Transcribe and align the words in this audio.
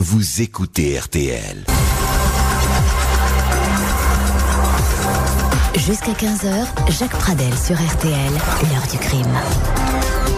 Vous 0.00 0.42
écoutez 0.42 0.96
RTL. 0.96 1.64
Jusqu'à 5.74 6.12
15h, 6.12 6.92
Jacques 6.96 7.18
Pradel 7.18 7.52
sur 7.58 7.74
RTL, 7.74 8.32
l'heure 8.70 8.86
du 8.92 8.98
crime. 8.98 9.87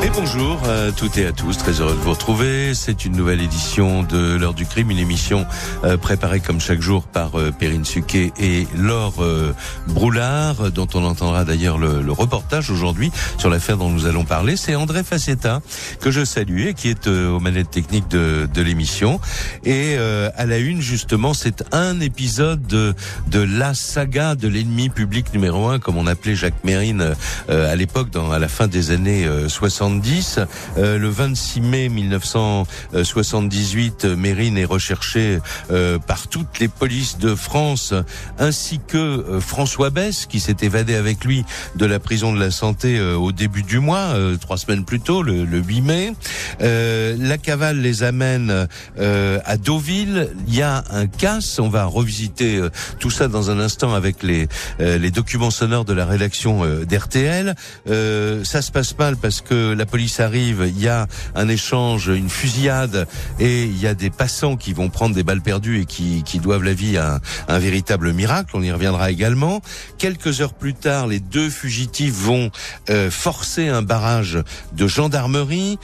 Et 0.02 0.08
bonjour 0.14 0.58
à 0.64 0.92
toutes 0.92 1.18
et 1.18 1.26
à 1.26 1.32
tous, 1.32 1.58
très 1.58 1.80
heureux 1.80 1.92
de 1.92 1.98
vous 1.98 2.12
retrouver. 2.12 2.74
C'est 2.74 3.04
une 3.04 3.16
nouvelle 3.16 3.42
édition 3.42 4.02
de 4.02 4.36
l'heure 4.36 4.54
du 4.54 4.64
crime, 4.64 4.90
une 4.90 4.98
émission 4.98 5.46
euh, 5.84 5.98
préparée 5.98 6.40
comme 6.40 6.60
chaque 6.60 6.80
jour 6.80 7.02
par 7.02 7.38
euh, 7.38 7.50
Perrine 7.52 7.84
Suquet 7.84 8.32
et 8.38 8.66
Laure 8.78 9.22
euh, 9.22 9.52
Broulard, 9.88 10.70
dont 10.70 10.88
on 10.94 11.04
entendra 11.04 11.44
d'ailleurs 11.44 11.76
le, 11.76 12.10
reportage 12.12 12.70
aujourd'hui 12.70 13.12
sur 13.38 13.50
l'affaire 13.50 13.76
dont 13.76 13.90
nous 13.90 14.06
allons 14.06 14.24
parler. 14.24 14.56
C'est 14.56 14.74
André 14.74 15.04
Facetta 15.04 15.60
que 16.00 16.10
je 16.10 16.24
salue 16.24 16.68
et 16.68 16.74
qui 16.74 16.88
est 16.88 17.06
aux 17.06 17.40
manettes 17.40 17.70
techniques 17.70 18.08
de, 18.08 18.48
l'émission. 18.56 19.20
Et 19.64 19.96
à 19.96 20.44
la 20.44 20.58
une, 20.58 20.82
justement, 20.82 21.32
c'est 21.32 21.64
un 21.72 21.98
épisode 22.00 22.66
de, 22.66 22.94
de 23.28 23.40
la 23.40 23.72
saga 23.72 24.34
de 24.34 24.48
l'ennemi 24.48 24.90
public 24.90 25.32
numéro 25.32 25.68
un, 25.68 25.78
comme 25.78 25.96
on 25.96 26.06
appelait 26.06 26.34
Jacques 26.34 26.62
Mérine 26.64 27.14
à 27.48 27.74
l'époque, 27.76 28.08
à 28.32 28.38
la 28.38 28.48
fin 28.48 28.66
des 28.66 28.90
années 28.90 29.26
60 29.48 29.79
euh, 29.82 30.98
le 30.98 31.08
26 31.08 31.62
mai 31.62 31.88
1978, 31.88 34.04
Mérine 34.04 34.58
est 34.58 34.66
recherché 34.66 35.38
euh, 35.70 35.98
par 35.98 36.28
toutes 36.28 36.58
les 36.58 36.68
polices 36.68 37.16
de 37.16 37.34
France, 37.34 37.94
ainsi 38.38 38.78
que 38.86 38.98
euh, 38.98 39.40
François 39.40 39.88
Bess, 39.88 40.26
qui 40.26 40.38
s'est 40.38 40.58
évadé 40.60 40.96
avec 40.96 41.24
lui 41.24 41.46
de 41.76 41.86
la 41.86 41.98
prison 41.98 42.34
de 42.34 42.38
la 42.38 42.50
santé 42.50 43.00
au 43.00 43.32
début 43.32 43.62
du 43.62 43.78
mois, 43.78 44.14
trois 44.40 44.58
semaines 44.58 44.84
plus 44.84 45.00
tôt, 45.00 45.22
le, 45.22 45.44
8 45.44 45.80
mai. 45.80 46.12
la 46.60 47.38
cavale 47.38 47.80
les 47.80 48.02
amène 48.02 48.68
à 48.98 49.56
Deauville. 49.56 50.30
Il 50.48 50.54
y 50.54 50.62
a 50.62 50.84
un 50.90 51.06
casse. 51.06 51.58
On 51.58 51.68
va 51.68 51.84
revisiter 51.84 52.60
tout 52.98 53.10
ça 53.10 53.28
dans 53.28 53.50
un 53.50 53.60
instant 53.60 53.94
avec 53.94 54.22
les, 54.22 54.48
les 54.78 55.10
documents 55.10 55.50
sonores 55.50 55.84
de 55.84 55.92
la 55.92 56.06
rédaction 56.06 56.64
d'RTL. 56.84 57.54
ça 57.86 58.62
se 58.62 58.72
passe 58.72 58.96
mal 58.98 59.16
parce 59.16 59.40
que 59.40 59.69
la 59.74 59.86
police 59.86 60.20
arrive, 60.20 60.64
il 60.66 60.80
y 60.80 60.88
a 60.88 61.06
un 61.34 61.48
échange, 61.48 62.08
une 62.08 62.28
fusillade, 62.28 63.06
et 63.38 63.64
il 63.64 63.80
y 63.80 63.86
a 63.86 63.94
des 63.94 64.10
passants 64.10 64.56
qui 64.56 64.72
vont 64.72 64.88
prendre 64.88 65.14
des 65.14 65.22
balles 65.22 65.40
perdues 65.40 65.80
et 65.80 65.84
qui, 65.84 66.22
qui 66.22 66.38
doivent 66.38 66.64
la 66.64 66.74
vie 66.74 66.96
à 66.96 67.20
un, 67.48 67.58
véritable 67.58 68.12
miracle. 68.12 68.50
On 68.54 68.62
y 68.62 68.72
reviendra 68.72 69.10
également. 69.10 69.60
Quelques 69.98 70.40
heures 70.40 70.54
plus 70.54 70.74
tard, 70.74 71.06
les 71.06 71.20
deux 71.20 71.50
fugitifs 71.50 72.14
vont 72.14 72.50
euh, 72.88 73.10
forcer 73.10 73.68
un 73.68 73.82
barrage 73.82 74.38
de 74.72 74.86
gendarmerie. 74.86 75.78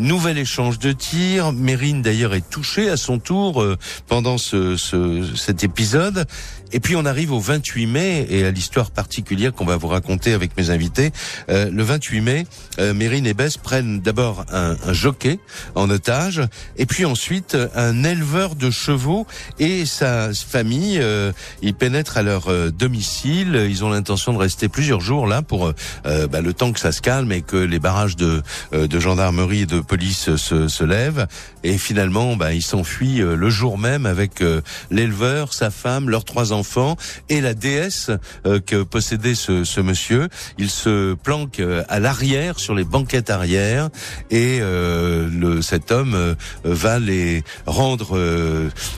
Nouvel 0.00 0.38
échange 0.38 0.78
de 0.78 0.92
tirs. 0.92 1.52
Mérine 1.52 2.00
d'ailleurs 2.00 2.34
est 2.34 2.48
touchée 2.48 2.88
à 2.88 2.96
son 2.96 3.18
tour 3.18 3.62
euh, 3.62 3.76
pendant 4.08 4.38
ce, 4.38 4.76
ce, 4.76 5.22
cet 5.36 5.62
épisode. 5.62 6.26
Et 6.72 6.80
puis 6.80 6.96
on 6.96 7.04
arrive 7.04 7.32
au 7.32 7.40
28 7.40 7.86
mai 7.86 8.26
et 8.30 8.44
à 8.44 8.50
l'histoire 8.50 8.90
particulière 8.90 9.52
qu'on 9.52 9.64
va 9.64 9.76
vous 9.76 9.88
raconter 9.88 10.32
avec 10.32 10.56
mes 10.56 10.70
invités. 10.70 11.12
Euh, 11.50 11.70
le 11.70 11.82
28 11.82 12.20
mai, 12.20 12.46
euh, 12.78 12.94
Mérine 12.94 13.26
et 13.26 13.34
Bess 13.34 13.56
prennent 13.56 14.00
d'abord 14.00 14.46
un, 14.50 14.76
un, 14.86 14.92
jockey 14.92 15.38
en 15.74 15.90
otage 15.90 16.42
et 16.76 16.86
puis 16.86 17.04
ensuite 17.04 17.56
un 17.74 18.04
éleveur 18.04 18.54
de 18.54 18.70
chevaux 18.70 19.26
et 19.58 19.84
sa 19.84 20.32
famille. 20.32 20.98
Euh, 21.00 21.32
ils 21.62 21.74
pénètrent 21.74 22.16
à 22.16 22.22
leur 22.22 22.48
euh, 22.48 22.70
domicile. 22.70 23.66
Ils 23.68 23.84
ont 23.84 23.90
l'intention 23.90 24.32
de 24.32 24.38
rester 24.38 24.68
plusieurs 24.68 25.00
jours 25.00 25.26
là 25.26 25.42
pour 25.42 25.72
euh, 26.06 26.26
bah, 26.26 26.40
le 26.40 26.52
temps 26.52 26.72
que 26.72 26.80
ça 26.80 26.92
se 26.92 27.02
calme 27.02 27.32
et 27.32 27.42
que 27.42 27.56
les 27.56 27.78
barrages 27.78 28.16
de, 28.16 28.42
de 28.72 29.00
gendarmerie 29.00 29.62
et 29.62 29.66
de 29.66 29.80
police 29.90 30.36
se, 30.36 30.84
lèvent. 30.84 31.26
Et 31.64 31.76
finalement, 31.76 32.36
bah, 32.36 32.54
ils 32.54 32.62
s'enfuient 32.62 33.18
le 33.18 33.50
jour 33.50 33.76
même 33.76 34.06
avec 34.06 34.42
l'éleveur, 34.90 35.52
sa 35.52 35.70
femme, 35.70 36.08
leurs 36.08 36.24
trois 36.24 36.52
enfants 36.52 36.96
et 37.28 37.40
la 37.40 37.54
déesse 37.54 38.10
euh, 38.46 38.60
que 38.60 38.82
possédait 38.82 39.34
ce, 39.34 39.64
ce, 39.64 39.80
monsieur. 39.80 40.28
Il 40.58 40.70
se 40.70 41.14
planque 41.14 41.60
euh, 41.60 41.82
à 41.88 41.98
l'arrière 42.00 42.58
sur 42.58 42.74
les 42.74 42.84
banquettes 42.84 43.30
arrière 43.30 43.88
et 44.30 44.58
euh, 44.60 45.28
le, 45.28 45.62
cet 45.62 45.90
homme 45.90 46.36
va 46.64 46.98
les 46.98 47.42
rendre 47.66 48.18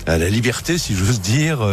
à 0.07 0.19
la 0.19 0.29
liberté, 0.29 0.79
si 0.79 0.95
j'ose 0.95 1.21
dire, 1.21 1.67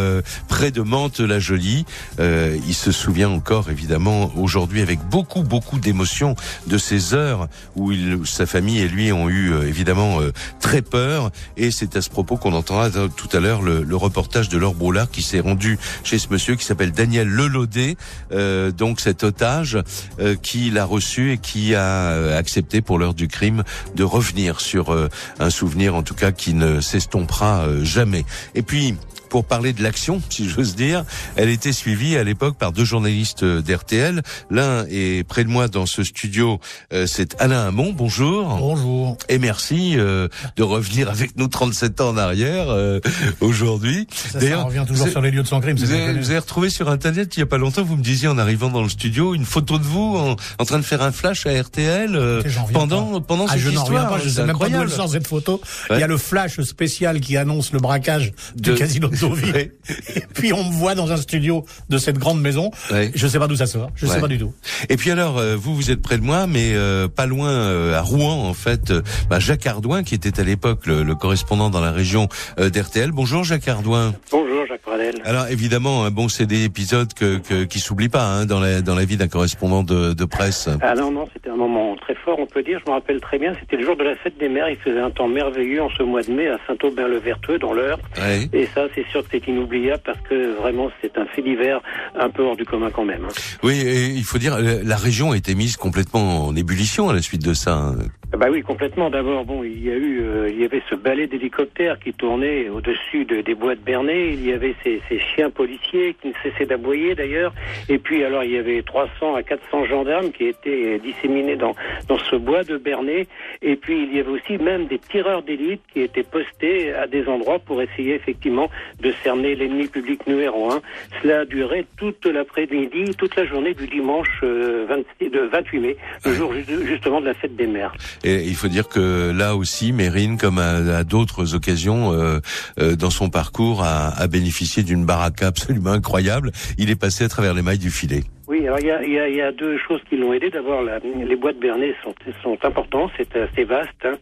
près 0.48 0.70
de 0.70 0.82
Mantes-la-Jolie. 0.82 1.84
il 2.18 2.74
se 2.74 2.92
souvient 2.92 3.28
encore, 3.28 3.70
évidemment, 3.70 4.32
aujourd'hui 4.36 4.82
avec 4.82 5.00
beaucoup, 5.08 5.42
beaucoup 5.42 5.78
d'émotion 5.78 6.34
de 6.66 6.78
ces 6.78 7.14
heures 7.14 7.48
où 7.76 7.92
il, 7.92 8.20
sa 8.24 8.46
famille 8.46 8.80
et 8.80 8.88
lui 8.88 8.99
ont 9.12 9.28
eu, 9.28 9.52
évidemment, 9.66 10.18
très 10.60 10.82
peur. 10.82 11.30
Et 11.56 11.70
c'est 11.70 11.96
à 11.96 12.02
ce 12.02 12.10
propos 12.10 12.36
qu'on 12.36 12.52
entendra 12.52 12.90
tout 12.90 13.28
à 13.32 13.40
l'heure 13.40 13.62
le, 13.62 13.96
reportage 13.96 14.48
de 14.48 14.56
Laure 14.56 14.74
Broulard 14.74 15.10
qui 15.10 15.22
s'est 15.22 15.40
rendu 15.40 15.78
chez 16.04 16.18
ce 16.18 16.28
monsieur 16.30 16.54
qui 16.56 16.64
s'appelle 16.64 16.92
Daniel 16.92 17.28
Lelaudet, 17.28 17.96
euh, 18.32 18.70
donc 18.70 19.00
cet 19.00 19.24
otage 19.24 19.78
euh, 20.18 20.36
qui 20.36 20.70
l'a 20.70 20.84
reçu 20.84 21.32
et 21.32 21.38
qui 21.38 21.74
a 21.74 21.82
euh, 21.82 22.38
accepté 22.38 22.80
pour 22.80 22.98
l'heure 22.98 23.14
du 23.14 23.28
crime 23.28 23.64
de 23.94 24.04
revenir 24.04 24.60
sur 24.60 24.92
euh, 24.92 25.08
un 25.38 25.50
souvenir 25.50 25.94
en 25.94 26.02
tout 26.02 26.14
cas 26.14 26.32
qui 26.32 26.54
ne 26.54 26.80
s'estompera 26.80 27.66
jamais. 27.82 28.24
Et 28.54 28.62
puis 28.62 28.94
pour 29.30 29.44
parler 29.44 29.72
de 29.72 29.82
l'action, 29.82 30.20
si 30.28 30.48
j'ose 30.48 30.76
dire. 30.76 31.04
Elle 31.36 31.48
était 31.48 31.72
suivie 31.72 32.16
à 32.16 32.24
l'époque 32.24 32.56
par 32.58 32.72
deux 32.72 32.84
journalistes 32.84 33.44
d'RTL. 33.44 34.22
L'un 34.50 34.84
est 34.90 35.26
près 35.26 35.44
de 35.44 35.48
moi 35.48 35.68
dans 35.68 35.86
ce 35.86 36.04
studio, 36.04 36.60
euh, 36.92 37.06
c'est 37.06 37.40
Alain 37.40 37.68
Hamon. 37.68 37.94
Bonjour. 37.96 38.56
Bonjour. 38.58 39.16
Et 39.28 39.38
merci 39.38 39.94
euh, 39.96 40.28
de 40.56 40.62
revenir 40.62 41.08
avec 41.08 41.36
nous 41.36 41.48
37 41.48 42.00
ans 42.00 42.10
en 42.10 42.16
arrière 42.16 42.66
euh, 42.68 43.00
aujourd'hui. 43.40 44.06
D'ailleurs, 44.34 44.64
on 44.64 44.68
revient 44.68 44.84
toujours 44.86 45.08
sur 45.08 45.20
les 45.20 45.30
lieux 45.30 45.42
de 45.42 45.48
son 45.48 45.60
crime. 45.60 45.76
Vous 45.76 45.92
avez, 45.92 46.12
vous 46.12 46.30
avez, 46.30 46.38
retrouvé 46.40 46.68
sur 46.68 46.90
Internet 46.90 47.36
il 47.36 47.40
y 47.40 47.42
a 47.42 47.46
pas 47.46 47.58
longtemps, 47.58 47.82
vous 47.82 47.96
me 47.96 48.02
disiez 48.02 48.28
en 48.28 48.38
arrivant 48.38 48.68
dans 48.68 48.82
le 48.82 48.88
studio 48.88 49.34
une 49.34 49.44
photo 49.44 49.78
de 49.78 49.84
vous 49.84 50.16
en, 50.16 50.36
en 50.58 50.64
train 50.64 50.78
de 50.78 50.84
faire 50.84 51.02
un 51.02 51.12
flash 51.12 51.46
à 51.46 51.62
RTL 51.62 52.42
pendant 52.72 53.20
pendant 53.20 53.46
ah, 53.48 53.52
cette 53.52 53.60
je 53.60 53.70
histoire. 53.70 54.08
Pas, 54.08 54.18
je 54.18 54.28
sais 54.28 54.44
même 54.44 54.58
pas 54.58 54.68
d'où 54.68 54.82
elle 54.82 54.90
sort 54.90 55.08
cette 55.08 55.26
photo. 55.26 55.60
Ouais. 55.88 55.96
Il 55.96 56.00
y 56.00 56.02
a 56.02 56.08
le 56.08 56.18
flash 56.18 56.60
spécial 56.62 57.20
qui 57.20 57.36
annonce 57.36 57.72
le 57.72 57.78
braquage 57.78 58.32
de... 58.56 58.72
du 58.72 58.78
casino 58.78 59.08
et 59.26 60.22
puis 60.34 60.52
on 60.52 60.64
me 60.64 60.72
voit 60.72 60.94
dans 60.94 61.12
un 61.12 61.16
studio 61.16 61.64
de 61.88 61.98
cette 61.98 62.18
grande 62.18 62.40
maison. 62.40 62.70
Ouais. 62.90 63.10
Je 63.14 63.26
sais 63.26 63.38
pas 63.38 63.46
d'où 63.46 63.56
ça 63.56 63.66
sort. 63.66 63.90
Je 63.94 64.06
ouais. 64.06 64.14
sais 64.14 64.20
pas 64.20 64.28
du 64.28 64.38
tout. 64.38 64.52
Et 64.88 64.96
puis 64.96 65.10
alors, 65.10 65.38
euh, 65.38 65.56
vous, 65.56 65.74
vous 65.74 65.90
êtes 65.90 66.02
près 66.02 66.18
de 66.18 66.22
moi, 66.22 66.46
mais 66.46 66.72
euh, 66.74 67.08
pas 67.08 67.26
loin 67.26 67.50
euh, 67.50 67.94
à 67.94 68.00
Rouen, 68.02 68.48
en 68.48 68.54
fait. 68.54 68.92
Bah, 69.28 69.38
Jacques 69.38 69.66
Ardouin, 69.66 70.02
qui 70.02 70.14
était 70.14 70.40
à 70.40 70.44
l'époque 70.44 70.86
le, 70.86 71.02
le, 71.02 71.14
correspondant 71.14 71.70
dans 71.70 71.80
la 71.80 71.92
région 71.92 72.28
d'RTL. 72.58 73.10
Bonjour, 73.12 73.44
Jacques 73.44 73.68
Ardouin. 73.68 74.14
Bonjour, 74.30 74.66
Jacques 74.66 74.82
Pradel. 74.82 75.16
Alors 75.24 75.48
évidemment, 75.48 76.10
bon, 76.10 76.28
c'est 76.28 76.46
des 76.46 76.64
épisodes 76.64 77.12
que, 77.12 77.38
que 77.38 77.64
qui 77.64 77.80
s'oublient 77.80 78.08
pas 78.08 78.24
hein, 78.24 78.46
dans 78.46 78.60
la 78.60 78.80
dans 78.80 78.94
la 78.94 79.04
vie 79.04 79.16
d'un 79.16 79.28
correspondant 79.28 79.82
de, 79.82 80.14
de, 80.14 80.24
presse. 80.24 80.68
Ah 80.80 80.94
non, 80.94 81.10
non, 81.10 81.28
c'était 81.32 81.50
un 81.50 81.56
moment 81.56 81.96
très 81.96 82.14
fort, 82.14 82.38
on 82.38 82.46
peut 82.46 82.62
dire. 82.62 82.80
Je 82.84 82.90
me 82.90 82.94
rappelle 82.94 83.20
très 83.20 83.38
bien. 83.38 83.54
C'était 83.60 83.76
le 83.76 83.84
jour 83.84 83.96
de 83.96 84.04
la 84.04 84.16
fête 84.16 84.38
des 84.38 84.48
mères. 84.48 84.68
Il 84.68 84.76
faisait 84.76 85.00
un 85.00 85.10
temps 85.10 85.28
merveilleux 85.28 85.82
en 85.82 85.90
ce 85.90 86.02
mois 86.02 86.22
de 86.22 86.32
mai 86.32 86.48
à 86.48 86.58
Saint-Aubin-le-Verteux, 86.66 87.58
dans 87.58 87.72
l'heure. 87.72 87.98
Ouais. 88.16 88.48
Et 88.52 88.66
ça, 88.66 88.86
c'est 88.94 89.04
sûr 89.10 89.22
que 89.22 89.28
c'est 89.32 89.46
inoubliable 89.48 90.02
parce 90.04 90.20
que 90.20 90.54
vraiment 90.56 90.90
c'est 91.00 91.16
un 91.18 91.26
fait 91.26 91.42
divers 91.42 91.80
un 92.18 92.30
peu 92.30 92.42
hors 92.42 92.56
du 92.56 92.64
commun 92.64 92.90
quand 92.90 93.04
même. 93.04 93.26
Oui, 93.62 93.80
et 93.80 94.06
il 94.06 94.24
faut 94.24 94.38
dire 94.38 94.56
la 94.60 94.96
région 94.96 95.32
a 95.32 95.36
été 95.36 95.54
mise 95.54 95.76
complètement 95.76 96.46
en 96.46 96.56
ébullition 96.56 97.08
à 97.08 97.12
la 97.14 97.22
suite 97.22 97.44
de 97.44 97.54
ça. 97.54 97.74
hein. 97.74 97.94
Bah 98.36 98.46
oui, 98.48 98.62
complètement. 98.62 99.10
D'abord, 99.10 99.44
bon, 99.44 99.64
il 99.64 99.82
y 99.84 99.90
a 99.90 99.96
eu, 99.96 100.20
euh, 100.22 100.48
il 100.48 100.60
y 100.60 100.64
avait 100.64 100.82
ce 100.88 100.94
balai 100.94 101.26
d'hélicoptères 101.26 101.98
qui 101.98 102.12
tournait 102.12 102.68
au-dessus 102.68 103.24
de, 103.24 103.40
des 103.40 103.56
bois 103.56 103.74
de 103.74 103.80
Bernay. 103.80 104.34
Il 104.34 104.46
y 104.46 104.52
avait 104.52 104.76
ces, 104.84 105.02
ces 105.08 105.18
chiens 105.18 105.50
policiers 105.50 106.14
qui 106.22 106.28
ne 106.28 106.32
cessaient 106.44 106.66
d'aboyer 106.66 107.16
d'ailleurs. 107.16 107.52
Et 107.88 107.98
puis, 107.98 108.22
alors, 108.22 108.44
il 108.44 108.52
y 108.52 108.56
avait 108.56 108.82
300 108.82 109.34
à 109.34 109.42
400 109.42 109.86
gendarmes 109.86 110.30
qui 110.30 110.44
étaient 110.44 111.00
disséminés 111.00 111.56
dans 111.56 111.74
dans 112.06 112.18
ce 112.18 112.36
bois 112.36 112.62
de 112.62 112.76
Bernay. 112.76 113.26
Et 113.62 113.74
puis, 113.74 114.04
il 114.04 114.16
y 114.16 114.20
avait 114.20 114.30
aussi 114.30 114.58
même 114.58 114.86
des 114.86 115.00
tireurs 115.00 115.42
d'élite 115.42 115.82
qui 115.92 116.00
étaient 116.00 116.22
postés 116.22 116.94
à 116.94 117.08
des 117.08 117.26
endroits 117.26 117.58
pour 117.58 117.82
essayer 117.82 118.14
effectivement 118.14 118.70
de 119.02 119.12
cerner 119.22 119.54
l'ennemi 119.54 119.86
public 119.86 120.26
numéro 120.26 120.70
un. 120.70 120.80
Cela 121.22 121.40
a 121.40 121.44
duré 121.44 121.86
toute 121.96 122.26
l'après-midi, 122.26 123.14
toute 123.16 123.36
la 123.36 123.46
journée 123.46 123.74
du 123.74 123.86
dimanche 123.86 124.28
euh, 124.42 124.86
20, 125.20 125.30
de 125.30 125.48
28 125.50 125.78
mai, 125.78 125.96
le 126.24 126.34
jour 126.34 126.52
justement 126.84 127.20
de 127.20 127.26
la 127.26 127.34
fête 127.34 127.56
des 127.56 127.66
mères. 127.66 127.94
Et 128.24 128.44
il 128.44 128.54
faut 128.54 128.68
dire 128.68 128.88
que 128.88 129.32
là 129.32 129.56
aussi, 129.56 129.92
Mérine, 129.92 130.38
comme 130.38 130.58
à, 130.58 130.98
à 130.98 131.04
d'autres 131.04 131.54
occasions 131.54 132.12
euh, 132.12 132.38
euh, 132.78 132.96
dans 132.96 133.10
son 133.10 133.30
parcours, 133.30 133.82
a, 133.82 134.08
a 134.08 134.26
bénéficié 134.26 134.82
d'une 134.82 135.04
baraka 135.04 135.46
absolument 135.48 135.92
incroyable. 135.92 136.52
Il 136.78 136.90
est 136.90 137.00
passé 137.00 137.24
à 137.24 137.28
travers 137.28 137.54
les 137.54 137.62
mailles 137.62 137.78
du 137.78 137.90
filet. 137.90 138.22
Oui, 138.50 138.66
alors 138.66 138.80
il 138.80 139.12
y 139.12 139.40
a, 139.40 139.52
deux 139.52 139.78
choses 139.78 140.00
qui 140.08 140.16
l'ont 140.16 140.32
aidé. 140.32 140.50
D'abord, 140.50 140.82
les 140.82 141.36
bois 141.36 141.52
de 141.52 141.58
Bernay 141.58 141.94
sont, 142.02 142.12
sont 142.42 142.58
importants, 142.64 143.08
c'est 143.16 143.36
assez 143.36 143.62
vaste. 143.62 144.04
Hein. 144.04 144.14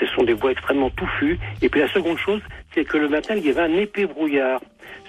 Ce 0.00 0.06
sont 0.06 0.22
des 0.22 0.32
bois 0.32 0.52
extrêmement 0.52 0.88
touffus. 0.88 1.38
Et 1.60 1.68
puis 1.68 1.82
la 1.82 1.88
seconde 1.88 2.16
chose, 2.16 2.40
c'est 2.72 2.86
que 2.86 2.96
le 2.96 3.10
matin, 3.10 3.34
il 3.36 3.44
y 3.44 3.50
avait 3.50 3.60
un 3.60 3.76
épais 3.76 4.06
brouillard 4.06 4.62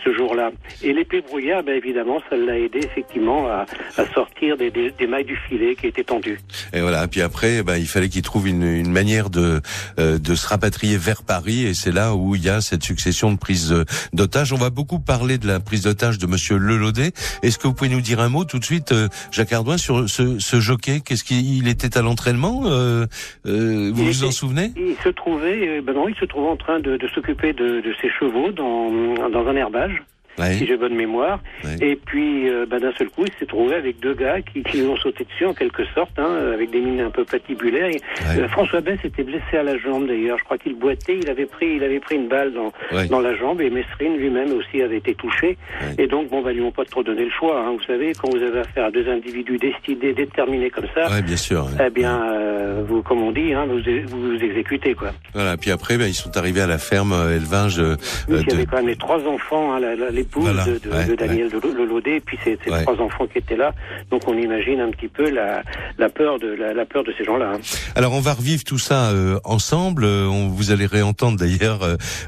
ce 0.06 0.14
jour-là. 0.14 0.52
Et 0.84 0.94
l'épée 0.94 1.22
brouillard, 1.22 1.64
ben, 1.64 1.76
évidemment, 1.76 2.22
ça 2.30 2.38
l'a 2.38 2.58
aidé 2.58 2.80
effectivement 2.84 3.48
à, 3.48 3.66
à 3.98 4.06
sortir 4.14 4.56
des, 4.56 4.70
des, 4.70 4.92
des, 4.92 5.08
mailles 5.08 5.26
du 5.26 5.36
filet 5.36 5.76
qui 5.76 5.88
étaient 5.88 6.04
tendues. 6.04 6.40
Et 6.74 6.82
voilà. 6.82 7.08
Puis 7.08 7.22
après, 7.22 7.64
ben, 7.64 7.78
il 7.78 7.88
fallait 7.88 8.10
qu'il 8.10 8.22
trouve 8.22 8.48
une, 8.48 8.64
une, 8.64 8.92
manière 8.92 9.30
de 9.30 9.62
euh, 10.00 10.20
de 10.20 10.36
se 10.36 10.48
rapatrier 10.48 10.98
vers 10.98 11.24
Paris. 11.24 11.66
Et 11.66 11.74
c'est 11.74 11.92
là 11.92 12.16
où 12.16 12.36
il 12.36 12.44
y 12.44 12.50
a 12.50 12.62
cette 12.62 12.84
succession 12.84 13.32
de 13.32 13.38
prises 13.38 13.74
d'otages. 14.14 14.54
On 14.54 14.58
va 14.58 14.70
beaucoup 14.70 15.00
parler 15.00 15.38
de 15.38 15.48
la 15.48 15.60
prise 15.60 15.84
d'otage 15.84 16.18
de 16.20 16.28
Monsieur 16.28 16.58
Lelaudet. 16.58 17.12
Est-ce 17.42 17.58
que 17.58 17.68
vous 17.68 17.74
pouvez 17.74 17.90
nous 17.90 18.02
dire 18.02 18.20
un 18.20 18.30
mot 18.30 18.46
tout 18.46 18.60
de 18.60 18.66
suite, 18.66 18.92
euh, 18.92 19.08
Jacques 19.32 19.54
Ardouin, 19.54 19.78
sur 19.78 20.08
ce, 20.08 20.40
ce 20.40 20.60
jockey? 20.60 21.02
Qu'est-ce 21.04 21.24
qu'il 21.24 21.68
était 21.68 21.98
à 21.98 22.02
l'entraînement 22.02 22.64
euh, 22.66 23.06
euh 23.48 23.92
Vous 23.94 24.06
vous 24.06 24.24
en 24.24 24.32
souvenez? 24.32 24.72
Il 24.76 24.96
se 25.04 25.10
trouvait, 25.10 25.82
ben 25.82 25.94
non, 25.94 26.08
il 26.08 26.16
se 26.16 26.26
trouvait 26.26 26.50
en 26.50 26.58
train 26.58 26.80
de, 26.80 26.98
de 26.98 27.08
s'occuper 27.08 27.54
de, 27.54 27.82
de 27.82 27.94
ses 28.02 28.10
chevaux 28.10 28.52
dans 28.52 28.92
dans 29.30 29.48
un 29.48 29.56
l'herbe 29.70 30.06
si 30.38 30.66
j'ai 30.66 30.78
bonne 30.78 30.96
mémoire. 30.96 31.40
Et 31.82 31.96
puis, 31.96 32.50
euh, 32.50 32.66
bah, 32.70 32.80
d'un 32.80 32.92
seul 32.94 33.10
coup, 33.10 33.24
il 33.26 33.34
s'est 33.40 33.46
trouvé 33.46 33.76
avec 33.76 34.00
deux 34.00 34.14
gars 34.14 34.42
qui, 34.42 34.64
qui 34.64 34.78
lui 34.78 34.88
ont 34.88 34.98
sauté 34.98 35.26
dessus 35.26 35.46
en 35.46 35.54
quelque 35.54 35.84
sorte, 35.94 36.18
hein, 36.18 36.52
avec 36.54 36.72
des 36.72 36.80
mines 36.80 37.02
un 37.02 37.10
peu 37.10 37.24
patibulaires. 37.24 37.92
Euh, 38.38 38.48
François 38.50 38.82
Bess 38.82 39.00
était 39.04 39.24
blessé 39.24 39.58
à 39.58 39.64
la 39.64 39.78
jambe 39.78 40.08
d'ailleurs. 40.08 40.38
Je 40.38 40.44
crois 40.44 40.58
qu'il 40.58 40.76
boitait, 40.76 41.20
il 41.22 41.30
avait 41.30 41.46
pris, 41.46 41.76
il 41.76 41.84
avait 41.84 42.00
pris 42.00 42.16
une 42.16 42.28
balle 42.28 42.54
dans, 42.54 42.72
dans 43.10 43.20
la 43.20 43.36
jambe 43.36 43.62
et 43.62 43.70
Mesrine 43.70 44.18
lui-même 44.18 44.52
aussi 44.54 44.82
avait 44.82 44.98
été 44.98 45.16
touché. 45.16 45.58
Et 45.98 46.08
donc, 46.08 46.30
bon, 46.30 46.42
bah, 46.42 46.52
ils 46.52 46.58
lui 46.58 46.64
ont 46.64 46.72
pas 46.72 46.86
trop 46.86 47.04
donné 47.04 47.26
le 47.26 47.32
choix. 47.32 47.62
Hein. 47.62 47.72
Vous 47.78 47.84
savez, 47.84 48.14
quand 48.14 48.30
vous 48.30 48.42
avez 48.42 48.60
affaire 48.60 48.86
à 48.86 48.92
deux 48.92 49.08
individus 49.10 49.58
destinés, 49.58 50.14
déterminés 50.14 50.70
comme 50.70 50.88
ça, 50.94 51.22
bien 51.22 51.38
sûr, 51.38 51.68
eh 51.84 51.90
bien, 51.90 52.22
euh, 52.32 52.84
vous, 52.88 53.02
comme 53.02 53.22
on 53.22 53.32
dit, 53.32 53.54
hein, 53.54 53.66
vous, 53.68 53.80
vous, 54.08 54.32
vous 54.32 54.44
exécutez 54.44 54.94
quoi. 54.94 55.12
Voilà. 55.34 55.58
Puis 55.58 55.72
après, 55.72 55.98
ben, 55.98 56.08
ils 56.08 56.14
sont 56.14 56.36
arrivés 56.38 56.62
à 56.62 56.68
la 56.68 56.78
ferme 56.78 57.14
élevage. 57.36 57.80
Euh, 57.80 57.96
il 58.28 58.36
y 58.36 58.54
avait 58.54 58.66
quand 58.66 58.78
même 58.78 58.88
les 58.88 58.96
trois 58.96 59.26
enfants, 59.28 59.74
hein, 59.74 59.80
la, 59.80 59.96
les 60.10 60.25
de, 60.34 61.16
Daniel 61.16 61.50
Lelaudet, 61.50 62.18
et 62.18 62.20
puis 62.20 62.38
ces, 62.44 62.58
trois 62.58 63.00
enfants 63.00 63.28
qui 63.28 63.40
étaient 63.40 63.56
là. 63.56 63.74
Donc 64.12 64.28
on 64.28 64.38
imagine 64.38 64.80
un 64.80 64.92
petit 64.92 65.08
peu 65.08 65.30
la, 65.30 65.64
la 65.98 66.10
peur 66.10 66.40
de 66.40 66.48
la, 66.48 66.86
peur 66.86 67.04
de 67.04 67.14
ces 67.18 67.24
gens-là. 67.24 67.54
Hein. 67.56 67.60
Alors 67.96 68.14
on 68.14 68.20
va 68.20 68.34
revivre 68.34 68.64
tout 68.64 68.78
ça 68.78 69.10
euh, 69.12 69.40
ensemble. 69.44 70.04
Euh, 70.04 70.28
on, 70.28 70.48
vous 70.48 70.72
allez 70.72 70.86
réentendre 70.86 71.38
d'ailleurs 71.38 71.80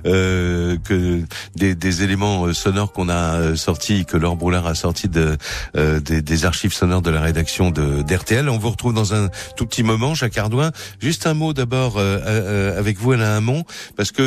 euh, 0.06 0.78
que 0.84 1.22
des, 1.56 1.76
des, 1.76 2.04
éléments 2.04 2.54
sonores 2.54 2.94
qu'on 2.94 3.10
a 3.10 3.56
sortis, 3.56 4.06
que 4.06 4.18
Laure 4.18 4.36
Broulard 4.36 4.68
a 4.68 4.76
sortis 4.76 5.10
de, 5.10 5.38
des, 5.76 6.22
des, 6.22 6.46
archives 6.46 6.74
sonores 6.74 7.02
de 7.02 7.12
la 7.12 7.22
rédaction 7.22 7.72
de 7.72 8.02
d'RTL. 8.04 8.50
On 8.50 8.58
vous 8.58 8.70
retrouve 8.70 8.94
dans 8.94 9.14
un 9.14 9.30
tout 9.56 9.66
petit 9.66 9.84
moment, 9.84 10.14
Jacques 10.14 10.38
Ardouin. 10.38 10.72
Juste 11.00 11.28
un 11.28 11.34
mot 11.34 11.54
d'abord 11.54 11.98
avec 11.98 12.98
vous, 12.98 13.14
Alain 13.14 13.38
Hamon, 13.38 13.64
parce 13.96 14.12
que 14.12 14.22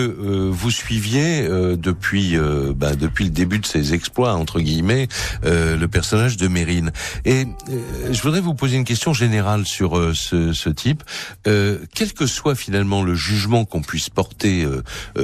vous 0.50 0.70
suiviez 0.70 1.46
depuis 1.76 2.36
bah, 2.74 2.94
depuis 2.94 3.24
le 3.24 3.30
début 3.30 3.58
de 3.60 3.66
ces 3.66 3.94
exploits 3.94 4.34
entre 4.34 4.60
guillemets 4.60 5.08
euh, 5.44 5.76
le 5.76 5.88
personnage 5.88 6.36
de 6.36 6.48
Mérine. 6.48 6.92
Et 7.24 7.46
euh, 7.68 8.12
je 8.12 8.22
voudrais 8.22 8.40
vous 8.40 8.54
poser 8.54 8.76
une 8.76 8.84
question 8.84 9.12
générale 9.12 9.66
sur 9.66 9.96
euh, 9.96 10.12
ce, 10.14 10.52
ce, 10.52 10.70
type. 10.70 11.02
quel 11.44 12.12
que 12.12 12.26
soit 12.26 12.54
finalement 12.54 13.02
le 13.02 13.14
jugement 13.14 13.64
qu'on 13.64 13.82
puisse 13.82 14.08
porter 14.08 14.66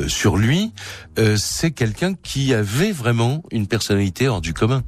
sur 0.08 0.36
lui, 0.36 0.72
c'est 1.36 1.70
quelqu'un 1.70 2.14
qui 2.14 2.52
avait 2.52 2.92
vraiment 2.92 3.42
une 3.52 3.66
personnalité 3.66 4.28
hors 4.28 4.40
du 4.40 4.52
commun. 4.52 4.82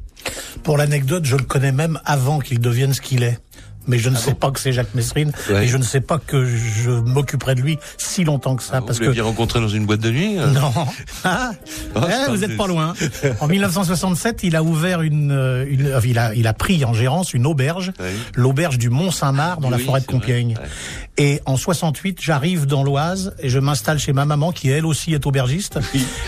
Pour 0.63 0.77
l'anecdote, 0.77 1.25
je 1.25 1.37
le 1.37 1.45
connais 1.45 1.73
même 1.73 2.01
avant 2.05 2.41
qu'il 2.41 2.61
devienne 2.61 2.93
ce 2.93 3.01
qu'il 3.01 3.23
est 3.23 3.39
mais 3.89 3.99
je 3.99 4.11
ne 4.11 4.17
ah 4.17 4.19
sais 4.19 4.35
pas 4.35 4.51
que 4.51 4.61
c'est 4.61 4.73
Jacques 4.73 4.95
Messrine 4.95 5.33
et 5.51 5.67
je 5.67 5.77
ne 5.77 5.83
sais 5.83 6.01
pas 6.01 6.19
que 6.19 6.45
je 6.45 6.91
m'occuperai 6.91 7.55
de 7.55 7.61
lui 7.61 7.79
si 7.97 8.25
longtemps 8.25 8.57
que 8.57 8.63
ça. 8.63 8.75
Ah, 8.77 8.83
parce 8.83 8.99
vous 8.99 9.05
l'avez 9.07 9.21
rencontré 9.21 9.61
dans 9.61 9.69
une 9.69 9.87
boîte 9.87 10.01
de 10.01 10.11
nuit 10.11 10.39
hein 10.39 10.49
Non. 10.49 10.73
Ah, 11.25 11.51
oh, 11.97 12.01
eh, 12.09 12.31
vous 12.31 12.45
êtes 12.45 12.57
pas 12.57 12.67
loin. 12.67 12.95
En 13.41 13.49
1967, 13.49 14.45
il 14.45 14.57
a 14.57 14.63
ouvert 14.63 15.03
une, 15.03 15.33
euh, 15.33 15.65
une 15.69 15.87
euh, 15.87 16.01
il 16.05 16.19
a, 16.19 16.35
il 16.35 16.47
a 16.47 16.53
pris 16.53 16.85
en 16.85 16.95
gérance 16.95 17.35
une 17.35 17.47
auberge, 17.47 17.93
l'auberge 18.35 18.79
du 18.79 18.89
Mont 18.89 19.11
Saint-Marc 19.11 19.61
dans 19.61 19.71
la 19.71 19.79
forêt 19.79 20.01
de 20.01 20.07
Compiègne. 20.07 20.57
Et 21.17 21.41
en 21.47 21.57
68, 21.57 22.19
j'arrive 22.23 22.67
dans 22.67 22.85
l'Oise 22.85 23.35
et 23.41 23.49
je 23.49 23.59
m'installe 23.59 23.99
chez 23.99 24.13
ma 24.13 24.25
maman 24.25 24.53
qui 24.53 24.71
elle 24.71 24.87
aussi 24.87 25.13
est 25.15 25.27
aubergiste. 25.27 25.79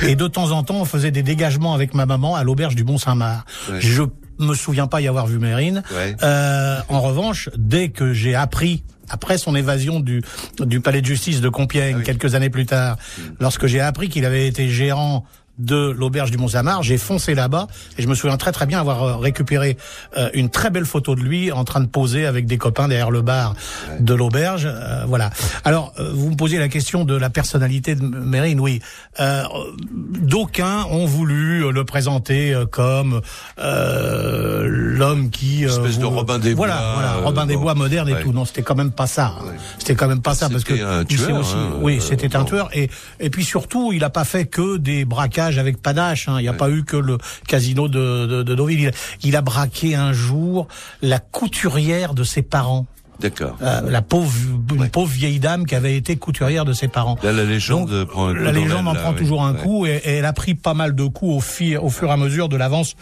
et 0.02 0.16
de 0.16 0.26
temps 0.26 0.50
en 0.50 0.62
temps, 0.62 0.80
on 0.80 0.84
faisait 0.84 1.12
des 1.12 1.22
dégagements 1.22 1.74
avec 1.74 1.94
ma 1.94 2.06
maman 2.06 2.34
à 2.34 2.42
l'auberge 2.42 2.74
du 2.74 2.84
Mont 2.84 2.98
Saint-Marc. 2.98 3.46
Je 3.78 4.02
me 4.40 4.54
souviens 4.54 4.87
pas 4.87 5.00
y 5.00 5.08
avoir 5.08 5.26
vu 5.26 5.38
Mérine. 5.38 5.82
Euh, 6.22 6.78
en 6.88 7.00
revanche, 7.00 7.48
dès 7.56 7.90
que 7.90 8.12
j'ai 8.12 8.34
appris 8.34 8.82
après 9.08 9.38
son 9.38 9.56
évasion 9.56 10.00
du, 10.00 10.22
du 10.60 10.81
palais 10.81 11.00
de 11.00 11.06
justice 11.06 11.40
de 11.40 11.48
Compiègne 11.48 11.98
ah 12.00 12.02
quelques 12.04 12.34
années 12.34 12.50
plus 12.50 12.66
tard, 12.66 12.96
hmm. 12.96 13.22
lorsque 13.40 13.66
j'ai 13.66 13.81
appris 13.81 14.08
qu'il 14.08 14.25
avait 14.25 14.46
été 14.46 14.69
gérant 14.69 15.25
de 15.58 15.91
l'auberge 15.91 16.31
du 16.31 16.38
Mont-Samar. 16.38 16.82
J'ai 16.82 16.99
foncé 16.99 17.35
là-bas 17.35 17.67
et 17.99 18.02
je 18.02 18.08
me 18.08 18.14
souviens 18.14 18.37
très 18.37 18.52
très 18.52 18.67
bien 18.67 18.81
avoir 18.81 19.02
euh, 19.02 19.17
récupéré 19.17 19.76
euh, 20.17 20.31
une 20.35 20.49
très 20.50 20.70
belle 20.70 20.87
photo 20.87 21.14
de 21.14 21.20
lui 21.20 21.52
en 21.52 21.64
train 21.64 21.81
de 21.81 21.87
poser 21.87 22.26
avec 22.26 22.47
des 22.47 22.58
copains 22.58 22.88
derrière 22.88 23.11
le 23.11 23.23
bar 23.23 23.55
de 23.99 24.14
l'auberge. 24.14 24.67
Euh, 24.67 25.05
voilà. 25.06 25.31
Alors, 25.64 25.93
vous 25.99 26.31
me 26.31 26.37
posiez 26.37 26.58
la 26.58 26.69
question 26.69 27.05
de 27.05 27.14
la 27.14 27.31
personnalité 27.31 27.94
de 27.94 28.02
Mérine. 28.02 28.61
Oui, 28.61 28.81
d'aucuns 29.19 30.85
ont 30.91 31.06
voulu 31.06 31.70
le 31.73 31.85
présenter 31.85 32.56
comme 32.70 33.20
l'homme 33.58 35.31
qui 35.31 35.62
Une 35.62 35.69
espèce 35.69 35.99
de 35.99 36.06
Robin 36.06 36.38
des 36.38 36.55
Bois. 36.55 36.67
Voilà, 36.67 36.93
voilà 36.94 37.12
Robin 37.26 37.47
des 37.47 37.56
Bois 37.56 37.75
moderne 37.75 38.08
et 38.08 38.23
tout. 38.23 38.32
Non, 38.32 38.44
c'était 38.44 38.62
quand 38.62 38.75
même 38.75 38.93
pas 38.93 39.06
ça. 39.06 39.35
C'était 39.79 39.94
quand 39.94 40.08
même 40.08 40.23
pas 40.23 40.35
ça 40.35 40.49
parce 40.49 40.64
que 40.64 40.75
un 40.75 41.05
tueur, 41.05 41.41
aussi, 41.41 41.55
hein, 41.55 41.79
oui, 41.81 42.00
c'était 42.00 42.37
un 42.37 42.44
tueur 42.44 42.69
et 42.73 42.91
et 43.19 43.31
puis 43.31 43.44
surtout, 43.44 43.93
il 43.93 44.05
a 44.05 44.11
pas 44.11 44.25
fait 44.25 44.47
que 44.47 44.76
des 44.76 45.05
braquages 45.05 45.50
avec 45.58 45.81
panache. 45.81 46.29
Hein. 46.29 46.37
Il 46.38 46.43
n'y 46.43 46.49
a 46.49 46.52
pas 46.52 46.70
eu 46.70 46.85
que 46.85 46.97
le 46.97 47.19
casino 47.47 47.88
de, 47.88 48.26
de, 48.26 48.43
de 48.43 48.55
Deauville. 48.55 48.93
Il, 49.23 49.37
a 49.37 49.43
braqué 49.43 49.94
un 49.94 50.12
jour 50.12 50.69
la 51.02 51.19
couturière 51.19 52.14
de 52.14 52.25
ses 52.25 52.43
parents. 52.43 52.87
D'accord. 53.20 53.56
Euh, 53.61 53.82
la 53.91 54.00
pauvre, 54.00 54.32
une 54.75 54.88
pauvre 54.88 55.11
vieille 55.11 55.41
dame 55.41 55.67
qui 55.67 55.75
avait 55.75 55.97
été 55.97 56.17
couturière 56.17 56.64
de 56.64 56.73
ses 56.73 56.88
parents. 56.88 57.19
Là, 57.23 57.32
la 57.32 57.44
légende 57.44 58.06
prend 58.06 58.32
La 58.32 58.50
légende 58.50 58.88
en 58.88 58.94
prend 58.94 59.12
toujours 59.12 59.44
un 59.44 59.52
coup 59.55 59.87
et, 59.87 60.00
elle 60.05 60.25
a 60.25 60.32
pris 60.32 60.55
pas 60.55 60.75
mal 60.75 60.94
de 60.94 61.05
coups 61.05 61.32
au, 61.32 61.85
au 61.85 61.91
fur 61.91 62.08
et 62.08 62.12
à 62.12 62.17
mesure 62.17 62.49
de 62.49 62.56
l'avance 62.56 62.97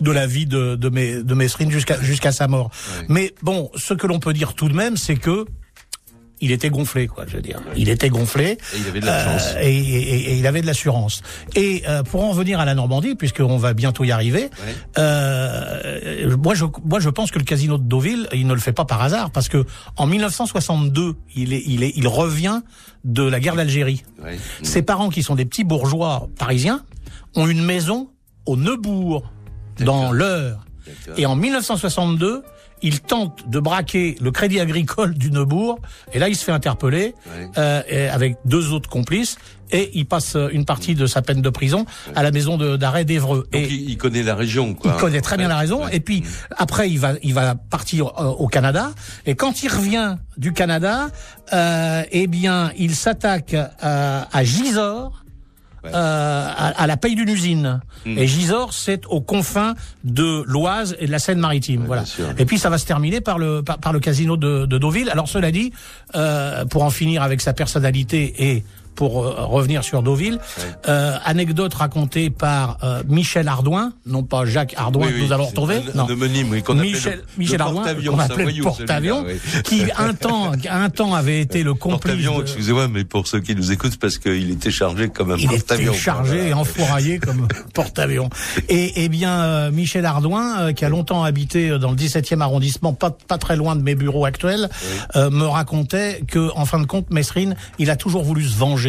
de 0.00 0.10
la 0.10 0.26
vie 0.26 0.46
de, 0.46 0.76
de, 0.76 0.88
de 1.22 1.34
Mesrine 1.34 1.70
jusqu'à 1.70 2.00
jusqu'à 2.00 2.32
sa 2.32 2.48
mort. 2.48 2.70
Mais 3.08 3.34
bon, 3.42 3.70
ce 3.74 3.94
que 3.94 4.06
l'on 4.06 4.18
peut 4.18 4.32
dire 4.32 4.54
tout 4.54 4.68
de 4.68 4.74
même, 4.74 4.96
c'est 4.96 5.16
que 5.16 5.44
il 6.40 6.52
était 6.52 6.70
gonflé, 6.70 7.06
quoi, 7.06 7.24
je 7.26 7.36
veux 7.36 7.42
dire. 7.42 7.60
Il 7.76 7.88
était 7.88 8.08
gonflé. 8.08 8.58
Et 8.74 8.78
il 8.78 8.88
avait 8.88 9.00
de 9.00 9.06
l'assurance. 9.06 9.54
Euh, 9.56 9.62
et, 9.62 9.76
et, 9.76 10.30
et, 10.32 10.38
il 10.38 10.46
avait 10.46 10.62
de 10.62 10.66
l'assurance. 10.66 11.22
Et 11.54 11.82
euh, 11.88 12.02
pour 12.02 12.24
en 12.24 12.32
venir 12.32 12.60
à 12.60 12.64
la 12.64 12.74
Normandie, 12.74 13.14
puisqu'on 13.14 13.56
va 13.56 13.74
bientôt 13.74 14.04
y 14.04 14.10
arriver, 14.10 14.50
euh, 14.98 16.36
moi, 16.36 16.54
je, 16.54 16.64
moi, 16.84 17.00
je 17.00 17.10
pense 17.10 17.30
que 17.30 17.38
le 17.38 17.44
casino 17.44 17.78
de 17.78 17.84
Deauville, 17.84 18.28
il 18.32 18.46
ne 18.46 18.54
le 18.54 18.60
fait 18.60 18.72
pas 18.72 18.84
par 18.84 19.02
hasard, 19.02 19.30
parce 19.30 19.48
que 19.48 19.64
en 19.96 20.06
1962, 20.06 21.14
il 21.36 21.52
est, 21.52 21.62
il 21.66 21.82
est, 21.82 21.92
il 21.96 22.08
revient 22.08 22.62
de 23.04 23.22
la 23.22 23.40
guerre 23.40 23.56
d'Algérie. 23.56 24.02
Ses 24.62 24.82
parents, 24.82 25.10
qui 25.10 25.22
sont 25.22 25.34
des 25.34 25.44
petits 25.44 25.64
bourgeois 25.64 26.28
parisiens, 26.38 26.84
ont 27.34 27.46
une 27.46 27.64
maison 27.64 28.10
au 28.46 28.56
Neubourg, 28.56 29.30
dans 29.78 30.12
l'Eure. 30.12 30.66
Et 31.16 31.26
en 31.26 31.36
1962, 31.36 32.42
il 32.82 33.00
tente 33.00 33.48
de 33.48 33.60
braquer 33.60 34.16
le 34.20 34.30
crédit 34.30 34.60
agricole 34.60 35.14
du 35.14 35.30
Neubourg, 35.30 35.78
et 36.12 36.18
là 36.18 36.28
il 36.28 36.36
se 36.36 36.44
fait 36.44 36.52
interpeller 36.52 37.14
euh, 37.58 38.10
avec 38.12 38.36
deux 38.44 38.72
autres 38.72 38.88
complices, 38.88 39.36
et 39.72 39.90
il 39.94 40.06
passe 40.06 40.34
euh, 40.34 40.48
une 40.50 40.64
partie 40.64 40.94
de 40.94 41.06
sa 41.06 41.22
peine 41.22 41.42
de 41.42 41.50
prison 41.50 41.86
à 42.16 42.22
la 42.22 42.32
maison 42.32 42.56
d'arrêt 42.76 43.04
d'Evreux. 43.04 43.46
Et 43.52 43.68
il 43.68 43.96
connaît 43.96 44.24
la 44.24 44.34
région, 44.34 44.74
quoi. 44.74 44.94
Il 44.94 45.00
connaît 45.00 45.20
très 45.20 45.36
bien 45.36 45.48
la 45.48 45.58
région, 45.58 45.86
et 45.88 46.00
puis 46.00 46.24
après 46.56 46.90
il 46.90 46.98
va 46.98 47.14
il 47.22 47.34
va 47.34 47.54
partir 47.54 48.06
euh, 48.18 48.24
au 48.26 48.48
Canada, 48.48 48.92
et 49.26 49.34
quand 49.34 49.62
il 49.62 49.68
revient 49.68 50.16
du 50.36 50.52
Canada, 50.52 51.08
euh, 51.52 52.02
eh 52.10 52.26
bien 52.26 52.72
il 52.76 52.94
s'attaque 52.94 53.54
à, 53.54 54.22
à 54.32 54.44
Euh, 55.86 56.48
à, 56.76 56.86
la 56.86 56.96
paye 56.96 57.14
d'une 57.14 57.28
usine. 57.28 57.80
Hmm. 58.04 58.18
Et 58.18 58.26
Gisors, 58.26 58.72
c'est 58.72 59.06
aux 59.06 59.20
confins 59.20 59.74
de 60.04 60.44
l'Oise 60.46 60.96
et 60.98 61.06
de 61.06 61.10
la 61.10 61.18
Seine-Maritime. 61.18 61.84
voilà. 61.86 62.04
Et 62.38 62.44
puis 62.44 62.58
ça 62.58 62.68
va 62.68 62.78
se 62.78 62.86
terminer 62.86 63.20
par 63.20 63.38
le 63.38 63.62
par, 63.62 63.92
le 63.92 64.00
casino 64.00 64.36
de, 64.36 64.66
de, 64.66 64.78
Deauville. 64.78 65.08
Alors 65.10 65.28
cela 65.28 65.50
dit, 65.50 65.72
euh, 66.14 66.64
pour 66.66 66.82
en 66.82 66.90
finir 66.90 67.22
avec 67.22 67.40
sa 67.40 67.52
personnalité 67.52 68.50
et 68.50 68.64
pour 68.94 69.24
euh, 69.24 69.44
revenir 69.44 69.84
sur 69.84 70.02
Deauville. 70.02 70.38
Euh, 70.88 71.16
anecdote 71.24 71.72
racontée 71.74 72.30
par 72.30 72.78
euh, 72.82 73.02
Michel 73.08 73.48
Ardouin, 73.48 73.92
non 74.06 74.22
pas 74.22 74.44
Jacques 74.44 74.74
Ardouin 74.76 75.08
que 75.08 75.18
nous 75.18 75.32
allons 75.32 75.46
retrouver, 75.46 75.80
non. 75.94 76.06
Michel, 76.74 77.22
Michel 77.38 77.60
Ardouin, 77.60 77.94
qu'on 77.94 78.18
appelait 78.18 78.52
le 78.52 78.62
porte-avions, 78.62 79.24
qui 79.64 79.84
un 79.96 80.14
temps, 80.14 80.52
un 80.68 80.90
temps 80.90 81.14
avait 81.14 81.40
été 81.40 81.62
le 81.62 81.74
complice. 81.74 82.00
Porte-avions, 82.00 82.42
excusez-moi, 82.42 82.88
mais 82.88 83.04
pour 83.04 83.26
ceux 83.26 83.40
qui 83.40 83.54
nous 83.54 83.72
écoutent, 83.72 83.98
parce 83.98 84.18
qu'il 84.18 84.50
était 84.50 84.70
chargé 84.70 85.08
comme 85.08 85.30
un 85.30 85.38
porte-avions. 85.38 85.92
Il 85.92 85.94
était 85.94 85.98
chargé 85.98 86.48
et 86.48 86.52
enfouraillé 86.52 87.18
comme 87.18 87.48
porte-avions. 87.74 88.28
Et, 88.68 89.04
eh 89.04 89.08
bien, 89.08 89.70
Michel 89.70 90.04
Ardouin, 90.04 90.72
qui 90.72 90.84
a 90.84 90.88
longtemps 90.88 91.24
habité 91.24 91.78
dans 91.78 91.90
le 91.90 91.96
17e 91.96 92.40
arrondissement, 92.40 92.92
pas, 92.92 93.10
pas 93.10 93.38
très 93.38 93.56
loin 93.56 93.76
de 93.76 93.82
mes 93.82 93.94
bureaux 93.94 94.24
actuels, 94.24 94.68
me 95.14 95.44
racontait 95.44 96.22
que, 96.26 96.50
en 96.54 96.64
fin 96.64 96.80
de 96.80 96.86
compte, 96.86 97.10
Mesrine, 97.10 97.56
il 97.78 97.90
a 97.90 97.96
toujours 97.96 98.24
voulu 98.24 98.44
se 98.44 98.56
venger 98.56 98.79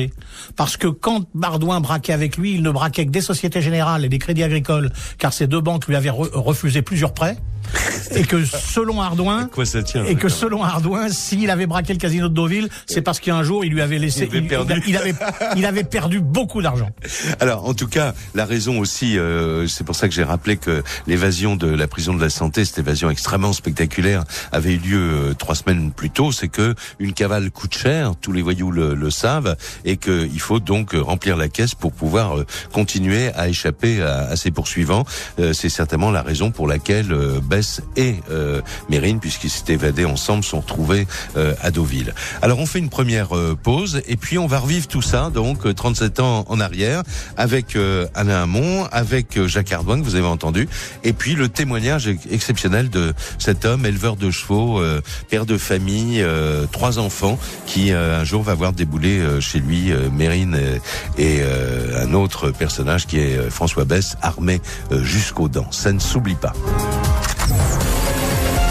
Parce 0.55 0.77
que 0.77 0.87
quand 0.87 1.25
Bardouin 1.33 1.79
braquait 1.81 2.13
avec 2.13 2.37
lui, 2.37 2.53
il 2.53 2.61
ne 2.61 2.71
braquait 2.71 3.05
que 3.05 3.11
des 3.11 3.21
sociétés 3.21 3.61
générales 3.61 4.05
et 4.05 4.09
des 4.09 4.19
crédits 4.19 4.43
agricoles, 4.43 4.91
car 5.17 5.33
ces 5.33 5.47
deux 5.47 5.61
banques 5.61 5.87
lui 5.87 5.95
avaient 5.95 6.09
refusé 6.09 6.81
plusieurs 6.81 7.13
prêts 7.13 7.37
et 8.15 8.23
que 8.23 8.43
selon 8.45 9.01
Ardouin, 9.01 9.45
quoi 9.45 9.65
ça 9.65 9.83
tient, 9.83 10.05
et 10.05 10.15
que 10.15 10.29
selon 10.29 10.63
Ardouin, 10.63 11.09
s'il 11.09 11.49
avait 11.49 11.67
braqué 11.67 11.93
le 11.93 11.99
casino 11.99 12.29
de 12.29 12.33
Deauville, 12.33 12.69
c'est 12.85 13.01
parce 13.01 13.19
qu'un 13.19 13.43
jour 13.43 13.65
il 13.65 13.71
lui 13.71 13.81
avait 13.81 13.99
laissé, 13.99 14.27
il 14.31 14.37
avait, 14.37 14.47
perdu. 14.47 14.81
Il, 14.87 14.97
avait, 14.97 15.13
il 15.55 15.65
avait 15.65 15.83
perdu 15.83 16.19
beaucoup 16.19 16.61
d'argent. 16.61 16.89
Alors, 17.39 17.67
en 17.67 17.73
tout 17.73 17.87
cas, 17.87 18.13
la 18.33 18.45
raison 18.45 18.79
aussi, 18.79 19.17
euh, 19.17 19.67
c'est 19.67 19.83
pour 19.83 19.95
ça 19.95 20.07
que 20.07 20.13
j'ai 20.13 20.23
rappelé 20.23 20.57
que 20.57 20.83
l'évasion 21.07 21.55
de 21.55 21.67
la 21.67 21.87
prison 21.87 22.13
de 22.13 22.21
la 22.21 22.29
santé, 22.29 22.65
cette 22.65 22.79
évasion 22.79 23.09
extrêmement 23.09 23.53
spectaculaire, 23.53 24.23
avait 24.51 24.73
eu 24.73 24.77
lieu 24.77 24.99
euh, 24.99 25.33
trois 25.33 25.55
semaines 25.55 25.91
plus 25.91 26.09
tôt. 26.09 26.31
C'est 26.31 26.47
que 26.47 26.75
une 26.99 27.13
cavale 27.13 27.51
coûte 27.51 27.75
cher, 27.75 28.13
tous 28.19 28.31
les 28.31 28.41
voyous 28.41 28.71
le, 28.71 28.93
le 28.93 29.09
savent, 29.09 29.55
et 29.85 29.97
qu'il 29.97 30.39
faut 30.39 30.59
donc 30.59 30.93
remplir 30.93 31.37
la 31.37 31.47
caisse 31.47 31.75
pour 31.75 31.93
pouvoir 31.93 32.37
euh, 32.37 32.45
continuer 32.71 33.31
à 33.35 33.47
échapper 33.49 34.01
à, 34.01 34.29
à 34.29 34.35
ses 34.35 34.51
poursuivants. 34.51 35.05
c'est 35.37 35.69
certainement 35.69 36.11
la 36.11 36.21
raison 36.21 36.51
pour 36.51 36.67
laquelle 36.67 37.13
Bess 37.51 37.81
et 37.97 38.15
euh, 38.31 38.61
Mérine, 38.89 39.19
puisqu'ils 39.19 39.49
s'étaient 39.49 39.73
évadés 39.73 40.05
ensemble, 40.05 40.41
sont 40.41 40.61
retrouvés 40.61 41.05
euh, 41.35 41.53
à 41.61 41.69
Deauville. 41.69 42.13
Alors 42.41 42.59
on 42.59 42.65
fait 42.65 42.79
une 42.79 42.89
première 42.89 43.35
euh, 43.35 43.57
pause 43.61 44.01
et 44.07 44.15
puis 44.15 44.37
on 44.37 44.47
va 44.47 44.59
revivre 44.59 44.87
tout 44.87 45.01
ça, 45.01 45.29
donc 45.29 45.75
37 45.75 46.21
ans 46.21 46.45
en 46.47 46.59
arrière, 46.61 47.03
avec 47.35 47.75
Alain 48.15 48.43
Hamon, 48.43 48.85
avec 48.91 49.45
Jacques 49.47 49.73
Ardouin 49.73 49.99
que 49.99 50.05
vous 50.05 50.15
avez 50.15 50.27
entendu, 50.27 50.69
et 51.03 51.11
puis 51.11 51.35
le 51.35 51.49
témoignage 51.49 52.07
exceptionnel 52.07 52.89
de 52.89 53.13
cet 53.37 53.65
homme, 53.65 53.85
éleveur 53.85 54.15
de 54.15 54.31
chevaux, 54.31 54.81
père 55.29 55.45
de 55.45 55.57
famille, 55.57 56.25
trois 56.71 56.99
enfants, 56.99 57.37
qui 57.65 57.91
un 57.91 58.23
jour 58.23 58.43
va 58.43 58.53
voir 58.53 58.71
débouler 58.71 59.21
chez 59.41 59.59
lui 59.59 59.91
Mérine 60.13 60.57
et 61.17 61.41
un 61.43 62.13
autre 62.13 62.51
personnage 62.51 63.07
qui 63.07 63.19
est 63.19 63.49
François 63.49 63.85
Bess, 63.85 64.15
armé 64.21 64.61
jusqu'aux 64.91 65.49
dents. 65.49 65.71
Ça 65.71 65.91
ne 65.91 65.99
s'oublie 65.99 66.35
pas. 66.35 66.53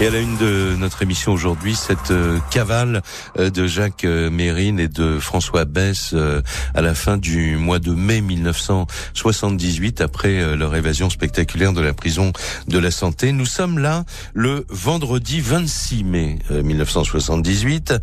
Et 0.00 0.06
à 0.06 0.10
la 0.10 0.18
une 0.18 0.36
de 0.36 0.74
notre 0.78 1.02
émission 1.02 1.32
aujourd'hui, 1.32 1.76
cette 1.76 2.10
euh, 2.10 2.38
cavale 2.50 3.02
euh, 3.38 3.50
de 3.50 3.66
Jacques 3.66 4.04
euh, 4.04 4.30
Mérine 4.30 4.80
et 4.80 4.88
de 4.88 5.20
François 5.20 5.64
Bess 5.64 6.14
à 6.74 6.80
la 6.80 6.94
fin 6.94 7.18
du 7.18 7.56
mois 7.56 7.78
de 7.78 7.92
mai 7.92 8.20
1978, 8.20 10.00
après 10.00 10.56
leur 10.56 10.74
évasion 10.74 11.10
spectaculaire 11.10 11.72
de 11.72 11.80
la 11.80 11.92
prison 11.92 12.32
de 12.66 12.78
la 12.78 12.90
santé. 12.90 13.32
Nous 13.32 13.46
sommes 13.46 13.78
là 13.78 14.04
le 14.34 14.66
vendredi 14.68 15.40
26 15.40 16.04
mai 16.04 16.38
1978. 16.50 17.94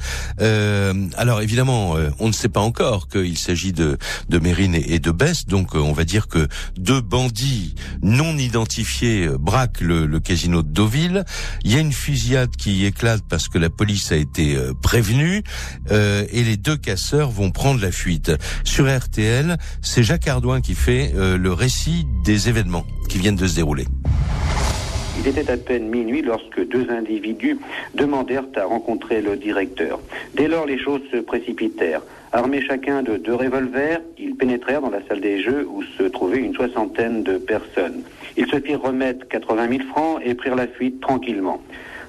alors 1.18 1.42
évidemment, 1.42 1.96
on 2.20 2.28
ne 2.28 2.34
sait 2.34 2.50
pas 2.50 2.62
encore 2.62 3.08
qu'il 3.08 3.38
s'agit 3.38 3.74
de, 3.74 3.98
de 4.30 4.40
Mérine 4.40 4.76
et 4.76 5.00
de 5.00 5.12
Bess, 5.12 5.46
donc 5.46 5.76
on 5.76 5.94
va 5.94 6.06
dire 6.06 6.28
que 6.28 6.48
deux 6.78 7.02
bandits 7.02 7.76
non 8.02 8.38
identifiés 8.38 9.28
braquent 9.40 9.82
le, 9.82 10.20
casino 10.20 10.64
de 10.64 10.70
Deauville. 10.70 11.26
Il 11.64 11.74
y 11.74 11.76
a 11.76 11.80
fusillade 11.92 12.56
qui 12.56 12.86
éclate 12.86 13.22
parce 13.30 13.48
que 13.48 13.58
la 13.58 13.70
police 13.70 14.12
a 14.12 14.16
été 14.16 14.56
euh, 14.56 14.74
prévenue 14.74 15.44
euh, 15.92 16.24
et 16.32 16.44
les 16.44 16.58
deux 16.58 16.78
casseurs 16.78 17.30
vont 17.30 17.52
prendre 17.52 17.82
la 17.82 17.92
fuite. 17.92 18.32
Sur 18.64 18.86
RTL, 18.86 19.58
c'est 19.82 20.04
Jacques 20.04 20.28
Ardouin 20.28 20.62
qui 20.62 20.76
fait 20.76 21.12
euh, 21.16 21.38
le 21.38 21.54
récit 21.54 22.06
des 22.24 22.50
événements 22.50 22.86
qui 23.10 23.18
viennent 23.18 23.36
de 23.36 23.48
se 23.48 23.56
dérouler. 23.56 23.86
Il 25.20 25.28
était 25.28 25.52
à 25.52 25.58
peine 25.58 25.90
minuit 25.90 26.22
lorsque 26.22 26.66
deux 26.70 26.90
individus 26.90 27.58
demandèrent 27.94 28.46
à 28.56 28.64
rencontrer 28.64 29.22
le 29.22 29.36
directeur. 29.36 30.00
Dès 30.36 30.48
lors, 30.48 30.66
les 30.66 30.80
choses 30.80 31.02
se 31.12 31.18
précipitèrent. 31.18 32.02
Armés 32.32 32.62
chacun 32.62 33.02
de 33.02 33.18
deux 33.18 33.36
revolvers, 33.36 34.00
ils 34.18 34.36
pénétrèrent 34.36 34.82
dans 34.82 34.90
la 34.90 35.06
salle 35.08 35.20
des 35.20 35.42
jeux 35.42 35.68
où 35.70 35.84
se 35.98 36.04
trouvaient 36.04 36.38
une 36.38 36.54
soixantaine 36.54 37.24
de 37.24 37.38
personnes. 37.38 38.04
Ils 38.40 38.48
se 38.48 38.58
firent 38.62 38.82
remettre 38.82 39.28
80 39.28 39.68
000 39.68 39.84
francs 39.90 40.22
et 40.24 40.34
prirent 40.34 40.56
la 40.56 40.68
fuite 40.68 41.02
tranquillement. 41.02 41.62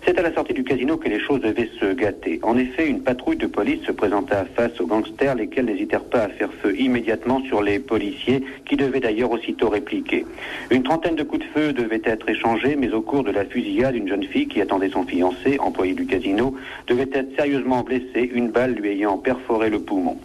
C'est 0.04 0.18
à 0.18 0.22
la 0.22 0.32
sortie 0.32 0.54
du 0.54 0.64
casino 0.64 0.96
que 0.96 1.08
les 1.08 1.20
choses 1.20 1.40
devaient 1.40 1.70
se 1.78 1.92
gâter. 1.92 2.40
En 2.42 2.56
effet, 2.56 2.88
une 2.88 3.02
patrouille 3.02 3.36
de 3.36 3.46
police 3.46 3.84
se 3.84 3.92
présenta 3.92 4.46
face 4.56 4.80
aux 4.80 4.86
gangsters, 4.86 5.34
lesquels 5.34 5.66
n'hésitèrent 5.66 6.04
pas 6.04 6.22
à 6.22 6.28
faire 6.28 6.52
feu 6.62 6.74
immédiatement 6.78 7.42
sur 7.44 7.62
les 7.62 7.78
policiers, 7.78 8.42
qui 8.66 8.76
devaient 8.76 9.00
d'ailleurs 9.00 9.30
aussitôt 9.30 9.68
répliquer. 9.68 10.24
Une 10.70 10.82
trentaine 10.82 11.16
de 11.16 11.22
coups 11.22 11.44
de 11.44 11.50
feu 11.52 11.72
devaient 11.74 12.00
être 12.04 12.28
échangés, 12.28 12.76
mais 12.76 12.92
au 12.92 13.02
cours 13.02 13.24
de 13.24 13.30
la 13.30 13.44
fusillade, 13.44 13.94
une 13.94 14.08
jeune 14.08 14.24
fille 14.24 14.48
qui 14.48 14.60
attendait 14.62 14.88
son 14.88 15.04
fiancé, 15.04 15.58
employé 15.60 15.92
du 15.92 16.06
casino, 16.06 16.54
devait 16.86 17.10
être 17.12 17.36
sérieusement 17.36 17.82
blessée, 17.82 18.30
une 18.32 18.50
balle 18.50 18.72
lui 18.72 18.88
ayant 18.88 19.18
perforé 19.18 19.68
le 19.68 19.80
poumon. 19.80 20.16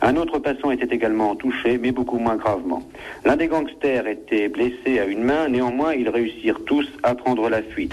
Un 0.00 0.16
autre 0.16 0.38
passant 0.38 0.70
était 0.70 0.94
également 0.94 1.34
touché, 1.34 1.76
mais 1.76 1.90
beaucoup 1.90 2.18
moins 2.18 2.36
gravement. 2.36 2.82
L'un 3.24 3.36
des 3.36 3.48
gangsters 3.48 4.06
était 4.06 4.48
blessé 4.48 5.00
à 5.00 5.06
une 5.06 5.24
main, 5.24 5.48
néanmoins 5.48 5.92
ils 5.92 6.08
réussirent 6.08 6.64
tous 6.64 6.86
à 7.02 7.14
prendre 7.14 7.50
la 7.50 7.62
fuite. 7.62 7.92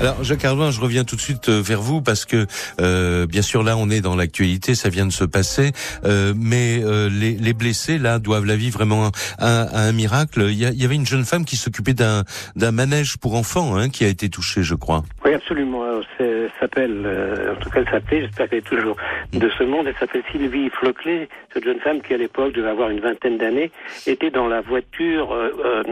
Alors 0.00 0.24
Jacques 0.24 0.46
Arloin, 0.46 0.70
je 0.70 0.80
reviens 0.80 1.04
tout 1.04 1.14
de 1.14 1.20
suite 1.20 1.50
euh, 1.50 1.60
vers 1.60 1.82
vous 1.82 2.00
parce 2.00 2.24
que 2.24 2.46
euh, 2.80 3.26
bien 3.26 3.42
sûr 3.42 3.62
là 3.62 3.76
on 3.76 3.90
est 3.90 4.00
dans 4.00 4.16
l'actualité, 4.16 4.74
ça 4.74 4.88
vient 4.88 5.04
de 5.04 5.12
se 5.12 5.24
passer, 5.24 5.72
euh, 6.06 6.32
mais 6.34 6.82
euh, 6.82 7.10
les, 7.10 7.32
les, 7.32 7.52
blessés 7.52 7.98
là 7.98 8.18
doivent 8.18 8.46
la 8.46 8.56
vie 8.56 8.70
vraiment 8.70 9.10
à, 9.38 9.78
un 9.78 9.92
miracle. 9.92 10.46
Il 10.48 10.56
y, 10.56 10.84
avait 10.86 10.94
une 10.94 11.04
jeune 11.04 11.24
femme 11.24 11.44
qui 11.44 11.56
s'occupait 11.56 11.92
d'un 11.92 12.24
d'un 12.56 12.72
manège 12.72 13.18
pour 13.18 13.34
enfants 13.34 13.76
hein, 13.76 13.90
qui 13.90 14.06
a 14.06 14.08
été 14.08 14.30
touchée, 14.30 14.62
je 14.62 14.74
crois. 14.74 15.02
Oui, 15.22 15.34
absolument. 15.34 15.82
Elle 16.18 16.50
s'appelle, 16.58 17.02
euh, 17.04 17.52
en 17.52 17.56
tout 17.56 17.68
cas 17.68 17.80
elle 17.80 17.90
s'appelait, 17.90 18.22
j'espère 18.22 18.48
qu'elle 18.48 18.60
est 18.60 18.62
toujours 18.62 18.96
de 19.34 19.50
ce 19.58 19.64
monde. 19.64 19.86
Elle 19.86 19.96
s'appelle 19.96 20.22
Sylvie 20.32 20.70
Floclet, 20.70 21.28
cette 21.52 21.64
jeune 21.64 21.80
femme 21.80 22.00
qui 22.00 22.14
à 22.14 22.16
l'époque 22.16 22.54
devait 22.54 22.70
avoir 22.70 22.88
une 22.88 23.00
vingtaine 23.00 23.36
d'années, 23.36 23.70
était 24.06 24.30
dans 24.30 24.48
la 24.48 24.62
voiture 24.62 25.36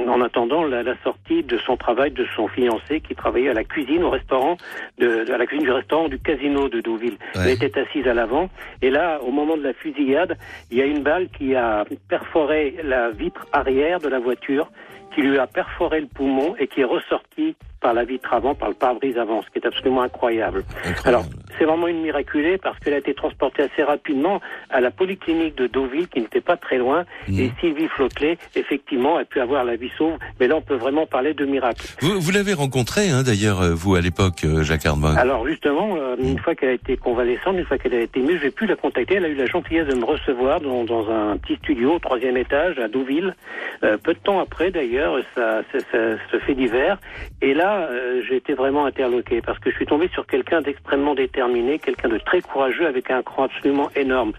en 0.09 0.21
attendant 0.23 0.65
la 0.65 0.95
sortie 1.05 1.43
de 1.43 1.59
son 1.59 1.77
travail 1.77 2.11
de 2.13 2.25
son 2.35 2.49
fiancé 2.49 3.01
qui 3.01 3.15
travaillait 3.15 3.51
à 3.51 3.55
la 3.55 3.65
cuisine 3.65 3.98
au 4.05 4.11
restaurant, 4.11 4.57
de, 4.99 5.31
à 5.33 5.39
la 5.39 5.47
cuisine 5.47 5.65
du 5.65 5.73
restaurant 5.73 6.09
du 6.09 6.19
casino 6.19 6.69
de 6.69 6.81
Deauville. 6.81 7.19
Elle 7.35 7.51
était 7.51 7.79
assise 7.79 8.07
à 8.07 8.15
l'avant. 8.15 8.49
Et 8.83 8.91
là, 8.91 9.21
au 9.23 9.31
moment 9.31 9.57
de 9.57 9.63
la 9.63 9.73
fusillade, 9.73 10.37
il 10.71 10.79
y 10.79 10.83
a 10.83 10.87
une 10.87 11.03
balle 11.03 11.29
qui 11.37 11.55
a 11.55 11.85
perforé 12.09 12.77
la 12.83 13.11
vitre 13.11 13.47
arrière 13.53 14.01
de 14.01 14.09
la 14.09 14.19
voiture, 14.19 14.71
qui 15.15 15.23
lui 15.23 15.39
a 15.39 15.47
perforé 15.47 16.01
le 16.01 16.07
poumon 16.07 16.55
et 16.59 16.67
qui 16.67 16.81
est 16.81 16.85
ressorti 16.85 17.57
par 17.81 17.95
la 17.95 18.05
vitre 18.05 18.33
avant, 18.33 18.55
par 18.55 18.69
le 18.69 18.75
pare-brise 18.75 19.17
avant, 19.19 19.43
ce 19.43 19.51
qui 19.51 19.59
est 19.59 19.67
absolument 19.67 20.03
incroyable. 20.03 20.65
Alors, 21.05 21.25
c'est 21.59 21.65
vraiment 21.65 21.89
une 21.89 22.03
miraculée 22.03 22.59
parce 22.59 22.79
qu'elle 22.79 22.95
a 22.95 22.99
été 22.99 23.15
transportée 23.15 23.63
assez 23.63 23.83
rapidement 23.83 24.41
à 24.71 24.81
la 24.81 24.91
polyclinique 24.91 25.57
de 25.57 25.67
Deauville, 25.67 26.09
qui 26.09 26.21
n'était 26.21 26.41
pas 26.41 26.57
très 26.57 26.79
loin, 26.79 27.05
mmh. 27.29 27.39
et 27.39 27.53
Sylvie 27.61 27.89
Floclet, 27.89 28.39
effectivement, 28.55 29.17
a 29.17 29.25
pu 29.25 29.41
avoir 29.41 29.65
la 29.65 29.77
vie 29.77 29.91
sauve, 29.97 30.19
mais 30.41 30.49
là, 30.49 30.57
on 30.57 30.63
peut 30.63 30.77
vraiment 30.77 31.07
parler 31.07 31.35
de 31.35 31.45
miracle. 31.45 31.87
Vous, 32.01 32.21
vous 32.21 32.31
l'avez 32.31 32.55
rencontrée, 32.55 33.11
hein, 33.11 33.23
d'ailleurs, 33.23 33.61
euh, 33.63 33.75
vous, 33.75 33.95
à 33.95 34.01
l'époque, 34.01 34.45
euh, 34.45 34.63
Jacques 34.63 34.87
Armand. 34.87 35.17
Alors, 35.17 35.47
justement, 35.47 35.97
euh, 35.97 36.17
une 36.19 36.35
mmh. 36.35 36.39
fois 36.39 36.55
qu'elle 36.55 36.71
a 36.71 36.73
été 36.73 36.97
convalescente, 36.97 37.57
une 37.57 37.65
fois 37.65 37.79
qu'elle 37.79 37.95
a 37.95 38.01
été 38.01 38.21
mieux, 38.21 38.39
j'ai 38.41 38.51
pu 38.51 38.67
la 38.67 38.77
contacter. 38.77 39.17
Elle 39.17 39.25
a 39.25 39.29
eu 39.29 39.35
la 39.35 39.47
gentillesse 39.47 39.89
de 39.89 39.95
me 39.95 40.05
recevoir 40.05 40.61
dans, 40.61 40.85
dans 40.85 41.11
un 41.11 41.37
petit 41.39 41.57
studio 41.57 41.95
au 41.95 41.99
troisième 41.99 42.37
étage 42.37 42.79
à 42.79 42.89
Deauville. 42.89 43.35
peu 43.81 44.15
de 44.15 44.19
temps 44.19 44.41
après, 44.41 44.71
d'ailleurs, 44.71 45.19
ça, 45.35 45.63
ça, 45.73 45.79
ça, 45.93 45.99
se 46.31 46.39
fait 46.39 46.55
d'hiver. 46.55 46.99
Et 47.41 47.55
là, 47.55 47.89
euh, 47.91 48.23
j'ai 48.29 48.37
été 48.37 48.55
vraiment 48.55 48.85
interloqué 48.87 49.41
parce 49.41 49.59
que 49.59 49.71
je 49.71 49.77
suis 49.77 49.87
tombé 49.87 50.09
sur 50.13 50.27
quelqu'un 50.27 50.61
d'extrêmement 50.61 51.15
déterminé, 51.15 51.48
quelqu'un 51.79 52.09
de 52.09 52.19
très 52.19 52.41
courageux 52.41 52.87
avec 52.87 53.11
un 53.11 53.23
cran 53.23 53.45
absolument 53.45 53.91
énorme. 53.97 54.33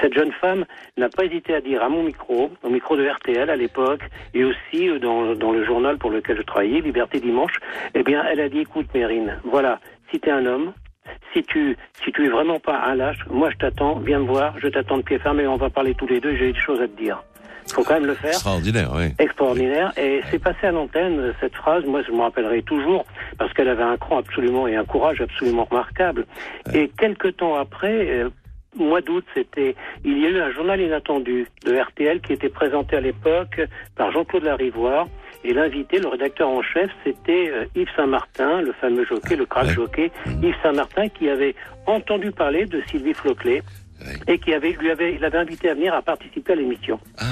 Cette 0.00 0.14
jeune 0.14 0.32
femme 0.32 0.64
n'a 0.96 1.08
pas 1.08 1.24
hésité 1.24 1.54
à 1.54 1.60
dire 1.60 1.82
à 1.82 1.88
mon 1.88 2.02
micro, 2.02 2.50
au 2.62 2.68
micro 2.68 2.96
de 2.96 3.06
RTL 3.06 3.48
à 3.48 3.56
l'époque, 3.56 4.02
et 4.34 4.44
aussi 4.44 4.88
euh, 4.88 4.98
dans, 4.98 5.52
le 5.52 5.64
journal 5.64 5.98
pour 5.98 6.10
lequel 6.10 6.36
je 6.36 6.42
travaillais, 6.42 6.80
Liberté 6.80 7.20
Dimanche, 7.20 7.54
eh 7.94 8.02
bien, 8.02 8.24
elle 8.30 8.40
a 8.40 8.48
dit, 8.48 8.60
écoute, 8.60 8.86
Mérine, 8.94 9.38
voilà, 9.44 9.80
si 10.10 10.20
tu 10.20 10.28
es 10.28 10.32
un 10.32 10.46
homme, 10.46 10.72
si 11.32 11.42
tu 11.42 11.76
si 12.02 12.10
es 12.10 12.28
vraiment 12.28 12.60
pas 12.60 12.80
un 12.84 12.94
lâche, 12.94 13.18
moi 13.28 13.50
je 13.50 13.56
t'attends, 13.56 13.96
viens 13.96 14.20
me 14.20 14.26
voir, 14.26 14.54
je 14.58 14.68
t'attends 14.68 14.98
de 14.98 15.02
pied 15.02 15.18
fermé, 15.18 15.46
on 15.46 15.56
va 15.56 15.70
parler 15.70 15.94
tous 15.94 16.06
les 16.06 16.20
deux, 16.20 16.36
j'ai 16.36 16.52
des 16.52 16.58
choses 16.58 16.80
à 16.80 16.86
te 16.86 16.96
dire. 16.96 17.22
Il 17.66 17.72
faut 17.72 17.84
quand 17.84 17.94
même 17.94 18.06
le 18.06 18.14
faire. 18.14 18.30
Extraordinaire, 18.30 18.90
oui. 18.94 19.04
Extraordinaire. 19.18 19.92
Et 19.96 20.20
c'est 20.30 20.38
passé 20.38 20.66
à 20.66 20.72
l'antenne, 20.72 21.34
cette 21.40 21.54
phrase, 21.54 21.84
moi 21.84 22.02
je 22.06 22.12
me 22.12 22.20
rappellerai 22.20 22.62
toujours, 22.62 23.04
parce 23.38 23.52
qu'elle 23.52 23.68
avait 23.68 23.82
un 23.82 23.96
cran 23.96 24.18
absolument 24.18 24.66
et 24.66 24.76
un 24.76 24.84
courage 24.84 25.20
absolument 25.20 25.64
remarquable. 25.64 26.26
Et 26.74 26.90
quelques 26.98 27.36
temps 27.36 27.54
après, 27.54 28.08
euh, 28.10 28.30
mois 28.76 29.00
d'août, 29.00 29.24
c'était, 29.34 29.74
il 30.04 30.18
y 30.18 30.26
a 30.26 30.30
eu 30.30 30.40
un 30.40 30.50
journal 30.50 30.80
inattendu 30.80 31.46
de 31.64 31.76
RTL 31.76 32.20
qui 32.20 32.32
était 32.32 32.48
présenté 32.48 32.96
à 32.96 33.00
l'époque 33.00 33.60
par 33.96 34.10
Jean-Claude 34.12 34.44
Larivoire. 34.44 35.06
Et 35.44 35.52
l'invité, 35.52 35.98
le 35.98 36.08
rédacteur 36.08 36.48
en 36.48 36.62
chef, 36.62 36.90
c'était 37.04 37.50
euh, 37.50 37.64
Yves 37.74 37.88
Saint-Martin, 37.96 38.60
le 38.62 38.72
fameux 38.72 39.04
jockey, 39.04 39.34
le 39.34 39.44
crack 39.44 39.70
jockey, 39.70 40.12
mmh. 40.24 40.44
Yves 40.44 40.54
Saint-Martin, 40.62 41.08
qui 41.08 41.28
avait 41.28 41.56
entendu 41.86 42.30
parler 42.30 42.66
de 42.66 42.80
Sylvie 42.88 43.14
Floclet 43.14 43.62
et 44.26 44.38
qui 44.38 44.54
avait, 44.54 44.72
lui 44.72 44.90
avait, 44.90 45.14
il 45.14 45.24
avait 45.24 45.38
invité 45.38 45.70
à 45.70 45.74
venir 45.74 45.94
à 45.94 46.02
participer 46.02 46.52
à 46.52 46.56
l'émission. 46.56 46.98
Ah, 47.18 47.24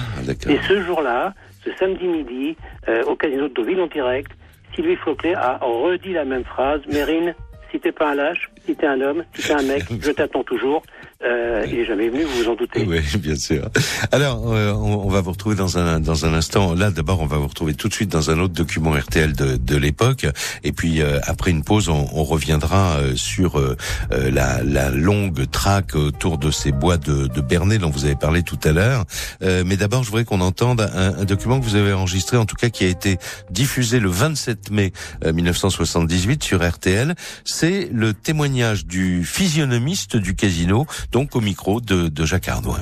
et 0.49 0.59
ce 0.69 0.83
jour-là, 0.83 1.35
ce 1.65 1.71
samedi 1.79 2.07
midi, 2.07 2.57
euh, 2.89 3.05
au 3.05 3.17
casino 3.17 3.49
de 3.49 3.55
Deauville 3.55 3.81
en 3.81 3.87
direct, 3.87 4.33
Sylvie 4.75 4.97
Floclet 4.97 5.35
a 5.35 5.59
redit 5.59 6.13
la 6.13 6.25
même 6.25 6.45
phrase. 6.45 6.81
Mérine, 6.87 7.35
si 7.71 7.81
t'es 7.81 7.93
pas 7.93 8.11
un 8.11 8.15
lâche, 8.15 8.51
si 8.65 8.75
t'es 8.75 8.87
un 8.87 9.01
homme, 9.01 9.25
si 9.35 9.47
t'es 9.47 9.53
un 9.53 9.63
mec, 9.63 9.85
je 10.01 10.11
t'attends 10.11 10.45
toujours. 10.45 10.83
Euh, 11.23 11.67
il 11.69 11.81
est 11.81 11.85
jamais 11.85 12.09
venu, 12.09 12.25
vous 12.25 12.45
vous 12.45 12.49
en 12.49 12.55
doutez. 12.55 12.85
Oui, 12.87 13.01
bien 13.19 13.37
sûr. 13.37 13.69
Alors, 14.11 14.55
euh, 14.55 14.73
on, 14.73 15.09
va 15.11 15.21
vous 15.21 15.33
retrouver 15.33 15.55
dans 15.55 15.77
un 15.77 16.01
dans 16.01 16.25
un 16.25 16.33
instant. 16.33 16.75
Là, 16.75 16.91
d'abord, 16.91 17.21
on 17.21 17.27
va 17.27 17.37
vous 17.37 17.49
retrouver 17.49 17.75
tout 17.75 17.89
de 17.89 17.93
suite 17.93 18.11
dans 18.11 18.31
un 18.31 18.39
autre 18.39 18.55
document 18.55 18.93
RTL 18.93 19.35
de, 19.35 19.57
de 19.57 19.77
l'époque. 19.77 20.27
Et 20.65 20.73
puis, 20.73 21.03
euh, 21.03 21.19
après 21.25 21.51
une 21.51 21.63
pause, 21.63 21.91
on, 21.91 22.09
on 22.13 22.25
reviendra 22.25 22.97
euh, 22.97 23.17
sur 23.17 23.59
euh, 23.59 23.77
la, 24.11 24.63
la, 24.63 24.91
longue 24.91 25.51
traque 25.51 25.95
autour 25.95 26.39
de 26.39 26.51
ces 26.51 26.73
bois 26.73 26.97
de, 26.97 27.27
de 27.27 27.41
Bernay 27.41 27.79
dont 27.79 27.91
vous 27.91 28.07
avez 28.07 28.17
parlé 28.17 28.43
tout 28.43 28.59
à 28.65 28.73
l'heure. 28.73 29.05
mais 29.41 29.77
d'abord, 29.77 30.03
je 30.03 30.09
voudrais 30.09 30.25
qu'on 30.25 30.41
entende 30.41 30.81
un, 30.81 31.21
un, 31.21 31.25
document 31.25 31.61
que 31.61 31.65
vous 31.65 31.77
avez 31.77 31.93
enregistré, 31.93 32.37
en 32.37 32.47
tout 32.47 32.57
cas 32.57 32.71
qui 32.71 32.85
a 32.85 32.89
été 32.89 33.19
diffusé 33.51 34.01
le 34.01 34.09
27 34.09 34.71
mai 34.71 34.93
1978 35.25 36.43
sur 36.43 36.67
RTL. 36.67 37.15
C'est 37.45 37.89
le 37.93 38.15
témoignage 38.15 38.87
du 38.87 39.25
physionomiste 39.25 40.17
du 40.17 40.35
casino 40.35 40.87
donc 41.13 41.35
au 41.37 41.41
micro 41.41 41.81
de, 41.81 42.09
de 42.09 42.25
Jacques 42.25 42.49
Ardoin. 42.49 42.79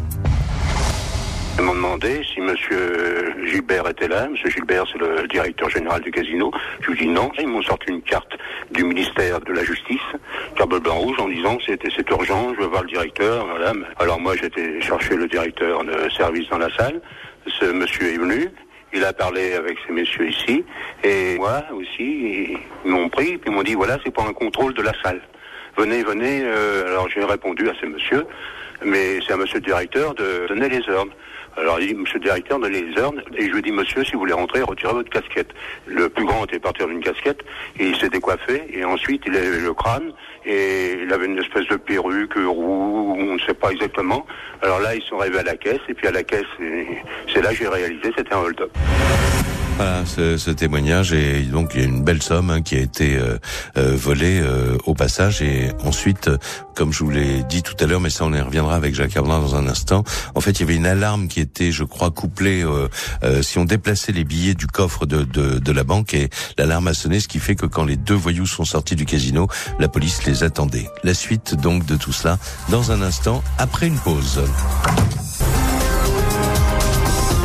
Ils 1.58 1.64
m'ont 1.64 1.74
demandé 1.74 2.20
si 2.32 2.40
Monsieur 2.40 3.34
Gilbert 3.46 3.88
était 3.88 4.06
là. 4.06 4.28
Monsieur 4.28 4.48
Gilbert, 4.48 4.84
c'est 4.92 4.98
le 4.98 5.26
directeur 5.26 5.68
général 5.68 6.00
du 6.02 6.12
casino. 6.12 6.52
Je 6.80 6.92
lui 6.92 6.98
dis 7.00 7.06
non. 7.08 7.32
Ils 7.36 7.48
m'ont 7.48 7.62
sorti 7.62 7.90
une 7.90 8.02
carte 8.02 8.32
du 8.70 8.84
ministère 8.84 9.40
de 9.40 9.52
la 9.52 9.64
Justice, 9.64 9.98
carte 10.56 10.70
blanc 10.80 10.98
rouge, 10.98 11.18
en 11.18 11.28
disant 11.28 11.58
c'était 11.66 11.88
c'est 11.96 12.08
urgent, 12.10 12.54
je 12.54 12.60
veux 12.60 12.68
voir 12.68 12.82
le 12.82 12.90
directeur. 12.90 13.44
Voilà. 13.46 13.72
Alors 13.98 14.20
moi, 14.20 14.36
j'étais 14.36 14.80
chercher 14.80 15.16
le 15.16 15.26
directeur 15.26 15.84
de 15.84 16.08
service 16.10 16.48
dans 16.48 16.58
la 16.58 16.72
salle. 16.76 17.00
Ce 17.58 17.64
monsieur 17.64 18.14
est 18.14 18.18
venu. 18.18 18.48
Il 18.94 19.04
a 19.04 19.12
parlé 19.12 19.54
avec 19.54 19.78
ces 19.84 19.92
messieurs 19.92 20.28
ici. 20.30 20.64
Et 21.02 21.36
moi 21.38 21.64
aussi, 21.72 22.56
ils 22.84 22.90
m'ont 22.90 23.08
pris, 23.08 23.36
puis 23.36 23.50
ils 23.50 23.52
m'ont 23.52 23.64
dit 23.64 23.74
voilà, 23.74 23.98
c'est 24.04 24.12
pour 24.12 24.26
un 24.26 24.32
contrôle 24.32 24.74
de 24.74 24.82
la 24.82 24.92
salle 25.02 25.20
venez, 25.78 26.02
venez. 26.02 26.42
Euh, 26.44 26.88
alors 26.88 27.08
j'ai 27.08 27.24
répondu 27.24 27.68
à 27.68 27.72
ce 27.80 27.86
monsieur, 27.86 28.26
mais 28.84 29.20
c'est 29.24 29.32
à 29.32 29.36
monsieur 29.36 29.56
le 29.56 29.64
directeur 29.64 30.14
de 30.14 30.46
donner 30.48 30.68
les 30.68 30.88
ordres. 30.90 31.12
Alors 31.56 31.80
il 31.80 31.88
dit, 31.88 31.94
monsieur 31.94 32.18
le 32.18 32.24
directeur, 32.24 32.58
donnez 32.58 32.82
les 32.82 33.00
ordres. 33.00 33.20
Et 33.36 33.46
je 33.46 33.52
lui 33.52 33.62
dis, 33.62 33.72
monsieur, 33.72 34.04
si 34.04 34.12
vous 34.12 34.20
voulez 34.20 34.32
rentrer, 34.32 34.62
retirez 34.62 34.92
votre 34.92 35.10
casquette. 35.10 35.48
Le 35.86 36.08
plus 36.08 36.24
grand 36.24 36.44
était 36.44 36.58
parti 36.58 36.84
d'une 36.84 37.00
casquette, 37.00 37.40
et 37.78 37.86
il 37.88 37.96
s'est 37.96 38.10
décoiffé, 38.10 38.62
et 38.72 38.84
ensuite 38.84 39.22
il 39.26 39.36
avait 39.36 39.58
le 39.58 39.74
crâne, 39.74 40.12
et 40.44 40.98
il 41.02 41.12
avait 41.12 41.26
une 41.26 41.38
espèce 41.38 41.66
de 41.66 41.76
perruque 41.76 42.34
roux, 42.34 43.16
on 43.18 43.34
ne 43.34 43.38
sait 43.40 43.54
pas 43.54 43.70
exactement. 43.70 44.26
Alors 44.62 44.80
là, 44.80 44.94
ils 44.94 45.02
sont 45.02 45.18
arrivés 45.18 45.38
à 45.38 45.44
la 45.44 45.56
caisse, 45.56 45.80
et 45.88 45.94
puis 45.94 46.06
à 46.06 46.12
la 46.12 46.22
caisse, 46.22 46.46
c'est 47.32 47.42
là 47.42 47.50
que 47.50 47.56
j'ai 47.56 47.68
réalisé, 47.68 48.12
c'était 48.16 48.34
un 48.34 48.38
hold-up. 48.38 48.70
Voilà 49.78 50.04
ce, 50.06 50.36
ce, 50.38 50.50
témoignage 50.50 51.12
et 51.12 51.42
donc 51.42 51.70
il 51.74 51.80
y 51.80 51.84
a 51.84 51.86
une 51.86 52.02
belle 52.02 52.20
somme 52.20 52.50
hein, 52.50 52.62
qui 52.62 52.74
a 52.74 52.80
été 52.80 53.16
euh, 53.16 53.38
euh, 53.76 53.94
volée 53.94 54.40
euh, 54.42 54.76
au 54.86 54.94
passage 54.94 55.40
et 55.40 55.70
ensuite, 55.84 56.28
comme 56.74 56.92
je 56.92 57.04
vous 57.04 57.10
l'ai 57.10 57.44
dit 57.44 57.62
tout 57.62 57.76
à 57.78 57.86
l'heure, 57.86 58.00
mais 58.00 58.10
ça 58.10 58.24
on 58.24 58.32
y 58.32 58.40
reviendra 58.40 58.74
avec 58.74 58.96
Jacques 58.96 59.16
Arnaud 59.16 59.40
dans 59.40 59.54
un 59.54 59.68
instant. 59.68 60.02
En 60.34 60.40
fait, 60.40 60.50
il 60.50 60.60
y 60.60 60.62
avait 60.64 60.74
une 60.74 60.84
alarme 60.84 61.28
qui 61.28 61.38
était, 61.38 61.70
je 61.70 61.84
crois, 61.84 62.10
couplée 62.10 62.64
si 63.42 63.58
on 63.58 63.64
déplaçait 63.64 64.10
les 64.10 64.24
billets 64.24 64.54
du 64.54 64.66
coffre 64.66 65.06
de, 65.06 65.22
de, 65.22 65.60
de 65.60 65.72
la 65.72 65.84
banque 65.84 66.12
et 66.12 66.28
l'alarme 66.56 66.88
a 66.88 66.94
sonné, 66.94 67.20
ce 67.20 67.28
qui 67.28 67.38
fait 67.38 67.54
que 67.54 67.66
quand 67.66 67.84
les 67.84 67.96
deux 67.96 68.16
voyous 68.16 68.46
sont 68.46 68.64
sortis 68.64 68.96
du 68.96 69.06
casino, 69.06 69.46
la 69.78 69.86
police 69.86 70.24
les 70.24 70.42
attendait. 70.42 70.88
La 71.04 71.14
suite 71.14 71.54
donc 71.54 71.86
de 71.86 71.94
tout 71.94 72.12
cela 72.12 72.38
dans 72.68 72.90
un 72.90 73.00
instant 73.00 73.44
après 73.58 73.86
une 73.86 73.98
pause. 73.98 74.40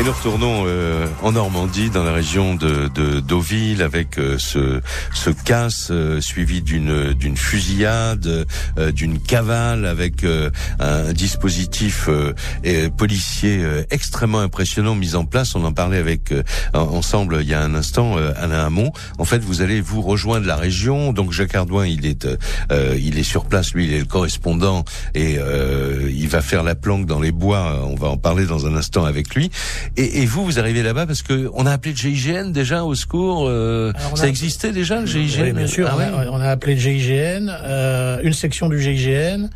Et 0.00 0.02
nous 0.02 0.12
retournons 0.12 0.64
euh, 0.66 1.06
en 1.20 1.32
Normandie, 1.32 1.90
dans 1.90 2.02
la 2.02 2.14
région 2.14 2.54
de, 2.54 2.88
de 2.88 3.20
Deauville, 3.20 3.82
avec 3.82 4.18
euh, 4.18 4.38
ce, 4.38 4.80
ce 5.12 5.28
casse 5.28 5.88
euh, 5.90 6.22
suivi 6.22 6.62
d'une 6.62 7.12
d'une 7.12 7.36
fusillade, 7.36 8.46
d'une 8.94 9.20
cavale, 9.20 9.84
avec 9.84 10.24
un 10.78 11.12
dispositif 11.12 12.08
policier 12.96 13.62
extrêmement 13.90 14.40
impressionnant 14.40 14.94
mis 14.94 15.14
en 15.14 15.24
place. 15.26 15.54
On 15.54 15.64
en 15.64 15.72
parlait 15.72 15.98
avec 15.98 16.32
ensemble 16.72 17.38
il 17.42 17.48
y 17.48 17.54
a 17.54 17.60
un 17.60 17.74
instant, 17.74 18.16
Alain 18.36 18.64
Hamon. 18.64 18.92
En 19.18 19.24
fait, 19.24 19.38
vous 19.38 19.60
allez 19.60 19.80
vous 19.80 20.00
rejoindre 20.00 20.46
la 20.46 20.56
région. 20.56 21.12
Donc 21.12 21.32
Jacques 21.32 21.54
Ardouin, 21.54 21.86
il 21.86 22.06
est 22.06 22.26
il 22.70 23.18
est 23.18 23.24
sur 23.24 23.44
place, 23.44 23.74
lui, 23.74 23.86
il 23.86 23.92
est 23.92 23.98
le 23.98 24.04
correspondant 24.06 24.84
et 25.14 25.38
il 26.10 26.28
va 26.28 26.40
faire 26.40 26.62
la 26.62 26.74
planque 26.74 27.06
dans 27.06 27.20
les 27.20 27.32
bois. 27.32 27.82
On 27.84 27.96
va 27.96 28.08
en 28.08 28.16
parler 28.16 28.46
dans 28.46 28.66
un 28.66 28.76
instant 28.76 29.04
avec 29.04 29.34
lui. 29.34 29.50
Et, 29.96 30.22
et, 30.22 30.26
vous, 30.26 30.44
vous 30.44 30.58
arrivez 30.58 30.82
là-bas 30.82 31.06
parce 31.06 31.22
que 31.22 31.50
on 31.54 31.66
a 31.66 31.72
appelé 31.72 31.92
le 31.92 31.96
GIGN 31.96 32.50
déjà 32.50 32.84
au 32.84 32.94
secours. 32.94 33.46
Euh, 33.48 33.92
ça 34.14 34.28
existait 34.28 34.72
déjà 34.72 35.00
le 35.00 35.06
GIGN 35.06 35.42
Oui, 35.42 35.52
bien 35.52 35.66
sûr. 35.66 35.88
Ah 35.90 36.28
on, 36.30 36.40
a, 36.40 36.48
appelé 36.48 36.74
le 36.74 36.80
GIGN, 36.80 37.48
euh, 37.50 38.20
une 38.22 38.32
section 38.32 38.68
du 38.68 38.80
GIGN. 38.80 39.48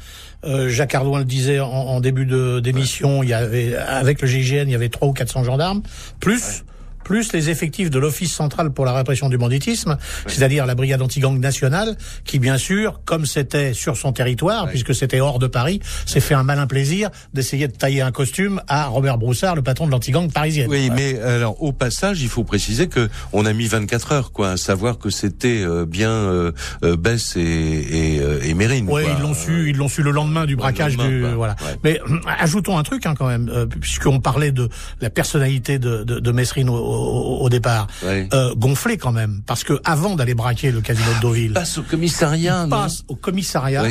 Euh, 0.44 0.68
Jacques 0.68 0.94
Ardouin 0.94 1.20
le 1.20 1.25
disait 1.25 1.61
en, 1.61 1.70
en 1.70 2.01
début 2.01 2.27
d'émission, 2.61 3.23
il 3.23 3.31
y 3.31 3.35
avait 3.35 3.75
avec 3.77 4.20
le 4.20 4.29
GIGN, 4.29 4.64
il 4.66 4.73
y 4.73 4.75
avait 4.75 4.90
trois 4.90 5.09
ou 5.09 5.12
400 5.12 5.44
gendarmes, 5.44 5.83
plus 6.20 6.64
plus 7.05 7.33
les 7.33 7.51
effectifs 7.51 7.90
de 7.90 7.99
l'Office 7.99 8.33
central 8.33 8.73
pour 8.73 8.85
la 8.85 8.93
répression 8.93 9.29
du 9.29 9.38
banditisme, 9.38 9.97
c'est-à-dire 10.27 10.67
la 10.67 10.75
brigade 10.75 11.03
anti-gang 11.03 11.38
nationale, 11.38 11.97
qui 12.25 12.38
bien 12.38 12.59
sûr, 12.59 13.01
comme 13.05 13.27
c'était 13.27 13.75
sur 13.75 13.97
son 13.97 14.12
territoire, 14.12 14.69
puisque 14.69 14.95
c'était 14.95 15.21
hors 15.21 15.38
de 15.38 15.47
Paris, 15.47 15.81
s'est 16.07 16.21
fait 16.21 16.35
un 16.35 16.43
malin 16.43 16.67
plaisir 16.67 17.11
d'essayer 17.33 17.69
de 17.69 17.73
tailler 17.73 18.01
un 18.01 18.12
costume 18.12 18.61
à 18.67 18.87
Robert 18.87 19.19
Broussard, 19.19 19.55
le 19.55 19.62
patron 19.62 19.87
de 19.87 19.93
l'anti-gang 19.93 20.33
parisienne. 20.33 20.69
Oui, 20.71 20.90
mais 20.90 21.21
alors 21.21 21.62
au 21.62 21.73
passage, 21.73 22.23
il 22.23 22.29
faut 22.29 22.45
préciser 22.45 22.88
que 22.88 23.09
on 23.33 23.47
a 23.47 23.53
mis 23.53 23.67
24 23.67 24.12
heures, 24.12 24.33
quoi, 24.33 24.51
à 24.51 24.57
savoir 24.57 24.99
que 24.99 25.11
c'était 25.11 25.62
euh, 25.62 25.85
bien 25.85 26.11
euh, 26.11 26.53
euh, 26.83 26.97
Bess 26.97 27.37
et, 27.37 27.40
et, 27.40 28.21
euh, 28.21 28.40
et 28.43 28.55
Mérine. 28.55 28.87
Oui, 28.88 29.03
ils 29.17 29.23
l'ont 29.23 29.35
su, 29.35 29.71
ils 29.71 29.77
l'ont 29.77 29.88
su 29.88 30.03
le 30.03 30.11
lendemain 30.11 30.47
du 30.47 30.57
braquage 30.57 30.97
du, 30.97 31.25
voilà. 31.35 31.57
Mais 31.83 32.01
ajoutons 32.38 32.79
un 32.79 32.83
truc 32.83 33.07
hein, 33.07 33.14
quand 33.17 33.27
même, 33.27 33.51
puisqu'on 33.81 34.21
parlait 34.21 34.53
de 34.53 34.69
la 35.01 35.11
personnalité 35.11 35.79
de, 35.79 36.05
de, 36.05 36.19
de 36.21 36.33
Messrine 36.33 36.69
au, 36.69 36.94
au, 36.95 37.49
départ, 37.49 37.87
euh, 38.05 38.55
gonflé 38.55 38.97
quand 38.97 39.13
même, 39.13 39.43
parce 39.47 39.65
que 39.65 39.81
avant 39.85 40.17
d'aller 40.17 40.35
braquer 40.35 40.71
le 40.71 40.81
casino 40.81 41.09
de 41.17 41.21
Deauville, 41.21 41.45
il 41.47 41.53
passe 41.53 41.79
au 41.79 41.83
commissariat, 41.83 42.63
il 42.65 42.71
passe 42.71 43.05
au 43.09 43.17
commissariat. 43.17 43.83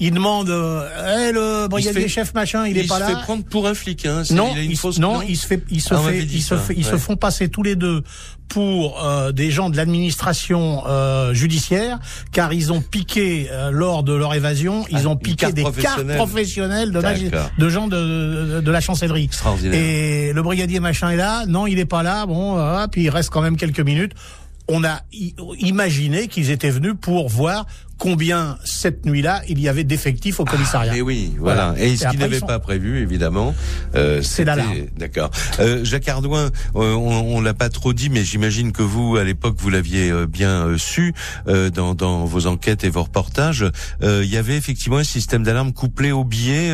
Il 0.00 0.12
demande, 0.12 0.48
euh, 0.48 1.32
le 1.32 1.68
brigadier 1.68 2.08
chef 2.08 2.34
machin, 2.34 2.66
il, 2.66 2.78
est 2.78 2.86
pas 2.86 2.98
là. 2.98 3.06
Il 3.08 3.12
se 3.12 3.18
fait 3.18 3.24
prendre 3.24 3.44
pour 3.44 3.66
un 3.66 3.74
flic, 3.74 4.06
hein. 4.06 4.22
Non, 4.30 4.54
il, 4.56 4.78
non, 5.00 5.22
il 5.22 5.36
se 5.36 5.46
fait, 5.46 5.62
il 5.70 5.80
se 5.80 5.94
ah, 5.94 5.98
fait, 5.98 6.18
il 6.18 6.42
se 6.42 6.56
fait, 6.56 6.74
ils 6.76 6.84
se 6.84 6.96
font 6.96 7.16
passer 7.16 7.48
tous 7.48 7.62
les 7.62 7.76
deux 7.76 8.02
pour 8.48 9.04
euh, 9.04 9.32
des 9.32 9.50
gens 9.50 9.70
de 9.70 9.76
l'administration 9.76 10.82
euh, 10.86 11.34
judiciaire, 11.34 11.98
car 12.32 12.52
ils 12.52 12.72
ont 12.72 12.80
piqué 12.80 13.48
euh, 13.50 13.70
lors 13.70 14.02
de 14.02 14.14
leur 14.14 14.34
évasion, 14.34 14.86
ils 14.90 15.02
ah, 15.04 15.08
ont 15.08 15.16
piqué 15.16 15.52
des 15.52 15.64
cartes 15.64 16.06
professionnelles 16.16 16.90
de, 16.90 17.00
de 17.58 17.68
gens 17.68 17.88
de, 17.88 18.60
de, 18.60 18.70
la 18.70 18.80
chancellerie. 18.80 19.28
Et 19.72 20.32
le 20.32 20.42
brigadier 20.42 20.80
machin 20.80 21.10
est 21.10 21.16
là, 21.16 21.46
non, 21.46 21.66
il 21.66 21.78
est 21.78 21.84
pas 21.84 22.02
là, 22.02 22.26
bon, 22.26 22.58
puis 22.90 23.04
il 23.04 23.10
reste 23.10 23.30
quand 23.30 23.42
même 23.42 23.56
quelques 23.56 23.80
minutes. 23.80 24.12
On 24.70 24.84
a 24.84 25.00
imaginé 25.60 26.28
qu'ils 26.28 26.50
étaient 26.50 26.70
venus 26.70 26.94
pour 27.00 27.28
voir 27.28 27.66
combien 27.98 28.56
cette 28.64 29.04
nuit-là 29.04 29.42
il 29.48 29.60
y 29.60 29.68
avait 29.68 29.84
d'effectifs 29.84 30.40
au 30.40 30.44
commissariat. 30.44 30.92
Ah, 30.96 31.02
oui, 31.02 31.34
voilà. 31.38 31.74
Et, 31.78 31.96
ce 31.96 32.08
qu'ils 32.08 32.20
n'avaient 32.20 32.40
pas 32.40 32.58
prévu, 32.58 33.02
évidemment, 33.02 33.54
euh, 33.94 34.22
c'est 34.22 34.44
l'alarme. 34.44 34.74
D'accord. 34.96 35.30
Euh, 35.58 35.84
Jacques 35.84 36.08
Ardouin, 36.08 36.50
euh, 36.76 36.94
on, 36.94 37.36
on 37.36 37.40
l'a 37.40 37.54
pas 37.54 37.68
trop 37.68 37.92
dit, 37.92 38.08
mais 38.08 38.22
j'imagine 38.22 38.72
que 38.72 38.82
vous, 38.82 39.16
à 39.16 39.24
l'époque, 39.24 39.56
vous 39.58 39.70
l'aviez 39.70 40.10
euh, 40.10 40.26
bien 40.26 40.66
euh, 40.66 40.78
su 40.78 41.12
dans, 41.46 41.94
dans, 41.94 42.24
vos 42.24 42.46
enquêtes 42.46 42.84
et 42.84 42.90
vos 42.90 43.02
reportages. 43.02 43.64
il 44.02 44.24
y 44.24 44.36
avait 44.36 44.56
effectivement 44.56 44.98
un 44.98 45.04
système 45.04 45.42
d'alarme 45.42 45.72
couplé 45.72 46.12
au 46.12 46.24
billet 46.24 46.72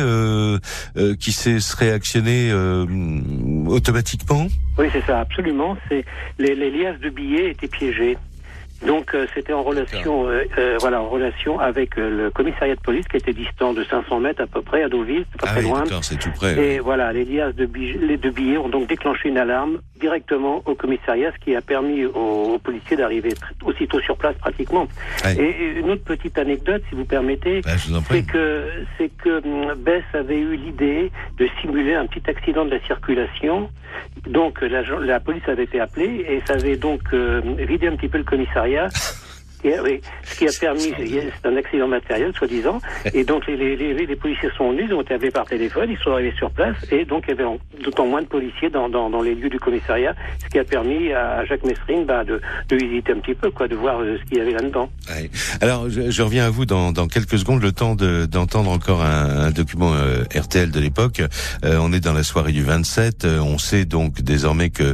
qui 1.19 1.31
serait 1.31 1.91
actionné 1.91 2.53
automatiquement? 3.67 4.47
Oui, 4.77 4.87
c'est 4.91 5.05
ça, 5.05 5.21
absolument. 5.21 5.77
C'est 5.89 6.05
les, 6.37 6.55
les 6.55 6.71
liasses 6.71 6.99
de 6.99 7.09
billets 7.09 7.51
étaient 7.51 7.67
piégées. 7.67 8.17
Donc 8.85 9.13
euh, 9.13 9.25
c'était 9.33 9.53
en 9.53 9.63
relation, 9.63 10.27
euh, 10.27 10.43
euh, 10.57 10.77
voilà, 10.79 11.01
en 11.01 11.09
relation 11.09 11.59
avec 11.59 11.95
le 11.95 12.29
commissariat 12.29 12.75
de 12.75 12.81
police 12.81 13.07
qui 13.07 13.17
était 13.17 13.33
distant 13.33 13.73
de 13.73 13.83
500 13.83 14.19
mètres 14.19 14.41
à 14.41 14.47
peu 14.47 14.61
près 14.61 14.83
à 14.83 14.89
Deauville, 14.89 15.25
pas 15.39 15.47
ah 15.47 15.51
très 15.51 15.61
loin. 15.63 15.83
c'est 16.01 16.19
tout 16.19 16.29
près. 16.35 16.57
Et 16.57 16.79
voilà, 16.79 17.11
les 17.11 17.25
liasses 17.25 17.55
de, 17.55 17.65
billets, 17.65 18.17
de 18.17 18.29
billets 18.29 18.57
ont 18.57 18.69
donc 18.69 18.87
déclenché 18.87 19.29
une 19.29 19.37
alarme 19.37 19.79
directement 19.99 20.61
au 20.65 20.75
commissariat, 20.75 21.31
ce 21.31 21.43
qui 21.43 21.55
a 21.55 21.61
permis 21.61 22.05
aux, 22.05 22.59
policiers 22.63 22.97
d'arriver 22.97 23.33
aussitôt 23.63 23.99
sur 24.01 24.17
place 24.17 24.35
pratiquement. 24.37 24.87
Et 25.37 25.79
une 25.79 25.91
autre 25.91 26.03
petite 26.03 26.37
anecdote, 26.37 26.81
si 26.89 26.95
vous 26.95 27.05
permettez, 27.05 27.61
bah, 27.61 27.71
c'est 28.09 28.25
que 28.25 28.65
c'est 28.97 29.09
que 29.17 29.41
hum, 29.45 29.73
Bess 29.77 30.03
avait 30.13 30.39
eu 30.39 30.55
l'idée 30.55 31.11
de 31.37 31.47
simuler 31.61 31.95
un 31.95 32.05
petit 32.05 32.29
accident 32.29 32.65
de 32.65 32.71
la 32.71 32.79
circulation. 32.81 33.69
Donc 34.27 34.61
la, 34.61 34.81
la 34.81 35.19
police 35.19 35.47
avait 35.47 35.63
été 35.63 35.79
appelée 35.79 36.25
et 36.27 36.41
ça 36.45 36.53
avait 36.53 36.75
donc 36.75 37.13
vidé 37.13 37.87
un 37.87 37.95
petit 37.95 38.09
peu 38.09 38.17
le 38.17 38.23
commissariat 38.23 38.74
area. 38.75 38.91
oui, 39.83 40.01
ce 40.23 40.37
qui 40.37 40.47
a 40.47 40.51
permis, 40.59 40.93
c'est 40.97 41.47
un 41.47 41.55
accident 41.57 41.87
matériel, 41.87 42.31
soi-disant, 42.35 42.79
et 43.13 43.23
donc 43.23 43.47
les, 43.47 43.55
les, 43.55 43.75
les, 43.75 44.05
les, 44.05 44.15
policiers 44.15 44.49
sont 44.57 44.71
venus, 44.71 44.85
ils 44.89 44.93
ont 44.93 45.01
été 45.01 45.15
appelés 45.15 45.31
par 45.31 45.45
téléphone, 45.45 45.89
ils 45.89 45.97
sont 45.97 46.11
arrivés 46.11 46.33
sur 46.37 46.51
place, 46.51 46.75
et 46.91 47.05
donc 47.05 47.23
il 47.27 47.31
y 47.31 47.33
avait 47.33 47.49
d'autant 47.83 48.05
moins 48.05 48.21
de 48.21 48.27
policiers 48.27 48.69
dans, 48.69 48.89
dans, 48.89 49.09
dans, 49.09 49.21
les 49.21 49.33
lieux 49.33 49.49
du 49.49 49.59
commissariat, 49.59 50.13
ce 50.43 50.49
qui 50.49 50.59
a 50.59 50.63
permis 50.63 51.11
à 51.13 51.43
Jacques 51.45 51.63
Messrine 51.63 52.05
bah, 52.05 52.23
de, 52.23 52.39
de 52.69 52.75
visiter 52.75 53.13
un 53.13 53.19
petit 53.19 53.33
peu, 53.33 53.49
quoi, 53.49 53.67
de 53.67 53.75
voir 53.75 53.99
euh, 53.99 54.17
ce 54.19 54.29
qu'il 54.29 54.37
y 54.37 54.41
avait 54.41 54.51
là-dedans. 54.51 54.89
Alors, 55.61 55.89
je, 55.89 56.11
je, 56.11 56.21
reviens 56.21 56.45
à 56.45 56.49
vous 56.49 56.65
dans, 56.65 56.91
dans 56.91 57.07
quelques 57.07 57.39
secondes, 57.39 57.61
le 57.61 57.71
temps 57.71 57.95
d'entendre 57.95 58.69
encore 58.69 59.01
un, 59.01 59.47
un 59.47 59.51
document 59.51 59.93
euh, 59.93 60.23
RTL 60.35 60.69
de 60.69 60.79
l'époque. 60.79 61.21
Euh, 61.63 61.79
on 61.81 61.91
est 61.91 61.99
dans 61.99 62.13
la 62.13 62.23
soirée 62.23 62.51
du 62.51 62.63
27, 62.63 63.25
on 63.25 63.57
sait 63.57 63.85
donc 63.85 64.21
désormais 64.21 64.69
que 64.69 64.93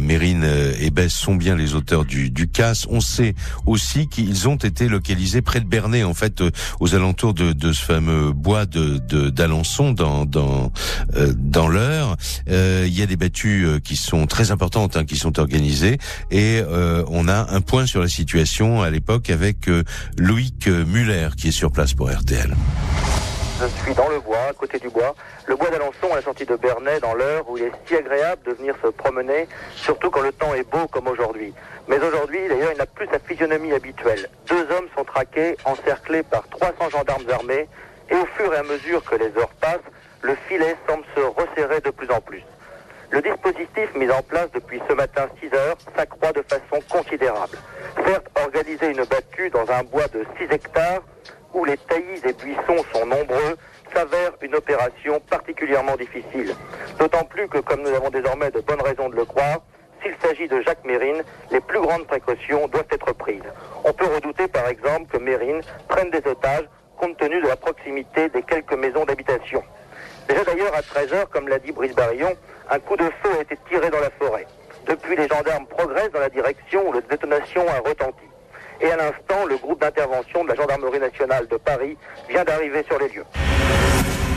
Mérine 0.00 0.46
et 0.80 0.90
Bess 0.90 1.12
sont 1.12 1.34
bien 1.34 1.56
les 1.56 1.74
auteurs 1.74 2.04
du, 2.04 2.30
du 2.30 2.48
casse. 2.48 2.86
On 2.90 3.00
sait 3.00 3.34
aussi 3.66 4.08
qu'ils 4.12 4.48
ont 4.48 4.56
été 4.56 4.88
localisés 4.88 5.42
près 5.42 5.60
de 5.60 5.66
Bernay, 5.66 6.04
en 6.04 6.14
fait, 6.14 6.42
aux 6.80 6.94
alentours 6.94 7.34
de, 7.34 7.52
de 7.52 7.72
ce 7.72 7.82
fameux 7.82 8.32
bois 8.32 8.66
de 8.66 8.98
d'Alençon 9.30 9.92
dans 9.92 10.24
dans 10.24 10.70
dans 11.36 11.68
l'heure. 11.68 12.16
Il 12.46 12.92
y 12.96 13.02
a 13.02 13.06
des 13.06 13.16
battues 13.16 13.66
qui 13.82 13.96
sont 13.96 14.26
très 14.26 14.50
importantes, 14.50 14.96
hein, 14.96 15.04
qui 15.04 15.16
sont 15.16 15.38
organisées, 15.38 15.98
et 16.30 16.62
on 17.08 17.28
a 17.28 17.52
un 17.52 17.60
point 17.60 17.86
sur 17.86 18.00
la 18.00 18.08
situation 18.08 18.82
à 18.82 18.90
l'époque 18.90 19.30
avec 19.30 19.68
Loïc 20.18 20.68
Muller 20.68 21.30
qui 21.36 21.48
est 21.48 21.52
sur 21.52 21.72
place 21.72 21.94
pour 21.94 22.10
RTL. 22.10 22.54
Je 23.60 23.66
suis 23.84 23.94
dans 23.94 24.08
le 24.08 24.18
bois, 24.18 24.38
à 24.50 24.52
côté 24.52 24.78
du 24.78 24.88
bois. 24.88 25.14
Le 25.46 25.54
bois 25.54 25.70
d'Alençon 25.70 26.12
à 26.12 26.16
la 26.16 26.22
sortie 26.22 26.44
de 26.44 26.56
Bernay, 26.56 26.98
dans 27.00 27.14
l'heure 27.14 27.48
où 27.48 27.56
il 27.56 27.64
est 27.64 27.72
si 27.86 27.94
agréable 27.94 28.42
de 28.44 28.52
venir 28.54 28.74
se 28.82 28.88
promener, 28.88 29.46
surtout 29.76 30.10
quand 30.10 30.22
le 30.22 30.32
temps 30.32 30.52
est 30.54 30.68
beau 30.68 30.86
comme 30.88 31.06
aujourd'hui. 31.06 31.54
Mais 31.86 31.98
aujourd'hui, 31.98 32.40
d'ailleurs, 32.48 32.72
il 32.72 32.78
n'a 32.78 32.86
plus 32.86 33.06
sa 33.06 33.18
physionomie 33.20 33.72
habituelle. 33.72 34.28
Deux 34.48 34.66
hommes 34.72 34.88
sont 34.96 35.04
traqués, 35.04 35.56
encerclés 35.64 36.22
par 36.24 36.48
300 36.48 36.90
gendarmes 36.90 37.30
armés, 37.30 37.68
et 38.10 38.14
au 38.16 38.26
fur 38.36 38.52
et 38.52 38.56
à 38.56 38.62
mesure 38.62 39.04
que 39.04 39.14
les 39.14 39.36
heures 39.36 39.54
passent, 39.60 39.78
le 40.22 40.34
filet 40.48 40.76
semble 40.88 41.04
se 41.16 41.20
resserrer 41.20 41.80
de 41.80 41.90
plus 41.90 42.10
en 42.10 42.20
plus. 42.20 42.42
Le 43.10 43.20
dispositif 43.20 43.94
mis 43.94 44.10
en 44.10 44.22
place 44.22 44.48
depuis 44.54 44.80
ce 44.88 44.94
matin 44.94 45.28
6 45.40 45.54
heures 45.54 45.76
s'accroît 45.94 46.32
de 46.32 46.42
façon 46.42 46.82
considérable. 46.88 47.58
Certes, 48.06 48.26
organiser 48.42 48.86
une 48.86 49.04
battue 49.04 49.50
dans 49.50 49.70
un 49.70 49.82
bois 49.84 50.08
de 50.08 50.24
6 50.38 50.52
hectares 50.52 51.02
où 51.54 51.64
les 51.64 51.76
taillis 51.76 52.20
et 52.24 52.32
buissons 52.32 52.84
sont 52.92 53.06
nombreux 53.06 53.56
s'avère 53.94 54.32
une 54.40 54.54
opération 54.54 55.20
particulièrement 55.28 55.96
difficile. 55.96 56.54
D'autant 56.98 57.24
plus 57.24 57.48
que, 57.48 57.58
comme 57.58 57.82
nous 57.82 57.94
avons 57.94 58.10
désormais 58.10 58.50
de 58.50 58.60
bonnes 58.60 58.80
raisons 58.80 59.08
de 59.08 59.16
le 59.16 59.24
croire, 59.24 59.60
s'il 60.02 60.14
s'agit 60.22 60.48
de 60.48 60.60
Jacques 60.62 60.84
Mérine, 60.84 61.22
les 61.50 61.60
plus 61.60 61.80
grandes 61.80 62.06
précautions 62.06 62.66
doivent 62.68 62.86
être 62.90 63.12
prises. 63.12 63.42
On 63.84 63.92
peut 63.92 64.06
redouter 64.06 64.48
par 64.48 64.66
exemple 64.68 65.06
que 65.12 65.22
Mérine 65.22 65.60
prenne 65.88 66.10
des 66.10 66.26
otages 66.26 66.68
compte 66.96 67.16
tenu 67.16 67.40
de 67.40 67.48
la 67.48 67.56
proximité 67.56 68.28
des 68.28 68.42
quelques 68.42 68.74
maisons 68.74 69.04
d'habitation. 69.04 69.62
Déjà 70.28 70.44
d'ailleurs 70.44 70.74
à 70.74 70.80
13h, 70.80 71.26
comme 71.26 71.48
l'a 71.48 71.58
dit 71.58 71.72
Brice 71.72 71.94
Barillon, 71.94 72.34
un 72.70 72.78
coup 72.78 72.96
de 72.96 73.04
feu 73.22 73.30
a 73.38 73.42
été 73.42 73.58
tiré 73.68 73.90
dans 73.90 74.00
la 74.00 74.10
forêt. 74.10 74.46
Depuis, 74.86 75.16
les 75.16 75.28
gendarmes 75.28 75.66
progressent 75.66 76.10
dans 76.12 76.20
la 76.20 76.28
direction 76.28 76.88
où 76.88 76.92
la 76.92 77.00
détonation 77.02 77.66
a 77.68 77.88
retenti. 77.88 78.24
Et 78.80 78.90
à 78.90 78.96
l'instant, 78.96 79.46
le 79.46 79.56
groupe 79.56 79.80
d'intervention 79.80 80.44
de 80.44 80.48
la 80.48 80.54
Gendarmerie 80.54 81.00
nationale 81.00 81.46
de 81.48 81.56
Paris 81.56 81.96
vient 82.28 82.44
d'arriver 82.44 82.82
sur 82.88 82.98
les 82.98 83.08
lieux. 83.08 83.24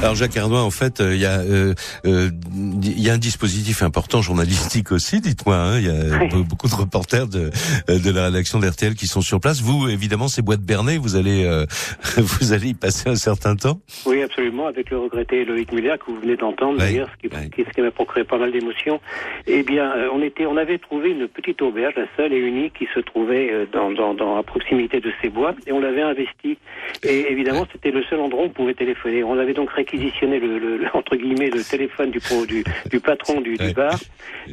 Alors 0.02 0.14
Jacques 0.14 0.38
Ardouin, 0.38 0.62
en 0.62 0.72
fait, 0.72 1.00
euh, 1.00 1.16
il 1.16 1.22
y 1.22 1.26
a 1.26 1.40
euh, 1.40 1.74
euh, 2.06 2.30
il 2.54 3.02
y 3.02 3.10
a 3.10 3.14
un 3.14 3.18
dispositif 3.18 3.82
important 3.82 4.22
journalistique 4.22 4.92
aussi. 4.92 5.20
Dites-moi, 5.20 5.56
hein, 5.56 5.80
il 5.80 5.86
y 5.86 5.90
a 5.90 6.44
beaucoup 6.44 6.68
de 6.68 6.76
reporters 6.76 7.28
de 7.28 7.50
de 7.88 8.12
la 8.12 8.26
rédaction 8.26 8.60
d'RTL 8.60 8.94
qui 8.94 9.08
sont 9.08 9.22
sur 9.22 9.40
place. 9.40 9.62
Vous, 9.62 9.88
évidemment, 9.90 10.28
c'est 10.28 10.44
Bois 10.44 10.58
de 10.58 10.66
Bernay. 10.66 10.98
Vous 10.98 11.16
allez 11.16 11.44
vous 12.18 12.54
allez 12.54 12.70
y 12.70 12.74
passer 12.74 13.10
un 13.10 13.16
certain 13.16 13.56
temps. 13.56 13.80
Oui, 14.06 14.22
absolument, 14.22 14.68
avec 14.68 14.92
le 14.92 15.00
regretté 15.00 15.44
Loïc 15.46 15.72
Muller 15.72 15.96
que 16.00 16.12
vous 16.12 16.20
venez 16.20 16.36
d'entendre 16.36 16.78
d'ailleurs, 16.78 17.10
ce 17.24 17.28
qui, 17.28 17.82
m'a 17.82 17.92
procuré 17.92 18.24
pas 18.24 18.38
mal 18.38 18.52
d'émotions. 18.52 19.00
Eh 19.48 19.64
bien, 19.64 19.92
on 20.14 20.22
était, 20.22 20.46
on 20.46 20.58
avait 20.58 20.78
trouvé 20.78 21.12
une 21.12 21.28
petite 21.28 21.62
auberge, 21.62 21.94
la 21.96 22.06
seule 22.18 22.34
et 22.34 22.40
unique, 22.40 22.74
qui 22.74 22.88
se 22.94 23.00
trouvait 23.00 23.68
dans, 23.72 23.92
dans, 23.92 24.14
dans 24.14 24.38
à 24.38 24.44
proximité 24.44 25.00
de 25.00 25.12
ces 25.22 25.30
bois, 25.30 25.56
et 25.66 25.72
on 25.72 25.80
l'avait 25.80 26.02
investi. 26.02 26.58
Et 27.04 27.32
évidemment, 27.32 27.66
c'était 27.72 27.92
le 27.92 28.04
seul 28.04 28.20
endroit 28.20 28.44
où 28.44 28.48
on 28.48 28.50
pouvait 28.50 28.74
téléphoner. 28.74 29.24
On 29.24 29.40
avait 29.40 29.54
donc 29.54 29.72
réquisitionné 29.86 30.40
le, 30.40 30.58
le, 30.58 30.88
entre 30.94 31.16
guillemets 31.16 31.50
le 31.50 31.64
téléphone 31.64 32.12
du, 32.12 32.20
du, 32.48 32.64
du 32.90 33.00
patron 33.00 33.42
du, 33.42 33.56
du 33.56 33.74
bar. 33.74 33.98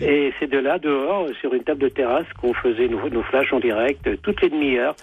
Et 0.00 0.32
c'est 0.38 0.50
de 0.50 0.58
là, 0.58 0.78
dehors, 0.78 1.28
sur 1.40 1.54
une 1.54 1.62
table 1.64 1.80
de 1.80 1.88
terrasse, 1.88 2.26
qu'on 2.40 2.54
faisait 2.54 2.88
nos, 2.88 3.08
nos 3.08 3.22
flashs 3.22 3.52
en 3.52 3.60
direct 3.60 4.08
toutes 4.22 4.40
les 4.42 4.50
demi-heures 4.50 4.94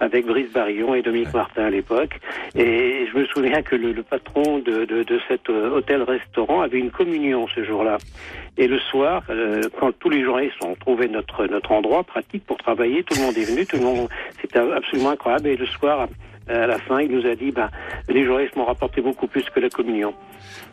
avec 0.00 0.26
Brice 0.26 0.52
Barillon 0.52 0.94
et 0.94 1.02
Dominique 1.02 1.32
Martin 1.34 1.64
à 1.64 1.70
l'époque. 1.70 2.18
Et 2.54 3.06
je 3.12 3.18
me 3.18 3.26
souviens 3.26 3.62
que 3.62 3.76
le, 3.76 4.02
patron 4.02 4.58
de, 4.58 4.84
de, 4.84 5.02
de 5.02 5.20
cet 5.28 5.48
euh, 5.50 5.70
hôtel-restaurant 5.70 6.60
avait 6.62 6.78
une 6.78 6.90
communion 6.90 7.46
ce 7.48 7.64
jour-là. 7.64 7.98
Et 8.56 8.68
le 8.68 8.78
soir, 8.78 9.22
euh, 9.30 9.62
quand 9.78 9.92
tous 9.98 10.10
les 10.10 10.22
journalistes 10.22 10.62
ont 10.64 10.76
trouvé 10.76 11.08
notre 11.08 11.46
notre 11.46 11.72
endroit 11.72 12.04
pratique 12.04 12.44
pour 12.46 12.56
travailler, 12.58 13.02
tout 13.02 13.14
le 13.16 13.22
monde 13.22 13.36
est 13.36 13.50
venu, 13.50 13.66
tout 13.66 13.76
le 13.76 13.82
monde, 13.84 14.08
c'était 14.40 14.58
absolument 14.58 15.10
incroyable. 15.10 15.48
Et 15.48 15.56
le 15.56 15.66
soir, 15.66 16.06
à 16.48 16.66
la 16.66 16.78
fin, 16.78 17.00
il 17.00 17.10
nous 17.10 17.26
a 17.26 17.34
dit, 17.34 17.50
bah, 17.50 17.70
les 18.08 18.24
journalistes 18.24 18.56
m'ont 18.56 18.66
rapporté 18.66 19.00
beaucoup 19.00 19.26
plus 19.26 19.44
que 19.44 19.60
la 19.60 19.70
communion. 19.70 20.14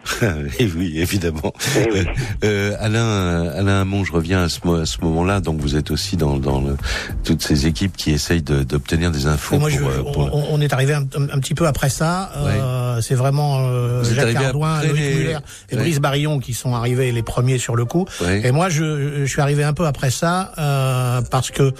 et 0.60 0.66
oui, 0.76 1.00
évidemment. 1.00 1.54
Eh 1.78 1.90
euh, 1.90 2.04
euh, 2.44 2.76
Alain, 2.80 3.48
Alain 3.56 3.82
Hamon, 3.82 4.04
je 4.04 4.12
reviens 4.12 4.44
à 4.44 4.50
ce, 4.50 4.60
à 4.82 4.86
ce 4.86 5.00
moment-là. 5.02 5.42
Donc, 5.42 5.60
vous 5.60 5.76
êtes 5.76 5.92
aussi 5.92 6.18
dans, 6.18 6.38
dans 6.38 6.60
le, 6.60 6.76
toutes 7.24 7.42
ces 7.42 7.68
équipes 7.68 7.96
qui 7.96 8.12
essayent 8.12 8.42
d'obtenir 8.42 9.12
des 9.12 9.28
infos. 9.28 9.60
Moi, 9.60 9.70
euh, 9.70 10.04
On, 10.50 10.60
est 10.60 10.74
arrivé 10.74 10.94
un, 10.94 11.06
petit 11.06 11.54
peu 11.54 11.68
après 11.68 11.90
ça. 11.90 12.32
Euh, 12.36 13.02
c'est 13.02 13.16
vraiment 13.16 13.60
euh, 13.60 14.04
Jacques 14.04 14.36
Ardouin, 14.36 14.82
Loïc 14.84 15.16
Muller 15.18 15.38
et 15.70 15.76
Brice 15.76 16.00
Barillon 16.00 16.40
qui 16.40 16.54
sont 16.54 16.74
arrivés 16.74 17.12
les 17.12 17.24
premiers 17.24 17.58
sur 17.58 17.76
le 17.76 17.86
coup. 17.86 18.06
Et 18.44 18.52
moi, 18.52 18.70
je, 18.70 19.20
je, 19.20 19.26
suis 19.26 19.42
arrivé 19.42 19.64
un 19.64 19.74
peu 19.74 19.86
après 19.86 20.10
ça 20.10 20.52
parce 21.30 21.52
que 21.52 21.74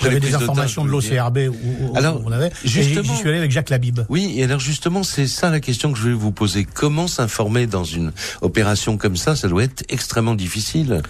j'avais 0.00 0.20
des 0.20 0.34
informations 0.34 0.84
de 0.84 0.90
l'OCRB 0.90 1.38
où, 1.48 1.96
alors, 1.96 2.20
on 2.24 2.32
avait. 2.32 2.50
Justement, 2.64 3.14
j'y 3.14 3.22
avec 3.38 3.50
Jacques 3.50 3.70
Labib. 3.70 4.00
Oui, 4.08 4.34
et 4.36 4.44
alors 4.44 4.60
justement, 4.60 5.02
c'est 5.02 5.26
ça 5.26 5.50
la 5.50 5.60
question 5.60 5.92
que 5.92 5.98
je 5.98 6.08
vais 6.08 6.14
vous 6.14 6.32
poser. 6.32 6.64
Comment 6.64 7.06
s'informer 7.06 7.66
dans 7.66 7.84
une 7.84 8.12
opération 8.40 8.96
comme 8.96 9.16
ça, 9.16 9.36
ça 9.36 9.48
doit 9.48 9.64
être 9.64 9.84
extrêmement 9.88 10.34
difficile. 10.34 11.02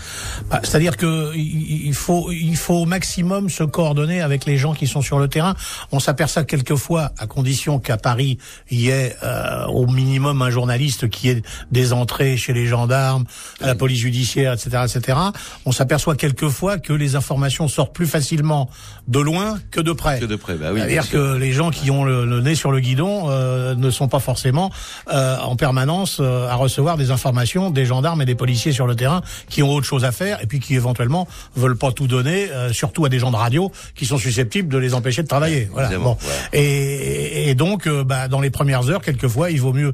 Bah, 0.51 0.61
C'est-à-dire 0.63 0.97
que 0.97 1.35
il 1.37 1.95
faut, 1.95 2.31
il 2.31 2.57
faut 2.57 2.75
au 2.75 2.87
maximum 2.87 3.49
se 3.51 3.65
coordonner 3.65 4.21
avec 4.21 4.45
les 4.45 4.57
gens 4.57 4.75
qui 4.75 4.87
sont 4.87 5.03
sur 5.03 5.19
le 5.19 5.29
terrain. 5.29 5.55
On 5.93 6.01
s'aperçoit 6.01 6.45
quelquefois, 6.45 7.13
à 7.19 7.27
condition 7.27 7.79
qu'à 7.79 7.97
Paris 7.97 8.39
il 8.71 8.81
y 8.81 8.91
ait 8.91 9.17
euh, 9.23 9.67
au 9.67 9.87
minimum 9.87 10.43
un 10.43 10.51
journaliste 10.51 11.09
qui 11.09 11.29
ait 11.29 11.43
des 11.71 11.93
entrées 11.93 12.37
chez 12.37 12.53
les 12.53 12.67
gendarmes, 12.67 13.25
à 13.61 13.67
la 13.67 13.75
police 13.75 13.99
judiciaire, 13.99 14.53
etc., 14.53 14.85
etc. 14.85 15.19
On 15.65 15.73
s'aperçoit 15.73 16.17
quelquefois 16.17 16.79
que 16.79 16.93
les 16.93 17.17
informations 17.17 17.69
sortent 17.69 17.95
plus 17.95 18.07
facilement 18.07 18.71
de 19.09 19.21
loin 19.21 19.59
que 19.71 19.81
de 19.81 19.93
près. 19.93 20.21
Que 20.21 20.25
de 20.25 20.37
près, 20.37 20.55
bah 20.55 20.71
oui. 20.73 20.81
C'est-à-dire 20.81 21.11
que 21.11 21.37
les 21.37 21.53
gens 21.53 21.71
qui 21.71 21.91
ont 21.91 22.05
le, 22.11 22.41
nez 22.41 22.55
sur 22.55 22.73
le 22.73 22.81
guidon 22.81 23.27
euh, 23.29 23.75
ne 23.75 23.91
sont 23.91 24.09
pas 24.09 24.21
forcément 24.21 24.71
euh, 25.13 25.39
en 25.39 25.57
permanence 25.57 26.19
euh, 26.21 26.49
à 26.49 26.55
recevoir 26.55 26.97
des 26.97 27.11
informations 27.11 27.71
des 27.71 27.85
gendarmes 27.85 28.23
et 28.23 28.25
des 28.25 28.35
policiers 28.35 28.73
sur 28.73 28.87
le 28.87 28.95
terrain 28.95 29.23
qui 29.49 29.63
ont 29.63 29.71
autre 29.73 29.87
chose 29.87 30.05
à 30.05 30.13
faire 30.13 30.43
et 30.43 30.47
puis 30.47 30.61
qui 30.61 30.75
éventuellement 30.75 31.27
veulent 31.57 31.77
pas 31.77 31.93
tout 31.93 32.07
donner, 32.07 32.51
euh, 32.51 32.73
surtout 32.73 33.05
à 33.05 33.09
des 33.09 33.19
gens 33.19 33.31
de 33.31 33.37
radio 33.37 33.71
qui 33.95 34.07
sont 34.07 34.19
susceptibles 34.19 34.69
de 34.69 34.79
les 34.79 34.95
empêcher 34.95 35.23
de 35.23 35.29
travailler. 35.29 35.69
Voilà. 35.73 35.99
Bon. 35.99 36.17
Et, 36.53 37.51
et, 37.51 37.55
donc, 37.55 37.87
euh, 37.87 38.05
bah, 38.05 38.29
dans 38.29 38.41
les 38.41 38.51
premières 38.51 38.89
heures, 38.91 39.03
quelquefois, 39.03 39.51
il 39.51 39.61
vaut 39.61 39.73
mieux 39.73 39.93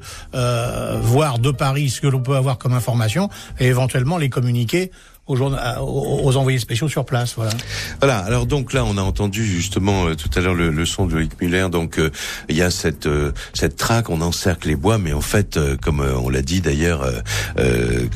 voir 1.03 1.39
de 1.39 1.51
Paris 1.51 1.91
ce 1.91 2.01
que 2.01 2.07
l'on 2.07 2.21
peut 2.21 2.37
avoir 2.37 2.59
comme 2.59 2.73
information 2.73 3.29
et 3.59 3.67
éventuellement 3.67 4.19
les 4.19 4.29
communiquer 4.29 4.91
aux, 5.27 5.37
aux, 5.41 6.37
envoyés 6.37 6.59
spéciaux 6.59 6.89
sur 6.89 7.05
place. 7.05 7.35
Voilà. 7.37 7.53
Voilà. 8.01 8.19
Alors 8.19 8.47
donc 8.47 8.73
là, 8.73 8.85
on 8.85 8.97
a 8.97 9.03
entendu 9.03 9.45
justement 9.45 10.07
euh, 10.07 10.15
tout 10.15 10.31
à 10.37 10.41
l'heure 10.41 10.55
le, 10.55 10.71
le, 10.71 10.87
son 10.87 11.07
de 11.07 11.15
Loïc 11.15 11.41
Muller. 11.41 11.67
Donc 11.71 11.99
euh, 11.99 12.11
il 12.49 12.57
y 12.57 12.63
a 12.63 12.71
cette 12.71 13.07
euh, 13.07 13.33
cette 13.53 13.77
traque, 13.77 14.09
on 14.09 14.21
encercle 14.21 14.69
les 14.69 14.77
bois, 14.77 14.99
mais 14.99 15.13
en 15.13 15.21
fait, 15.21 15.59
comme 15.83 16.01
on 16.01 16.29
l'a 16.29 16.43
dit 16.43 16.61
d'ailleurs, 16.61 17.11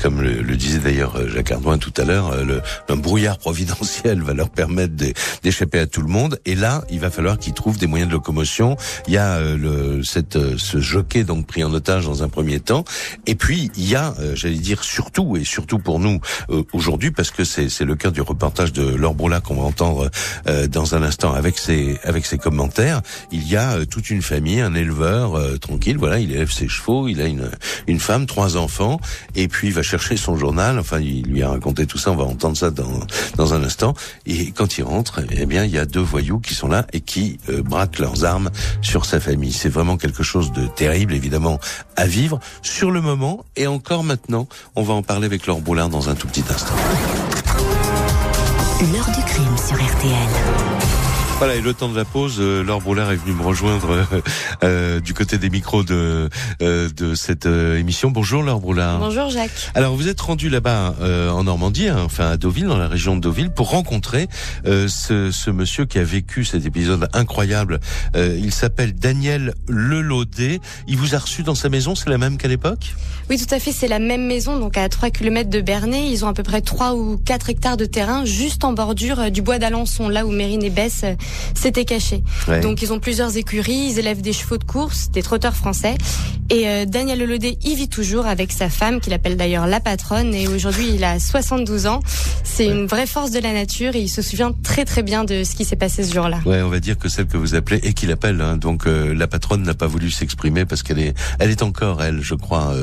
comme 0.01 0.21
le, 0.21 0.55
disait 0.55 0.79
d'ailleurs 0.79 1.17
Jacques 1.29 1.51
Ardouin 1.51 1.77
tout 1.77 1.93
à 1.97 2.03
l'heure, 2.03 2.33
un 2.89 2.95
brouillard 2.95 3.37
providentiel 3.39 4.21
va 4.21 4.33
leur 4.33 4.49
permettre 4.49 4.93
d'échapper 5.43 5.79
à 5.79 5.87
tout 5.87 6.01
le 6.01 6.07
monde. 6.07 6.39
Et 6.45 6.55
là, 6.55 6.83
il 6.89 6.99
va 6.99 7.09
falloir 7.09 7.37
qu'ils 7.37 7.53
trouvent 7.53 7.77
des 7.77 7.87
moyens 7.87 8.09
de 8.09 8.13
locomotion. 8.15 8.77
Il 9.07 9.13
y 9.13 9.17
a 9.17 9.39
le 9.39 10.03
cette 10.03 10.57
ce 10.57 10.79
jockey 10.79 11.23
donc 11.23 11.47
pris 11.47 11.63
en 11.63 11.73
otage 11.73 12.05
dans 12.05 12.23
un 12.23 12.29
premier 12.29 12.59
temps, 12.59 12.83
et 13.25 13.35
puis 13.35 13.71
il 13.75 13.89
y 13.89 13.95
a, 13.95 14.13
j'allais 14.35 14.55
dire 14.55 14.83
surtout 14.83 15.37
et 15.37 15.43
surtout 15.43 15.79
pour 15.79 15.99
nous 15.99 16.19
aujourd'hui 16.73 17.00
parce 17.09 17.31
que 17.31 17.43
c'est 17.43 17.83
le 17.83 17.95
cœur 17.95 18.11
du 18.11 18.21
reportage 18.21 18.73
de 18.73 18.83
Laure 18.83 19.15
Broula 19.15 19.39
qu'on 19.41 19.55
va 19.55 19.63
entendre 19.63 20.11
euh, 20.47 20.67
dans 20.67 20.93
un 20.93 21.01
instant 21.01 21.33
avec 21.33 21.57
ses 21.57 21.97
avec 22.03 22.25
ses 22.27 22.37
commentaires. 22.37 23.01
Il 23.31 23.47
y 23.47 23.55
a 23.55 23.85
toute 23.87 24.11
une 24.11 24.21
famille, 24.21 24.61
un 24.61 24.75
éleveur 24.75 25.57
tranquille, 25.59 25.97
voilà, 25.97 26.19
il 26.19 26.31
élève 26.31 26.51
ses 26.51 26.67
chevaux, 26.67 27.07
il 27.07 27.21
a 27.21 27.25
une 27.25 27.49
une 27.87 27.99
femme, 27.99 28.27
trois 28.27 28.57
enfants, 28.57 28.99
et 29.35 29.47
puis 29.47 29.69
il 29.69 29.73
va 29.73 29.81
chercher 29.81 30.17
son 30.17 30.37
journal. 30.37 30.77
Enfin, 30.77 30.99
il 30.99 31.23
lui 31.23 31.41
a 31.41 31.49
raconté 31.49 31.87
tout 31.87 31.97
ça. 31.97 32.11
On 32.11 32.15
va 32.15 32.25
entendre 32.25 32.57
ça 32.57 32.69
dans 32.69 32.99
dans 33.37 33.53
un 33.53 33.63
instant. 33.63 33.95
Et 34.27 34.51
quand 34.51 34.77
il 34.77 34.83
rentre, 34.83 35.21
eh 35.31 35.45
bien, 35.45 35.63
il 35.63 35.71
y 35.71 35.79
a 35.79 35.85
deux 35.85 36.01
voyous 36.01 36.39
qui 36.39 36.53
sont 36.53 36.67
là 36.67 36.85
et 36.93 37.01
qui 37.01 37.39
braquent 37.63 37.99
leurs 37.99 38.25
armes 38.25 38.51
sur 38.81 39.05
sa 39.05 39.19
famille. 39.19 39.53
C'est 39.53 39.69
vraiment 39.69 39.97
quelque 39.97 40.23
chose 40.23 40.51
de 40.51 40.67
terrible, 40.67 41.13
évidemment, 41.13 41.59
à 41.95 42.05
vivre 42.05 42.39
sur 42.61 42.91
le 42.91 43.01
moment 43.01 43.45
et 43.55 43.67
encore 43.67 44.03
maintenant. 44.03 44.47
On 44.75 44.83
va 44.83 44.93
en 44.93 45.03
parler 45.03 45.25
avec 45.25 45.47
Laure 45.47 45.61
Boulard 45.61 45.89
dans 45.89 46.09
un 46.09 46.15
tout 46.15 46.27
petit 46.27 46.43
instant. 46.49 46.75
L'heure 48.91 49.11
du 49.15 49.23
crime 49.23 49.57
sur 49.57 49.75
RTL. 49.75 50.80
Voilà, 51.41 51.55
et 51.55 51.61
le 51.61 51.73
temps 51.73 51.89
de 51.89 51.97
la 51.97 52.05
pause, 52.05 52.35
euh, 52.39 52.63
Laure 52.63 52.81
Broulard 52.81 53.11
est 53.11 53.15
venue 53.15 53.33
me 53.33 53.41
rejoindre 53.41 53.89
euh, 53.89 54.21
euh, 54.63 54.99
du 54.99 55.15
côté 55.15 55.39
des 55.39 55.49
micros 55.49 55.81
de 55.81 56.29
de 56.59 57.15
cette 57.15 57.47
émission. 57.47 58.11
Bonjour 58.11 58.43
Laure 58.43 58.59
Broulard. 58.59 58.99
Bonjour 58.99 59.27
Jacques. 59.31 59.71
Alors 59.73 59.95
vous 59.95 60.07
êtes 60.07 60.21
rendu 60.21 60.49
là-bas 60.49 60.93
en 61.01 61.43
Normandie, 61.43 61.87
hein, 61.87 61.97
enfin 62.05 62.29
à 62.29 62.37
Deauville, 62.37 62.67
dans 62.67 62.77
la 62.77 62.87
région 62.87 63.15
de 63.15 63.21
Deauville, 63.21 63.49
pour 63.49 63.71
rencontrer 63.71 64.27
ce, 64.65 65.31
ce, 65.31 65.49
monsieur 65.49 65.85
qui 65.85 65.97
a 65.97 66.03
vécu 66.03 66.45
cet 66.45 66.63
épisode 66.67 67.09
incroyable. 67.13 67.79
il 68.15 68.53
s'appelle 68.53 68.93
Daniel 68.93 69.55
Lelaudet. 69.67 70.61
Il 70.87 70.97
vous 70.97 71.15
a 71.15 71.17
reçu 71.17 71.41
dans 71.41 71.55
sa 71.55 71.69
maison, 71.69 71.95
c'est 71.95 72.09
la 72.11 72.19
même 72.19 72.37
qu'à 72.37 72.49
l'époque? 72.49 72.93
Oui, 73.29 73.39
tout 73.39 73.53
à 73.53 73.59
fait, 73.59 73.71
c'est 73.71 73.87
la 73.87 73.99
même 73.99 74.27
maison, 74.27 74.59
donc 74.59 74.77
à 74.77 74.87
3 74.89 75.09
km 75.09 75.49
de 75.49 75.61
Bernay. 75.61 76.11
Ils 76.11 76.25
ont 76.25 76.27
à 76.27 76.33
peu 76.33 76.43
près 76.43 76.61
3 76.61 76.93
ou 76.93 77.17
4 77.17 77.49
hectares 77.49 77.77
de 77.77 77.85
terrain, 77.85 78.25
juste 78.25 78.63
en 78.63 78.73
bordure 78.73 79.31
du 79.31 79.41
bois 79.41 79.57
d'Alençon, 79.57 80.09
là 80.09 80.25
où 80.25 80.31
Mérine 80.31 80.63
et 80.63 80.69
Besse 80.69 81.05
c'était 81.53 81.85
caché. 81.85 82.23
Donc 82.61 82.81
ils 82.81 82.93
ont 82.93 82.99
plusieurs 82.99 83.37
écuries, 83.37 83.89
ils 83.91 83.99
élèvent 83.99 84.21
des 84.21 84.33
chevaux 84.33 84.57
de 84.57 84.63
course, 84.63 85.11
des 85.11 85.21
trotteurs 85.21 85.55
français. 85.55 85.95
Et 86.49 86.67
euh, 86.67 86.85
Daniel 86.85 87.19
Lelodé 87.19 87.57
y 87.63 87.75
vit 87.75 87.87
toujours 87.87 88.25
avec 88.25 88.51
sa 88.51 88.69
femme, 88.69 88.99
qu'il 88.99 89.13
appelle 89.13 89.37
d'ailleurs 89.37 89.67
la 89.67 89.79
patronne. 89.79 90.33
Et 90.33 90.49
aujourd'hui, 90.49 90.91
il 90.95 91.03
a 91.05 91.17
72 91.17 91.87
ans. 91.87 92.01
C'est 92.43 92.65
une 92.65 92.87
vraie 92.87 93.07
force 93.07 93.31
de 93.31 93.39
la 93.39 93.53
nature 93.53 93.95
et 93.95 94.01
il 94.01 94.09
se 94.09 94.21
souvient 94.21 94.51
très 94.51 94.83
très 94.83 95.01
bien 95.01 95.23
de 95.23 95.45
ce 95.45 95.55
qui 95.55 95.63
s'est 95.63 95.77
passé 95.77 96.03
ce 96.03 96.13
jour-là. 96.13 96.39
Ouais, 96.45 96.61
on 96.61 96.67
va 96.67 96.81
dire 96.81 96.97
que 96.97 97.07
celle 97.07 97.27
que 97.27 97.37
vous 97.37 97.55
appelez 97.55 97.79
et 97.83 97.93
qu'il 97.93 98.11
appelle. 98.11 98.41
Hein, 98.41 98.57
donc 98.57 98.85
euh, 98.85 99.13
la 99.13 99.27
patronne 99.27 99.63
n'a 99.63 99.73
pas 99.73 99.87
voulu 99.87 100.11
s'exprimer 100.11 100.65
parce 100.65 100.83
qu'elle 100.83 100.99
est, 100.99 101.13
elle 101.39 101.49
est 101.49 101.63
encore, 101.63 102.03
elle, 102.03 102.21
je 102.21 102.35
crois, 102.35 102.73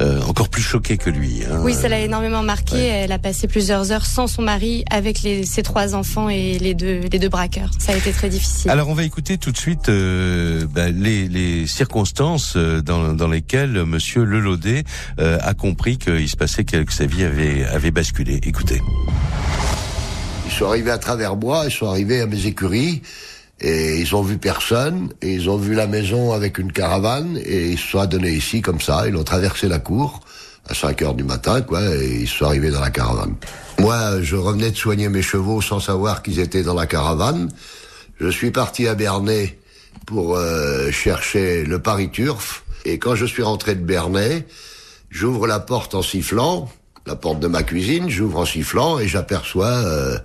euh, 0.00 0.22
encore 0.22 0.48
plus 0.48 0.62
choquée 0.62 0.96
que 0.96 1.10
lui. 1.10 1.42
Hein. 1.44 1.60
Oui, 1.62 1.74
ça 1.74 1.88
l'a 1.88 2.00
énormément 2.00 2.42
marqué. 2.42 2.78
Elle 2.78 3.12
a 3.12 3.18
passé 3.18 3.46
plusieurs 3.46 3.92
heures 3.92 4.06
sans 4.06 4.26
son 4.26 4.42
mari, 4.42 4.84
avec 4.90 5.22
les, 5.22 5.44
ses 5.44 5.62
trois 5.62 5.94
enfants 5.94 6.30
et 6.30 6.58
les 6.58 6.72
deux, 6.72 7.00
les 7.12 7.18
deux 7.18 7.28
braqueurs. 7.28 7.70
Ça 7.80 7.92
a 7.92 7.96
été 7.96 8.12
très 8.12 8.28
difficile. 8.28 8.70
Alors 8.70 8.90
on 8.90 8.94
va 8.94 9.04
écouter 9.04 9.38
tout 9.38 9.52
de 9.52 9.56
suite 9.56 9.88
euh, 9.88 10.66
bah, 10.70 10.90
les, 10.90 11.28
les, 11.28 11.66
circonstances 11.66 12.52
euh, 12.56 12.82
dans, 12.82 13.14
dans 13.14 13.26
lesquelles 13.26 13.84
Monsieur 13.86 14.22
Lelaudet 14.24 14.84
euh, 15.18 15.38
a 15.40 15.54
compris 15.54 15.96
qu'il 15.96 16.28
se 16.28 16.36
passait 16.36 16.64
que, 16.64 16.92
sa 16.92 17.06
vie 17.06 17.24
avait, 17.24 17.64
avait 17.64 17.90
basculé. 17.90 18.38
Écoutez. 18.42 18.82
Ils 20.44 20.52
sont 20.52 20.66
arrivés 20.66 20.90
à 20.90 20.98
travers 20.98 21.36
moi, 21.36 21.62
ils 21.64 21.72
sont 21.72 21.88
arrivés 21.88 22.20
à 22.20 22.26
mes 22.26 22.46
écuries. 22.46 23.00
Et 23.62 24.00
ils 24.00 24.16
ont 24.16 24.22
vu 24.22 24.38
personne, 24.38 25.12
et 25.20 25.34
ils 25.34 25.50
ont 25.50 25.58
vu 25.58 25.74
la 25.74 25.86
maison 25.86 26.32
avec 26.32 26.56
une 26.56 26.72
caravane, 26.72 27.38
et 27.44 27.72
ils 27.72 27.78
se 27.78 27.88
sont 27.88 27.98
adonnés 27.98 28.32
ici 28.32 28.62
comme 28.62 28.80
ça, 28.80 29.06
ils 29.06 29.14
ont 29.14 29.22
traversé 29.22 29.68
la 29.68 29.78
cour 29.78 30.20
à 30.68 30.74
5 30.74 31.02
heures 31.02 31.14
du 31.14 31.24
matin, 31.24 31.62
quoi, 31.62 31.82
et 31.96 32.20
ils 32.22 32.28
sont 32.28 32.44
arrivés 32.44 32.70
dans 32.70 32.80
la 32.80 32.90
caravane. 32.90 33.34
Moi, 33.78 34.22
je 34.22 34.36
revenais 34.36 34.70
de 34.70 34.76
soigner 34.76 35.08
mes 35.08 35.22
chevaux 35.22 35.60
sans 35.60 35.80
savoir 35.80 36.22
qu'ils 36.22 36.38
étaient 36.38 36.62
dans 36.62 36.74
la 36.74 36.86
caravane. 36.86 37.50
Je 38.20 38.28
suis 38.28 38.50
parti 38.50 38.86
à 38.86 38.94
Bernay 38.94 39.58
pour 40.06 40.36
euh, 40.36 40.90
chercher 40.90 41.64
le 41.64 41.78
Paris 41.78 42.10
Turf. 42.10 42.64
Et 42.84 42.98
quand 42.98 43.14
je 43.14 43.26
suis 43.26 43.42
rentré 43.42 43.74
de 43.74 43.82
Bernay, 43.82 44.46
j'ouvre 45.08 45.46
la 45.46 45.60
porte 45.60 45.94
en 45.94 46.02
sifflant, 46.02 46.70
la 47.06 47.16
porte 47.16 47.40
de 47.40 47.48
ma 47.48 47.62
cuisine, 47.62 48.08
j'ouvre 48.08 48.40
en 48.40 48.44
sifflant 48.44 48.98
et 48.98 49.08
j'aperçois 49.08 49.66
euh, 49.66 50.18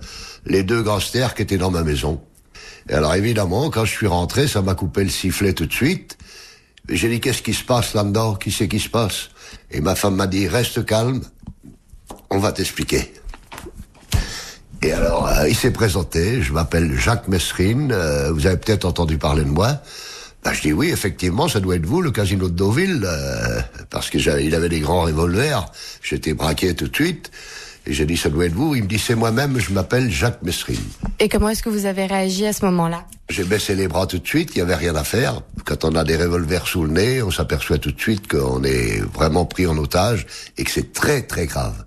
les 0.44 0.62
deux 0.62 0.82
gangsters 0.82 1.34
qui 1.34 1.42
étaient 1.42 1.58
dans 1.58 1.70
ma 1.70 1.82
maison. 1.82 2.20
Et 2.88 2.94
alors 2.94 3.14
évidemment, 3.14 3.70
quand 3.70 3.84
je 3.84 3.92
suis 3.92 4.06
rentré, 4.06 4.46
ça 4.46 4.62
m'a 4.62 4.74
coupé 4.74 5.02
le 5.02 5.10
sifflet 5.10 5.52
tout 5.52 5.66
de 5.66 5.72
suite. 5.72 6.18
J'ai 6.88 7.08
dit 7.08 7.20
qu'est-ce 7.20 7.42
qui 7.42 7.54
se 7.54 7.64
passe 7.64 7.94
là-dedans? 7.94 8.34
Qui 8.34 8.52
c'est 8.52 8.68
qui 8.68 8.78
se 8.78 8.88
passe? 8.88 9.30
Et 9.70 9.80
ma 9.80 9.94
femme 9.94 10.14
m'a 10.14 10.26
dit 10.26 10.46
reste 10.46 10.84
calme, 10.84 11.20
on 12.30 12.38
va 12.38 12.52
t'expliquer. 12.52 13.12
Et 14.82 14.92
alors, 14.92 15.26
euh, 15.26 15.48
il 15.48 15.56
s'est 15.56 15.72
présenté, 15.72 16.42
je 16.42 16.52
m'appelle 16.52 16.96
Jacques 16.96 17.28
Messrine, 17.28 17.90
euh, 17.92 18.30
vous 18.30 18.46
avez 18.46 18.56
peut-être 18.56 18.84
entendu 18.84 19.18
parler 19.18 19.42
de 19.42 19.48
moi. 19.48 19.80
Ben, 20.44 20.52
je 20.52 20.60
dis 20.60 20.72
oui, 20.72 20.90
effectivement, 20.90 21.48
ça 21.48 21.58
doit 21.58 21.74
être 21.76 21.86
vous, 21.86 22.02
le 22.02 22.12
casino 22.12 22.48
de 22.48 22.54
Deauville, 22.54 23.02
euh, 23.04 23.60
parce 23.90 24.10
que 24.10 24.18
il 24.40 24.54
avait 24.54 24.68
des 24.68 24.80
grands 24.80 25.02
revolvers, 25.02 25.66
j'étais 26.02 26.34
braqué 26.34 26.74
tout 26.74 26.86
de 26.86 26.94
suite. 26.94 27.32
Et 27.86 27.92
j'ai 27.92 28.04
dit, 28.04 28.16
ça 28.16 28.28
doit 28.28 28.46
être 28.46 28.54
vous. 28.54 28.74
Il 28.74 28.82
me 28.82 28.88
dit, 28.88 28.98
c'est 28.98 29.14
moi-même, 29.14 29.58
je 29.58 29.72
m'appelle 29.72 30.10
Jacques 30.10 30.42
Messrine. 30.42 30.80
Et 31.20 31.28
comment 31.28 31.48
est-ce 31.48 31.62
que 31.62 31.68
vous 31.68 31.86
avez 31.86 32.06
réagi 32.06 32.46
à 32.46 32.52
ce 32.52 32.64
moment-là? 32.64 33.04
J'ai 33.28 33.44
baissé 33.44 33.74
les 33.74 33.88
bras 33.88 34.06
tout 34.06 34.18
de 34.18 34.26
suite, 34.26 34.50
il 34.54 34.58
n'y 34.58 34.62
avait 34.62 34.74
rien 34.74 34.94
à 34.96 35.04
faire. 35.04 35.42
Quand 35.64 35.84
on 35.84 35.94
a 35.94 36.04
des 36.04 36.16
revolvers 36.16 36.66
sous 36.66 36.84
le 36.84 36.90
nez, 36.90 37.22
on 37.22 37.30
s'aperçoit 37.30 37.78
tout 37.78 37.92
de 37.92 38.00
suite 38.00 38.28
qu'on 38.28 38.62
est 38.64 39.00
vraiment 39.14 39.44
pris 39.44 39.66
en 39.66 39.76
otage 39.78 40.26
et 40.58 40.64
que 40.64 40.70
c'est 40.70 40.92
très 40.92 41.22
très 41.22 41.46
grave 41.46 41.84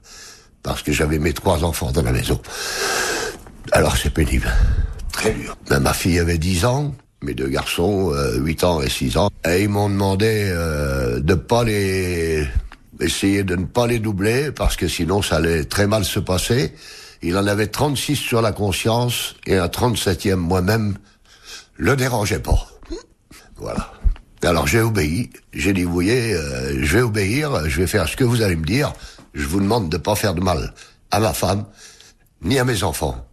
parce 0.63 0.83
que 0.83 0.91
j'avais 0.91 1.19
mes 1.19 1.33
trois 1.33 1.63
enfants 1.63 1.91
dans 1.91 2.01
la 2.01 2.11
maison. 2.11 2.39
Alors 3.71 3.97
c'est 3.97 4.13
pénible, 4.13 4.51
très 5.11 5.31
dur. 5.31 5.55
Ben, 5.69 5.79
ma 5.79 5.93
fille 5.93 6.19
avait 6.19 6.37
10 6.37 6.65
ans, 6.65 6.93
mes 7.21 7.33
deux 7.33 7.47
garçons, 7.47 8.11
euh, 8.13 8.37
8 8.39 8.63
ans 8.63 8.81
et 8.81 8.89
6 8.89 9.17
ans, 9.17 9.29
et 9.47 9.63
ils 9.63 9.69
m'ont 9.69 9.89
demandé 9.89 10.51
euh, 10.53 11.19
de 11.19 11.33
pas 11.35 11.63
les 11.63 12.45
essayer 12.99 13.43
de 13.43 13.55
ne 13.55 13.65
pas 13.65 13.87
les 13.87 13.99
doubler 13.99 14.51
parce 14.51 14.75
que 14.75 14.87
sinon 14.87 15.21
ça 15.21 15.37
allait 15.37 15.65
très 15.65 15.87
mal 15.87 16.05
se 16.05 16.19
passer. 16.19 16.73
Il 17.21 17.37
en 17.37 17.47
avait 17.47 17.67
36 17.67 18.15
sur 18.15 18.41
la 18.41 18.51
conscience 18.51 19.35
et 19.45 19.57
un 19.57 19.67
37e 19.67 20.35
moi-même 20.35 20.97
le 21.75 21.95
dérangeait 21.95 22.39
pas. 22.39 22.67
Voilà. 23.57 23.91
Alors 24.43 24.67
j'ai 24.67 24.81
obéi. 24.81 25.29
J'ai 25.53 25.73
dit, 25.73 25.83
vous 25.83 25.93
voyez, 25.93 26.33
euh, 26.33 26.77
je 26.81 26.97
vais 26.97 27.01
obéir, 27.01 27.69
je 27.69 27.81
vais 27.81 27.87
faire 27.87 28.07
ce 28.07 28.15
que 28.15 28.23
vous 28.23 28.41
allez 28.41 28.55
me 28.55 28.65
dire 28.65 28.93
je 29.33 29.45
vous 29.45 29.59
demande 29.59 29.89
de 29.89 29.97
pas 29.97 30.15
faire 30.15 30.33
de 30.33 30.41
mal 30.41 30.73
à 31.11 31.19
ma 31.19 31.33
femme, 31.33 31.65
ni 32.41 32.59
à 32.59 32.65
mes 32.65 32.83
enfants. 32.83 33.25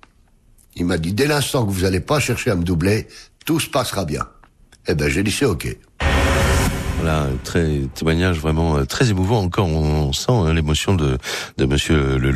Il 0.75 0.87
m'a 0.87 0.99
dit, 0.99 1.13
dès 1.13 1.27
l'instant 1.27 1.65
que 1.65 1.71
vous 1.71 1.83
n'allez 1.83 2.01
pas 2.01 2.21
chercher 2.21 2.51
à 2.51 2.55
me 2.55 2.65
doubler, 2.65 3.09
tout 3.45 3.61
se 3.61 3.69
passera 3.69 4.05
bien. 4.05 4.27
Eh 4.87 4.95
ben, 4.95 5.09
j'ai 5.09 5.23
dit, 5.23 5.33
c'est 5.33 5.47
ok. 5.47 5.77
Voilà, 6.99 7.27
très 7.45 7.83
témoignage 7.95 8.39
vraiment 8.39 8.79
euh, 8.79 8.85
très 8.85 9.11
émouvant. 9.11 9.41
Encore, 9.41 9.67
on, 9.69 10.13
sent 10.13 10.33
hein, 10.33 10.55
l'émotion 10.55 10.95
de 10.95 11.19
de 11.59 11.65
Monsieur 11.67 12.17
Le 12.19 12.35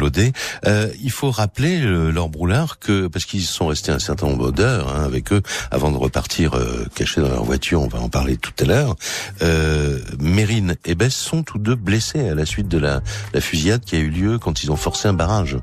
Euh, 0.66 0.88
il 1.02 1.10
faut 1.10 1.30
rappeler 1.30 1.80
euh, 1.80 2.10
Laure 2.10 2.28
Broulard 2.28 2.78
que 2.78 3.06
parce 3.06 3.24
qu'ils 3.24 3.42
sont 3.42 3.68
restés 3.68 3.90
un 3.90 3.98
certain 3.98 4.26
nombre 4.26 4.52
d'heures 4.52 4.94
hein, 4.94 5.04
avec 5.04 5.32
eux 5.32 5.42
avant 5.70 5.90
de 5.90 5.96
repartir 5.96 6.54
euh, 6.54 6.84
cachés 6.94 7.20
dans 7.20 7.28
leur 7.28 7.44
voiture. 7.44 7.80
On 7.80 7.88
va 7.88 8.00
en 8.00 8.08
parler 8.08 8.36
tout 8.36 8.52
à 8.60 8.64
l'heure. 8.64 8.96
Euh, 9.42 9.98
Mérine 10.18 10.76
et 10.84 10.94
Bess 10.94 11.14
sont 11.14 11.42
tous 11.42 11.58
deux 11.58 11.74
blessés 11.74 12.28
à 12.28 12.34
la 12.34 12.44
suite 12.44 12.68
de 12.68 12.78
la, 12.78 13.00
la 13.32 13.40
fusillade 13.40 13.82
qui 13.84 13.96
a 13.96 13.98
eu 13.98 14.10
lieu 14.10 14.38
quand 14.38 14.62
ils 14.62 14.70
ont 14.70 14.76
forcé 14.76 15.08
un 15.08 15.14
barrage. 15.14 15.56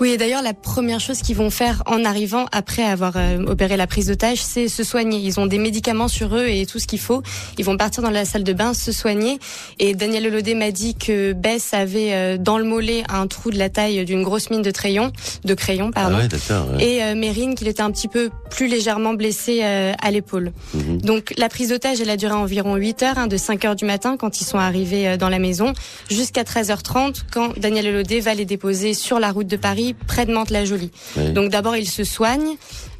Oui, 0.00 0.10
et 0.10 0.16
d'ailleurs, 0.18 0.42
la 0.42 0.54
première 0.54 1.00
chose 1.00 1.22
qu'ils 1.22 1.36
vont 1.36 1.50
faire 1.50 1.82
en 1.86 2.04
arrivant 2.04 2.46
après 2.52 2.84
avoir 2.84 3.14
opéré 3.46 3.76
la 3.76 3.86
prise 3.86 4.08
d'otage, 4.08 4.42
c'est 4.42 4.68
se 4.68 4.84
soigner. 4.84 5.18
Ils 5.18 5.38
ont 5.40 5.46
des 5.46 5.58
médicaments 5.58 6.08
sur 6.08 6.36
eux 6.36 6.48
et 6.48 6.66
tout 6.66 6.78
ce 6.78 6.86
qu'il 6.86 7.00
faut. 7.00 7.22
Ils 7.58 7.64
vont 7.64 7.76
partir 7.76 8.02
dans 8.02 8.10
la 8.10 8.24
salle 8.24 8.41
de 8.42 8.52
bain, 8.52 8.74
se 8.74 8.92
soigner. 8.92 9.38
Et 9.78 9.94
Daniel 9.94 10.24
Lelodé 10.24 10.54
m'a 10.54 10.70
dit 10.70 10.94
que 10.94 11.32
Bess 11.32 11.74
avait 11.74 12.12
euh, 12.12 12.36
dans 12.38 12.58
le 12.58 12.64
mollet 12.64 13.04
un 13.08 13.26
trou 13.26 13.50
de 13.50 13.58
la 13.58 13.68
taille 13.68 14.04
d'une 14.04 14.22
grosse 14.22 14.50
mine 14.50 14.62
de 14.62 14.70
crayon, 14.70 15.12
de 15.44 15.54
crayon 15.54 15.90
pardon. 15.90 16.18
Ah 16.20 16.64
Et 16.80 17.02
euh, 17.02 17.14
Mérine 17.14 17.54
qu'il 17.54 17.68
était 17.68 17.82
un 17.82 17.90
petit 17.90 18.08
peu 18.08 18.30
plus 18.50 18.66
légèrement 18.66 19.14
blessé 19.14 19.60
euh, 19.62 19.92
à 20.00 20.10
l'épaule. 20.10 20.52
Mhm. 20.74 21.00
Donc 21.00 21.32
la 21.36 21.48
prise 21.48 21.68
d'otage, 21.70 22.00
elle 22.00 22.10
a 22.10 22.16
duré 22.16 22.34
environ 22.34 22.76
8 22.76 23.02
heures, 23.02 23.18
hein, 23.18 23.26
de 23.26 23.36
5 23.36 23.64
heures 23.64 23.76
du 23.76 23.84
matin 23.84 24.16
quand 24.16 24.40
ils 24.40 24.44
sont 24.44 24.58
arrivés 24.58 25.16
dans 25.16 25.28
la 25.28 25.38
maison, 25.38 25.72
jusqu'à 26.10 26.42
13h30 26.42 27.22
quand 27.32 27.58
Daniel 27.58 27.86
Lelodé 27.86 28.20
va 28.20 28.34
les 28.34 28.44
déposer 28.44 28.94
sur 28.94 29.18
la 29.18 29.30
route 29.30 29.46
de 29.46 29.56
Paris, 29.56 29.94
près 30.06 30.26
de 30.26 30.32
Mantes-la-Jolie. 30.32 30.90
Donc 31.34 31.50
d'abord 31.50 31.76
il 31.76 31.88
se 31.88 32.04
soigne. 32.04 32.56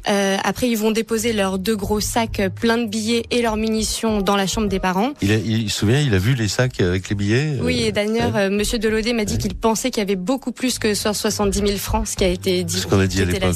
Euh, 0.09 0.37
après, 0.43 0.69
ils 0.69 0.77
vont 0.77 0.91
déposer 0.91 1.33
leurs 1.33 1.59
deux 1.59 1.75
gros 1.75 1.99
sacs 1.99 2.41
pleins 2.55 2.77
de 2.77 2.87
billets 2.87 3.23
et 3.31 3.41
leurs 3.41 3.57
munitions 3.57 4.21
dans 4.21 4.35
la 4.35 4.47
chambre 4.47 4.67
des 4.67 4.79
parents. 4.79 5.11
Il, 5.21 5.31
il, 5.31 5.69
se 5.69 5.79
souvient, 5.79 5.99
il 5.99 6.13
a 6.13 6.17
vu 6.17 6.33
les 6.33 6.47
sacs 6.47 6.79
avec 6.81 7.09
les 7.09 7.15
billets. 7.15 7.57
Oui, 7.61 7.83
et 7.83 7.91
d'ailleurs, 7.91 8.33
ouais. 8.35 8.49
Monsieur 8.49 8.79
Delaudet 8.79 9.13
m'a 9.13 9.25
dit 9.25 9.37
qu'il 9.37 9.55
pensait 9.55 9.91
qu'il 9.91 10.01
y 10.01 10.05
avait 10.05 10.15
beaucoup 10.15 10.51
plus 10.51 10.79
que 10.79 10.93
70 10.93 11.59
000 11.59 11.71
francs, 11.77 12.07
ce 12.07 12.15
qui 12.15 12.23
a 12.23 12.27
été 12.27 12.63
dit. 12.63 12.79
Ce 12.79 12.87
qu'on 12.87 12.99
a 12.99 13.07
dit 13.07 13.21
à 13.21 13.25
l'époque. 13.25 13.55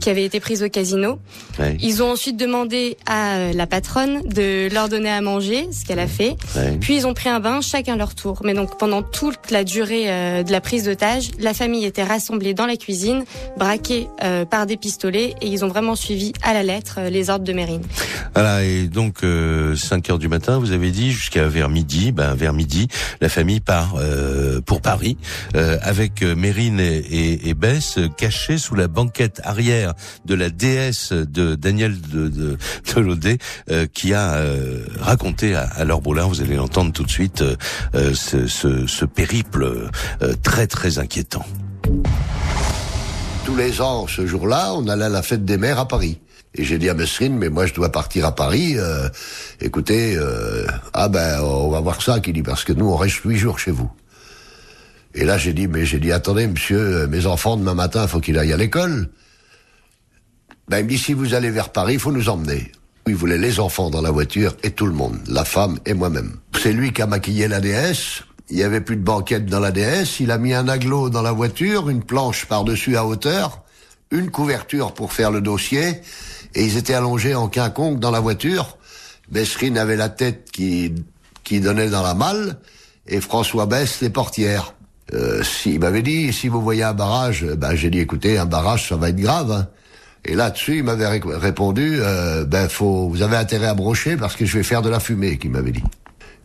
Qui 0.00 0.10
avait 0.10 0.24
été 0.24 0.40
prise 0.40 0.62
au 0.62 0.68
casino. 0.68 1.18
Ils 1.80 2.02
ont 2.02 2.12
ensuite 2.12 2.36
demandé 2.36 2.96
à 3.06 3.52
la 3.52 3.66
patronne 3.66 4.22
de 4.26 4.72
leur 4.72 4.88
donner 4.88 5.10
à 5.10 5.20
manger, 5.20 5.68
ce 5.72 5.84
qu'elle 5.84 5.98
a 5.98 6.06
fait. 6.06 6.36
Puis 6.80 6.96
ils 6.96 7.06
ont 7.06 7.14
pris 7.14 7.28
un 7.28 7.40
bain, 7.40 7.60
chacun 7.60 7.96
leur 7.96 8.14
tour. 8.14 8.40
Mais 8.44 8.54
donc 8.54 8.78
pendant 8.78 9.02
toute 9.02 9.50
la 9.50 9.64
durée 9.64 10.04
euh, 10.08 10.42
de 10.42 10.52
la 10.52 10.60
prise 10.60 10.84
d'otage, 10.84 11.30
la 11.38 11.54
famille 11.54 11.84
était 11.84 12.02
rassemblée 12.02 12.54
dans 12.54 12.66
la 12.66 12.76
cuisine, 12.76 13.24
braquée 13.56 14.08
euh, 14.22 14.44
par 14.44 14.66
des 14.66 14.76
pistolets, 14.76 15.19
et 15.20 15.46
ils 15.46 15.64
ont 15.64 15.68
vraiment 15.68 15.94
suivi 15.94 16.32
à 16.42 16.52
la 16.52 16.62
lettre 16.62 16.96
euh, 16.98 17.10
les 17.10 17.30
ordres 17.30 17.44
de 17.44 17.52
Mérine. 17.52 17.82
Voilà, 18.34 18.64
et 18.64 18.86
donc 18.86 19.24
5 19.76 20.10
heures 20.10 20.18
du 20.18 20.28
matin, 20.28 20.58
vous 20.58 20.72
avez 20.72 20.90
dit 20.90 21.10
jusqu'à 21.10 21.48
vers 21.48 21.68
midi, 21.68 22.12
ben 22.12 22.34
vers 22.34 22.52
midi, 22.52 22.86
la 23.20 23.28
famille 23.28 23.60
part 23.60 23.96
pour 24.66 24.80
Paris 24.80 25.16
avec 25.54 26.22
Mérine 26.22 26.78
et, 26.78 26.98
et, 26.98 27.48
et, 27.48 27.54
Bess 27.54 27.98
cachés 28.16 28.58
sous 28.58 28.76
la 28.76 28.86
banquette 28.86 29.40
arrière 29.42 29.94
de 30.26 30.34
la 30.34 30.48
déesse 30.48 31.12
de 31.12 31.56
Daniel 31.56 32.00
de, 32.00 32.28
de, 32.28 32.56
de 32.94 33.00
Laudet, 33.00 33.38
qui 33.92 34.14
a 34.14 34.40
raconté 35.00 35.56
à, 35.56 35.62
à 35.62 35.84
Laure 35.84 36.00
Brolin, 36.00 36.26
vous 36.26 36.40
allez 36.40 36.56
l'entendre 36.56 36.92
tout 36.92 37.04
de 37.04 37.10
suite, 37.10 37.42
ce, 37.94 38.46
ce, 38.46 38.86
ce, 38.86 39.04
périple 39.04 39.90
très 40.42 40.68
très 40.68 40.98
inquiétant. 40.98 41.44
Tous 43.50 43.56
les 43.56 43.80
ans, 43.80 44.06
ce 44.06 44.26
jour-là, 44.26 44.74
on 44.74 44.86
allait 44.86 45.06
à 45.06 45.08
la 45.08 45.22
fête 45.22 45.44
des 45.44 45.58
mères 45.58 45.80
à 45.80 45.88
Paris. 45.88 46.20
Et 46.54 46.62
j'ai 46.62 46.78
dit 46.78 46.88
à 46.88 46.94
Mesrine, 46.94 47.36
mais 47.36 47.48
moi 47.48 47.66
je 47.66 47.74
dois 47.74 47.90
partir 47.90 48.24
à 48.24 48.32
Paris. 48.32 48.74
Euh, 48.78 49.08
écoutez, 49.60 50.14
euh, 50.16 50.68
ah 50.92 51.08
ben 51.08 51.40
on 51.42 51.68
va 51.68 51.80
voir 51.80 52.00
ça, 52.00 52.20
qui 52.20 52.32
dit 52.32 52.44
parce 52.44 52.62
que 52.62 52.72
nous 52.72 52.88
on 52.88 52.94
reste 52.94 53.16
huit 53.24 53.38
jours 53.38 53.58
chez 53.58 53.72
vous. 53.72 53.90
Et 55.16 55.24
là 55.24 55.36
j'ai 55.36 55.52
dit, 55.52 55.66
mais 55.66 55.84
j'ai 55.84 55.98
dit 55.98 56.12
attendez 56.12 56.46
monsieur, 56.46 57.08
mes 57.08 57.26
enfants 57.26 57.56
demain 57.56 57.74
matin 57.74 58.06
faut 58.06 58.20
qu'ils 58.20 58.38
aillent 58.38 58.52
à 58.52 58.56
l'école. 58.56 59.08
Ben 60.68 60.78
il 60.78 60.84
me 60.84 60.88
dit 60.90 60.98
si 60.98 61.12
vous 61.12 61.34
allez 61.34 61.50
vers 61.50 61.70
Paris, 61.70 61.94
il 61.94 62.00
faut 62.00 62.12
nous 62.12 62.28
emmener. 62.28 62.70
Il 63.08 63.16
voulait 63.16 63.38
les 63.38 63.58
enfants 63.58 63.90
dans 63.90 64.00
la 64.00 64.12
voiture 64.12 64.54
et 64.62 64.70
tout 64.70 64.86
le 64.86 64.92
monde, 64.92 65.18
la 65.26 65.44
femme 65.44 65.80
et 65.86 65.94
moi-même. 65.94 66.36
C'est 66.56 66.72
lui 66.72 66.92
qui 66.92 67.02
a 67.02 67.08
maquillé 67.08 67.48
la 67.48 67.58
déesse. 67.58 68.22
Il 68.50 68.58
y 68.58 68.64
avait 68.64 68.80
plus 68.80 68.96
de 68.96 69.02
banquette 69.02 69.46
dans 69.46 69.60
la 69.60 69.70
DS. 69.70 70.18
Il 70.18 70.30
a 70.32 70.38
mis 70.38 70.52
un 70.52 70.66
aglo 70.66 71.08
dans 71.08 71.22
la 71.22 71.32
voiture, 71.32 71.88
une 71.88 72.02
planche 72.02 72.46
par-dessus 72.46 72.96
à 72.96 73.06
hauteur, 73.06 73.62
une 74.10 74.30
couverture 74.30 74.92
pour 74.92 75.12
faire 75.12 75.30
le 75.30 75.40
dossier, 75.40 76.00
et 76.54 76.64
ils 76.64 76.76
étaient 76.76 76.94
allongés 76.94 77.34
en 77.34 77.48
quinconque 77.48 78.00
dans 78.00 78.10
la 78.10 78.18
voiture. 78.18 78.76
Bessrine 79.30 79.78
avait 79.78 79.96
la 79.96 80.08
tête 80.08 80.50
qui, 80.50 80.92
qui 81.44 81.60
donnait 81.60 81.90
dans 81.90 82.02
la 82.02 82.14
malle, 82.14 82.58
et 83.06 83.20
François 83.20 83.66
Bess 83.66 84.00
les 84.00 84.10
portières. 84.10 84.74
Euh, 85.14 85.42
si, 85.44 85.74
il 85.74 85.80
m'avait 85.80 86.02
dit, 86.02 86.32
si 86.32 86.48
vous 86.48 86.60
voyez 86.60 86.82
un 86.82 86.94
barrage, 86.94 87.44
ben 87.44 87.74
j'ai 87.74 87.90
dit, 87.90 88.00
écoutez, 88.00 88.36
un 88.38 88.46
barrage, 88.46 88.88
ça 88.88 88.96
va 88.96 89.10
être 89.10 89.16
grave. 89.16 89.52
Hein. 89.52 89.68
Et 90.24 90.34
là-dessus, 90.34 90.78
il 90.78 90.84
m'avait 90.84 91.06
répondu, 91.06 91.98
euh, 92.00 92.44
ben 92.44 92.68
faut, 92.68 93.08
vous 93.08 93.22
avez 93.22 93.36
intérêt 93.36 93.68
à 93.68 93.74
brocher 93.74 94.16
parce 94.16 94.36
que 94.36 94.44
je 94.44 94.58
vais 94.58 94.64
faire 94.64 94.82
de 94.82 94.90
la 94.90 95.00
fumée, 95.00 95.38
qu'il 95.38 95.50
m'avait 95.50 95.72
dit. 95.72 95.82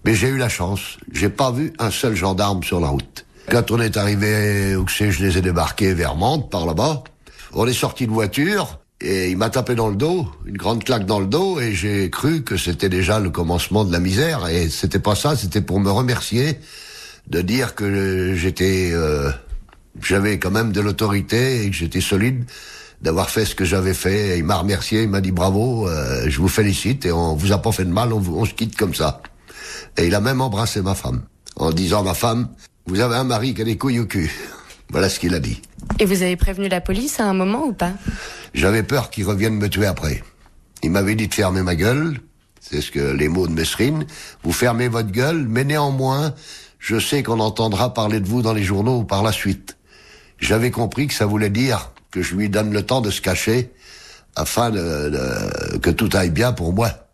Mais 0.05 0.13
j'ai 0.13 0.27
eu 0.27 0.37
la 0.37 0.49
chance. 0.49 0.97
J'ai 1.11 1.29
pas 1.29 1.51
vu 1.51 1.73
un 1.79 1.89
seul 1.89 2.15
gendarme 2.15 2.63
sur 2.63 2.79
la 2.79 2.89
route. 2.89 3.25
Quand 3.49 3.71
on 3.71 3.79
est 3.81 3.97
arrivé 3.97 4.75
où 4.75 4.85
que 4.85 4.91
je 4.91 5.25
les 5.25 5.39
ai 5.39 5.41
débarqués 5.41 5.95
vers 5.95 6.15
Mantes, 6.15 6.51
par 6.51 6.67
là-bas. 6.67 7.03
On 7.53 7.65
est 7.65 7.73
sorti 7.73 8.05
de 8.05 8.11
voiture 8.11 8.79
et 9.01 9.29
il 9.31 9.37
m'a 9.37 9.49
tapé 9.49 9.73
dans 9.75 9.89
le 9.89 9.95
dos, 9.95 10.27
une 10.45 10.57
grande 10.57 10.83
claque 10.83 11.05
dans 11.05 11.19
le 11.19 11.25
dos 11.25 11.59
et 11.59 11.73
j'ai 11.73 12.09
cru 12.09 12.43
que 12.43 12.55
c'était 12.55 12.89
déjà 12.89 13.19
le 13.19 13.29
commencement 13.29 13.83
de 13.83 13.91
la 13.91 13.99
misère 13.99 14.47
et 14.47 14.69
c'était 14.69 14.99
pas 14.99 15.15
ça, 15.15 15.35
c'était 15.35 15.61
pour 15.61 15.79
me 15.79 15.89
remercier 15.89 16.59
de 17.27 17.41
dire 17.41 17.75
que 17.75 18.35
j'étais, 18.35 18.91
euh, 18.93 19.31
j'avais 20.01 20.37
quand 20.37 20.51
même 20.51 20.71
de 20.71 20.81
l'autorité 20.81 21.63
et 21.63 21.69
que 21.69 21.75
j'étais 21.75 22.01
solide 22.01 22.45
d'avoir 23.01 23.29
fait 23.29 23.45
ce 23.45 23.55
que 23.55 23.65
j'avais 23.65 23.93
fait. 23.93 24.35
Et 24.35 24.37
il 24.37 24.43
m'a 24.43 24.57
remercié, 24.57 25.03
il 25.03 25.09
m'a 25.09 25.21
dit 25.21 25.31
bravo, 25.31 25.87
euh, 25.87 26.25
je 26.27 26.39
vous 26.39 26.47
félicite 26.47 27.05
et 27.05 27.11
on 27.11 27.35
vous 27.35 27.51
a 27.53 27.57
pas 27.57 27.71
fait 27.71 27.85
de 27.85 27.91
mal, 27.91 28.13
on, 28.13 28.19
on 28.19 28.45
se 28.45 28.53
quitte 28.53 28.75
comme 28.75 28.93
ça. 28.93 29.21
Et 29.97 30.07
il 30.07 30.15
a 30.15 30.21
même 30.21 30.41
embrassé 30.41 30.81
ma 30.81 30.95
femme, 30.95 31.21
en 31.55 31.71
disant 31.71 32.03
ma 32.03 32.13
femme, 32.13 32.49
vous 32.85 32.99
avez 32.99 33.15
un 33.15 33.23
mari 33.23 33.53
qui 33.53 33.61
a 33.61 33.65
des 33.65 33.77
couilles 33.77 33.99
au 33.99 34.05
cul. 34.05 34.31
Voilà 34.89 35.09
ce 35.09 35.19
qu'il 35.19 35.33
a 35.33 35.39
dit. 35.39 35.61
Et 35.99 36.05
vous 36.05 36.21
avez 36.21 36.35
prévenu 36.35 36.67
la 36.67 36.79
police 36.79 37.19
à 37.19 37.25
un 37.25 37.33
moment 37.33 37.65
ou 37.65 37.73
pas? 37.73 37.93
J'avais 38.53 38.83
peur 38.83 39.09
qu'il 39.09 39.25
revienne 39.25 39.55
me 39.55 39.67
tuer 39.67 39.87
après. 39.87 40.23
Il 40.83 40.91
m'avait 40.91 41.15
dit 41.15 41.27
de 41.27 41.33
fermer 41.33 41.63
ma 41.63 41.75
gueule, 41.75 42.19
c'est 42.59 42.81
ce 42.81 42.91
que 42.91 42.99
les 42.99 43.27
mots 43.27 43.47
de 43.47 43.53
Mesrine, 43.53 44.05
vous 44.43 44.51
fermez 44.51 44.87
votre 44.87 45.11
gueule, 45.11 45.47
mais 45.49 45.63
néanmoins, 45.63 46.35
je 46.77 46.99
sais 46.99 47.23
qu'on 47.23 47.39
entendra 47.39 47.93
parler 47.93 48.19
de 48.19 48.27
vous 48.27 48.43
dans 48.43 48.53
les 48.53 48.63
journaux 48.63 49.03
par 49.03 49.23
la 49.23 49.31
suite. 49.31 49.77
J'avais 50.37 50.69
compris 50.69 51.07
que 51.07 51.13
ça 51.13 51.25
voulait 51.25 51.49
dire 51.49 51.91
que 52.11 52.21
je 52.21 52.35
lui 52.35 52.49
donne 52.49 52.71
le 52.71 52.83
temps 52.83 53.01
de 53.01 53.09
se 53.09 53.21
cacher 53.21 53.71
afin 54.35 54.69
de, 54.69 55.09
de, 55.09 55.77
que 55.77 55.89
tout 55.89 56.09
aille 56.13 56.29
bien 56.29 56.53
pour 56.53 56.73
moi. 56.73 57.04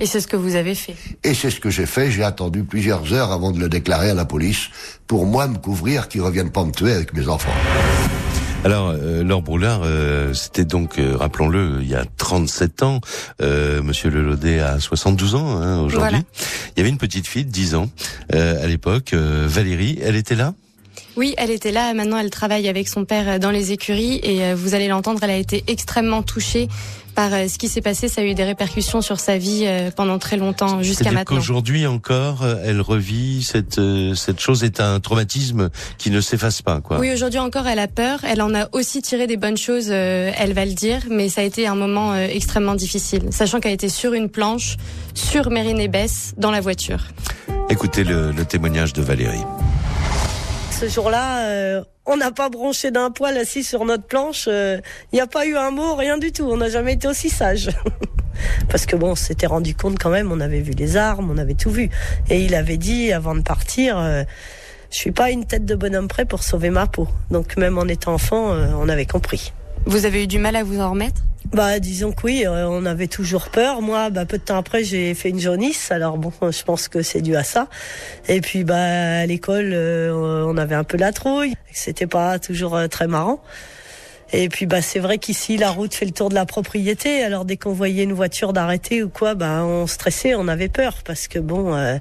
Et 0.00 0.06
c'est 0.06 0.20
ce 0.20 0.26
que 0.26 0.36
vous 0.36 0.54
avez 0.54 0.74
fait. 0.74 0.96
Et 1.24 1.34
c'est 1.34 1.50
ce 1.50 1.60
que 1.60 1.70
j'ai 1.70 1.86
fait. 1.86 2.10
J'ai 2.10 2.24
attendu 2.24 2.64
plusieurs 2.64 3.12
heures 3.12 3.32
avant 3.32 3.50
de 3.52 3.58
le 3.58 3.68
déclarer 3.68 4.10
à 4.10 4.14
la 4.14 4.24
police 4.24 4.68
pour 5.06 5.26
moi 5.26 5.48
me 5.48 5.58
couvrir 5.58 6.08
qu'ils 6.08 6.22
reviennent 6.22 6.52
pas 6.52 6.64
me 6.64 6.72
tuer 6.72 6.92
avec 6.92 7.12
mes 7.14 7.28
enfants. 7.28 7.52
Alors, 8.64 8.90
euh, 8.90 9.22
Laure 9.22 9.42
Broulard, 9.42 9.82
euh, 9.84 10.34
c'était 10.34 10.64
donc, 10.64 10.98
euh, 10.98 11.16
rappelons-le, 11.16 11.78
il 11.80 11.88
y 11.88 11.94
a 11.94 12.04
37 12.16 12.82
ans. 12.82 13.00
Euh, 13.40 13.82
Monsieur 13.82 14.10
Lelaudet 14.10 14.58
a 14.58 14.80
72 14.80 15.36
ans 15.36 15.56
hein, 15.56 15.80
aujourd'hui. 15.80 15.98
Voilà. 15.98 16.24
Il 16.76 16.78
y 16.78 16.80
avait 16.80 16.88
une 16.88 16.98
petite 16.98 17.28
fille 17.28 17.44
de 17.44 17.50
10 17.50 17.76
ans 17.76 17.88
à 18.32 18.66
l'époque, 18.66 19.14
Valérie. 19.14 19.98
Elle 20.02 20.16
était 20.16 20.34
là? 20.34 20.54
Oui, 21.18 21.34
elle 21.36 21.50
était 21.50 21.72
là. 21.72 21.92
Maintenant, 21.94 22.16
elle 22.16 22.30
travaille 22.30 22.68
avec 22.68 22.88
son 22.88 23.04
père 23.04 23.40
dans 23.40 23.50
les 23.50 23.72
écuries 23.72 24.20
et 24.22 24.54
vous 24.54 24.74
allez 24.74 24.86
l'entendre, 24.86 25.18
elle 25.22 25.30
a 25.30 25.36
été 25.36 25.64
extrêmement 25.66 26.22
touchée 26.22 26.68
par 27.16 27.32
ce 27.32 27.58
qui 27.58 27.66
s'est 27.66 27.80
passé. 27.80 28.06
Ça 28.06 28.20
a 28.20 28.24
eu 28.24 28.34
des 28.34 28.44
répercussions 28.44 29.02
sur 29.02 29.18
sa 29.18 29.36
vie 29.36 29.66
pendant 29.96 30.20
très 30.20 30.36
longtemps, 30.36 30.80
jusqu'à 30.80 31.10
maintenant. 31.10 31.36
Qu'aujourd'hui 31.36 31.84
encore, 31.88 32.46
elle 32.64 32.80
revit 32.80 33.42
cette 33.42 33.80
cette 34.14 34.38
chose 34.38 34.62
est 34.62 34.80
un 34.80 35.00
traumatisme 35.00 35.70
qui 35.98 36.12
ne 36.12 36.20
s'efface 36.20 36.62
pas, 36.62 36.80
quoi. 36.80 37.00
Oui, 37.00 37.12
aujourd'hui 37.12 37.40
encore, 37.40 37.66
elle 37.66 37.80
a 37.80 37.88
peur. 37.88 38.20
Elle 38.22 38.40
en 38.40 38.54
a 38.54 38.68
aussi 38.70 39.02
tiré 39.02 39.26
des 39.26 39.36
bonnes 39.36 39.56
choses. 39.56 39.90
elle 39.90 40.52
va 40.52 40.64
le 40.64 40.74
dire, 40.74 41.00
mais 41.10 41.28
ça 41.28 41.40
a 41.40 41.44
été 41.44 41.66
un 41.66 41.74
moment 41.74 42.14
extrêmement 42.14 42.76
difficile, 42.76 43.24
sachant 43.30 43.58
qu'elle 43.58 43.72
était 43.72 43.88
sur 43.88 44.12
une 44.12 44.28
planche, 44.28 44.76
sur 45.14 45.50
Mérine 45.50 45.80
et 45.80 45.88
Bess, 45.88 46.34
dans 46.36 46.52
la 46.52 46.60
voiture. 46.60 47.00
Écoutez 47.70 48.04
le, 48.04 48.30
le 48.30 48.44
témoignage 48.44 48.92
de 48.92 49.02
Valérie 49.02 49.42
ce 50.78 50.86
jour-là, 50.88 51.46
euh, 51.46 51.82
on 52.06 52.16
n'a 52.16 52.30
pas 52.30 52.50
bronché 52.50 52.92
d'un 52.92 53.10
poil 53.10 53.36
assis 53.36 53.64
sur 53.64 53.84
notre 53.84 54.04
planche. 54.04 54.46
Il 54.46 54.52
euh, 54.52 54.80
n'y 55.12 55.20
a 55.20 55.26
pas 55.26 55.44
eu 55.44 55.56
un 55.56 55.72
mot, 55.72 55.96
rien 55.96 56.18
du 56.18 56.30
tout. 56.30 56.44
On 56.44 56.56
n'a 56.56 56.68
jamais 56.68 56.92
été 56.92 57.08
aussi 57.08 57.30
sage. 57.30 57.70
Parce 58.68 58.86
que 58.86 58.94
bon, 58.94 59.10
on 59.10 59.14
s'était 59.16 59.48
rendu 59.48 59.74
compte 59.74 59.98
quand 59.98 60.10
même, 60.10 60.30
on 60.30 60.38
avait 60.38 60.60
vu 60.60 60.70
les 60.70 60.96
armes, 60.96 61.32
on 61.32 61.38
avait 61.38 61.54
tout 61.54 61.70
vu. 61.70 61.90
Et 62.30 62.42
il 62.44 62.54
avait 62.54 62.76
dit 62.76 63.12
avant 63.12 63.34
de 63.34 63.40
partir, 63.40 63.98
euh, 63.98 64.22
je 64.92 64.96
suis 64.96 65.10
pas 65.10 65.32
une 65.32 65.46
tête 65.46 65.64
de 65.64 65.74
bonhomme 65.74 66.06
prêt 66.06 66.26
pour 66.26 66.44
sauver 66.44 66.70
ma 66.70 66.86
peau. 66.86 67.08
Donc 67.32 67.56
même 67.56 67.76
en 67.76 67.86
étant 67.86 68.14
enfant, 68.14 68.52
on 68.52 68.88
avait 68.88 69.06
compris. 69.06 69.52
Vous 69.84 70.06
avez 70.06 70.22
eu 70.22 70.26
du 70.28 70.38
mal 70.38 70.54
à 70.54 70.62
vous 70.62 70.78
en 70.80 70.90
remettre? 70.90 71.22
Bah, 71.52 71.78
disons 71.80 72.12
que 72.12 72.24
oui, 72.24 72.44
euh, 72.46 72.66
on 72.68 72.84
avait 72.84 73.06
toujours 73.06 73.48
peur. 73.48 73.80
Moi, 73.80 74.10
bah, 74.10 74.26
peu 74.26 74.38
de 74.38 74.42
temps 74.42 74.58
après, 74.58 74.84
j'ai 74.84 75.14
fait 75.14 75.30
une 75.30 75.40
jaunisse. 75.40 75.90
Alors 75.90 76.18
bon, 76.18 76.32
je 76.42 76.62
pense 76.62 76.88
que 76.88 77.02
c'est 77.02 77.22
dû 77.22 77.36
à 77.36 77.44
ça. 77.44 77.68
Et 78.28 78.40
puis, 78.40 78.64
bah, 78.64 79.20
à 79.20 79.26
l'école, 79.26 79.70
euh, 79.72 80.44
on 80.46 80.56
avait 80.56 80.74
un 80.74 80.84
peu 80.84 80.98
la 80.98 81.12
trouille. 81.12 81.54
C'était 81.72 82.06
pas 82.06 82.38
toujours 82.38 82.76
euh, 82.76 82.86
très 82.88 83.06
marrant. 83.06 83.42
Et 84.32 84.48
puis 84.50 84.66
bah 84.66 84.82
c'est 84.82 84.98
vrai 84.98 85.16
qu'ici 85.18 85.56
la 85.56 85.70
route 85.70 85.94
fait 85.94 86.04
le 86.04 86.10
tour 86.10 86.28
de 86.28 86.34
la 86.34 86.44
propriété. 86.44 87.22
Alors 87.22 87.44
dès 87.44 87.56
qu'on 87.56 87.72
voyait 87.72 88.04
une 88.04 88.12
voiture 88.12 88.52
d'arrêter 88.52 89.02
ou 89.02 89.08
quoi, 89.08 89.34
bah 89.34 89.64
on 89.64 89.86
stressait, 89.86 90.34
on 90.34 90.48
avait 90.48 90.68
peur 90.68 90.98
parce 91.04 91.28
que 91.28 91.38
bon, 91.38 91.74
euh, 91.74 91.96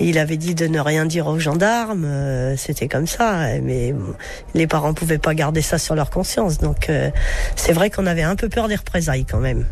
il 0.00 0.18
avait 0.18 0.36
dit 0.36 0.54
de 0.54 0.66
ne 0.66 0.80
rien 0.80 1.06
dire 1.06 1.28
aux 1.28 1.38
gendarmes. 1.38 2.04
Euh, 2.04 2.56
C'était 2.56 2.88
comme 2.88 3.06
ça, 3.06 3.60
mais 3.62 3.92
bon, 3.92 4.14
les 4.54 4.66
parents 4.66 4.92
pouvaient 4.92 5.18
pas 5.18 5.34
garder 5.34 5.62
ça 5.62 5.78
sur 5.78 5.94
leur 5.94 6.10
conscience. 6.10 6.58
Donc 6.58 6.90
euh, 6.90 7.10
c'est 7.54 7.72
vrai 7.72 7.90
qu'on 7.90 8.06
avait 8.06 8.22
un 8.22 8.34
peu 8.34 8.48
peur 8.48 8.66
des 8.66 8.76
représailles 8.76 9.24
quand 9.24 9.40
même. 9.40 9.64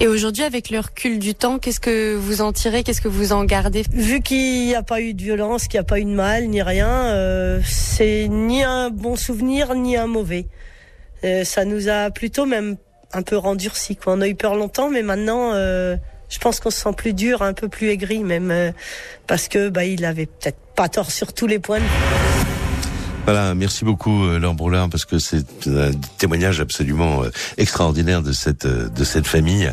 Et 0.00 0.08
aujourd'hui, 0.08 0.42
avec 0.44 0.70
le 0.70 0.80
recul 0.80 1.18
du 1.18 1.34
temps, 1.34 1.58
qu'est-ce 1.58 1.78
que 1.78 2.16
vous 2.16 2.40
en 2.40 2.52
tirez? 2.52 2.82
Qu'est-ce 2.82 3.00
que 3.00 3.08
vous 3.08 3.32
en 3.32 3.44
gardez? 3.44 3.84
Vu 3.92 4.22
qu'il 4.22 4.66
n'y 4.66 4.74
a 4.74 4.82
pas 4.82 5.00
eu 5.00 5.14
de 5.14 5.22
violence, 5.22 5.68
qu'il 5.68 5.78
n'y 5.78 5.82
a 5.82 5.84
pas 5.84 6.00
eu 6.00 6.04
de 6.04 6.10
mal, 6.10 6.48
ni 6.48 6.62
rien, 6.62 6.88
euh, 6.88 7.60
c'est 7.64 8.28
ni 8.28 8.64
un 8.64 8.90
bon 8.90 9.14
souvenir, 9.14 9.74
ni 9.74 9.96
un 9.96 10.06
mauvais. 10.06 10.46
Euh, 11.24 11.44
ça 11.44 11.64
nous 11.64 11.88
a 11.88 12.10
plutôt 12.10 12.46
même 12.46 12.76
un 13.12 13.22
peu 13.22 13.36
rendurci. 13.36 13.96
Quoi. 13.96 14.14
On 14.14 14.20
a 14.20 14.28
eu 14.28 14.34
peur 14.34 14.54
longtemps, 14.54 14.90
mais 14.90 15.02
maintenant, 15.02 15.52
euh, 15.54 15.96
je 16.28 16.38
pense 16.38 16.60
qu'on 16.60 16.70
se 16.70 16.80
sent 16.80 16.92
plus 16.96 17.12
dur, 17.12 17.42
un 17.42 17.54
peu 17.54 17.68
plus 17.68 17.88
aigri 17.88 18.22
même, 18.22 18.50
euh, 18.50 18.70
parce 19.26 19.48
que 19.48 19.68
bah 19.68 19.84
il 19.84 20.04
avait 20.04 20.26
peut-être 20.26 20.58
pas 20.74 20.88
tort 20.88 21.10
sur 21.10 21.32
tous 21.32 21.46
les 21.46 21.58
points. 21.58 21.80
Voilà, 23.30 23.54
merci 23.54 23.84
beaucoup 23.84 24.24
euh, 24.24 24.38
Laure 24.38 24.54
Broulard 24.54 24.88
parce 24.88 25.04
que 25.04 25.18
c'est 25.18 25.44
un 25.66 25.90
témoignage 26.16 26.60
absolument 26.60 27.24
euh, 27.24 27.30
extraordinaire 27.58 28.22
de 28.22 28.32
cette 28.32 28.64
euh, 28.64 28.88
de 28.88 29.04
cette 29.04 29.26
famille 29.26 29.70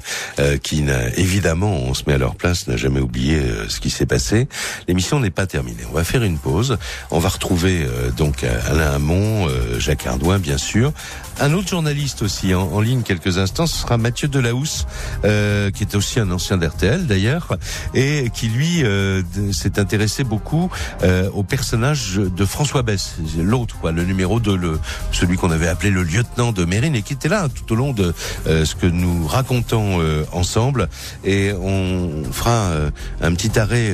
qui 0.62 0.82
n'a 0.82 1.08
évidemment, 1.15 1.72
on 1.72 1.94
se 1.94 2.04
met 2.06 2.13
à 2.15 2.18
leur 2.18 2.36
place, 2.36 2.68
n'a 2.68 2.76
jamais 2.76 3.00
oublié 3.00 3.41
ce 3.70 3.80
qui 3.80 3.89
s'est 3.89 4.06
passé. 4.06 4.50
L'émission 4.89 5.22
n'est 5.22 5.30
pas 5.30 5.48
terminée. 5.48 5.84
On 5.89 5.94
va 5.94 6.04
faire 6.04 6.24
une 6.24 6.38
pause. 6.38 6.78
On 7.12 7.20
va 7.20 7.30
retrouver 7.30 7.88
donc 8.18 8.44
Alain 8.44 8.91
Hamon, 8.91 9.48
Jacques 9.80 10.06
Ardouin 10.06 10.38
bien 10.39 10.58
sûr, 10.58 10.91
un 11.39 11.54
autre 11.54 11.68
journaliste 11.68 12.22
aussi 12.22 12.54
en, 12.54 12.62
en, 12.62 12.80
ligne 12.80 13.02
quelques 13.02 13.38
instants, 13.38 13.68
ce 13.68 13.78
sera 13.78 13.98
Mathieu 13.98 14.28
Delahousse, 14.30 14.88
euh, 15.26 15.70
qui 15.70 15.84
est 15.84 15.96
aussi 15.96 16.20
un 16.20 16.32
ancien 16.32 16.58
d'RTL 16.58 17.08
d'ailleurs, 17.08 17.58
et 17.94 18.30
qui 18.34 18.48
lui 18.48 18.84
euh, 18.84 19.22
s'est 19.52 19.78
intéressé 19.78 20.24
beaucoup 20.24 20.70
euh, 21.04 21.30
au 21.32 21.44
personnage 21.44 22.15
de 22.15 22.46
François 22.46 22.84
Bess, 22.84 23.15
l'autre 23.45 23.77
quoi, 23.79 23.91
le 23.91 24.03
numéro 24.03 24.39
2, 24.39 24.55
le, 24.55 24.79
celui 25.12 25.38
qu'on 25.38 25.51
avait 25.51 25.67
appelé 25.67 25.91
le 25.91 26.03
lieutenant 26.03 26.51
de 26.51 26.65
Mérine, 26.65 26.95
et 26.95 27.01
qui 27.01 27.13
était 27.13 27.30
là 27.30 27.47
tout 27.49 27.74
au 27.74 27.76
long 27.76 27.93
de 27.93 28.13
euh, 28.47 28.65
ce 28.65 28.76
que 28.76 28.88
nous 28.88 29.26
racontons 29.28 30.01
euh, 30.01 30.24
ensemble, 30.32 30.89
et 31.24 31.53
on 31.53 32.24
fera 32.32 32.51
euh, 32.51 32.91
un 33.22 33.34
petit 33.34 33.57
arrêt 33.59 33.93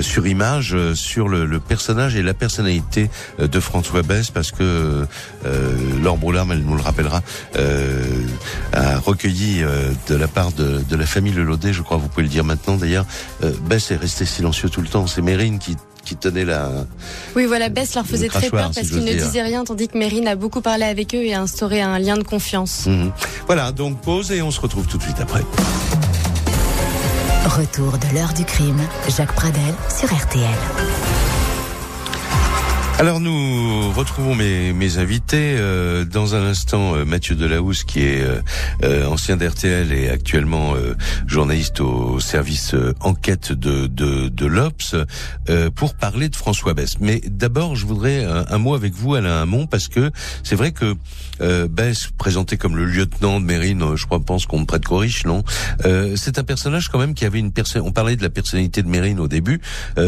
sur 0.00 0.26
image 0.26 0.76
sur 0.94 1.28
le, 1.28 1.46
le, 1.46 1.60
personnage 1.60 2.16
et 2.16 2.22
la 2.22 2.34
personnalité 2.34 3.10
de 3.38 3.60
François 3.60 4.02
Bess, 4.02 4.30
parce 4.30 4.50
que 4.50 5.06
Laure 6.02 6.18
Broulard 6.18 6.44
elle 6.50 6.64
nous 6.64 6.76
le 6.76 6.82
rappellera, 6.82 7.22
euh, 7.56 8.26
a 8.72 8.98
recueilli 8.98 9.62
euh, 9.62 9.92
de 10.08 10.14
la 10.14 10.28
part 10.28 10.52
de, 10.52 10.80
de, 10.88 10.96
la 10.96 11.06
famille 11.06 11.32
Lelaudet, 11.32 11.72
je 11.72 11.82
crois, 11.82 11.96
vous 11.96 12.08
pouvez 12.08 12.24
le 12.24 12.28
dire 12.28 12.44
maintenant 12.44 12.76
d'ailleurs, 12.76 13.06
euh, 13.42 13.52
Bess 13.68 13.90
est 13.90 13.96
resté 13.96 14.24
silencieux 14.24 14.68
tout 14.68 14.80
le 14.80 14.88
temps. 14.88 15.06
C'est 15.06 15.22
Mérine 15.22 15.58
qui 15.58 15.76
qui 16.04 16.16
tenait 16.16 16.44
la. 16.44 16.70
Oui, 17.34 17.46
voilà, 17.46 17.68
Bess 17.68 17.94
leur 17.94 18.06
faisait 18.06 18.28
très 18.28 18.50
peur 18.50 18.70
parce 18.74 18.88
qu'ils 18.88 19.04
ne 19.04 19.12
disaient 19.12 19.42
rien, 19.42 19.64
tandis 19.64 19.88
que 19.88 19.98
Mérine 19.98 20.28
a 20.28 20.36
beaucoup 20.36 20.60
parlé 20.60 20.84
avec 20.84 21.14
eux 21.14 21.24
et 21.24 21.34
a 21.34 21.42
instauré 21.42 21.80
un 21.80 21.98
lien 21.98 22.16
de 22.16 22.22
confiance. 22.22 22.86
Mmh. 22.86 23.10
Voilà, 23.46 23.72
donc 23.72 24.00
pause 24.00 24.30
et 24.32 24.42
on 24.42 24.50
se 24.50 24.60
retrouve 24.60 24.86
tout 24.86 24.98
de 24.98 25.02
suite 25.02 25.20
après. 25.20 25.42
Retour 27.46 27.98
de 27.98 28.14
l'heure 28.14 28.32
du 28.32 28.44
crime, 28.44 28.80
Jacques 29.08 29.34
Pradel 29.34 29.74
sur 29.88 30.08
RTL. 30.14 31.03
Alors 32.96 33.18
nous 33.18 33.90
retrouvons 33.90 34.36
mes, 34.36 34.72
mes 34.72 34.98
invités 34.98 35.56
euh, 35.58 36.04
dans 36.04 36.36
un 36.36 36.44
instant 36.44 36.94
euh, 36.94 37.04
Mathieu 37.04 37.34
Delahousse 37.34 37.82
qui 37.82 38.04
est 38.04 38.22
euh, 38.22 38.40
euh 38.84 39.06
ancien 39.06 39.36
d'RTL 39.36 39.92
et 39.92 40.08
actuellement 40.08 40.76
euh, 40.76 40.94
journaliste 41.26 41.80
au 41.80 42.20
service 42.20 42.72
euh, 42.74 42.94
enquête 43.00 43.50
de, 43.50 43.88
de, 43.88 44.28
de 44.28 45.70
pour 45.74 45.94
parler 45.94 46.28
de 46.28 46.36
François 46.36 46.74
Bess. 46.74 47.00
Mais 47.00 47.20
d'abord 47.26 47.74
je 47.74 47.84
voudrais 47.84 48.24
un, 48.24 48.44
un, 48.48 48.58
mot 48.58 48.74
avec 48.74 48.94
vous 48.94 49.14
Alain 49.14 49.42
Hamon 49.42 49.66
parce 49.66 49.88
que 49.88 50.12
c'est 50.44 50.54
vrai 50.54 50.70
que 50.70 50.94
Bess 51.66 52.10
présenté 52.16 52.56
comme 52.56 52.76
le 52.76 52.84
lieutenant 52.84 53.40
de 53.40 53.44
Mérine, 53.44 53.96
je 53.96 54.06
crois 54.06 54.20
pense 54.20 54.46
qu'on 54.46 54.60
me 54.60 54.66
prête 54.66 54.84
corrige 54.84 55.24
non 55.24 55.42
C'est 56.14 56.38
un 56.38 56.44
personnage 56.44 56.88
quand 56.88 57.00
même 57.00 57.14
qui 57.14 57.24
avait 57.24 57.40
une 57.40 57.50
personne. 57.50 57.82
On 57.84 57.90
parlait 57.90 58.14
de 58.14 58.22
la 58.22 58.30
personnalité 58.30 58.82
de 58.82 58.88
Mérine 58.88 59.18
au 59.18 59.26
début, 59.26 59.60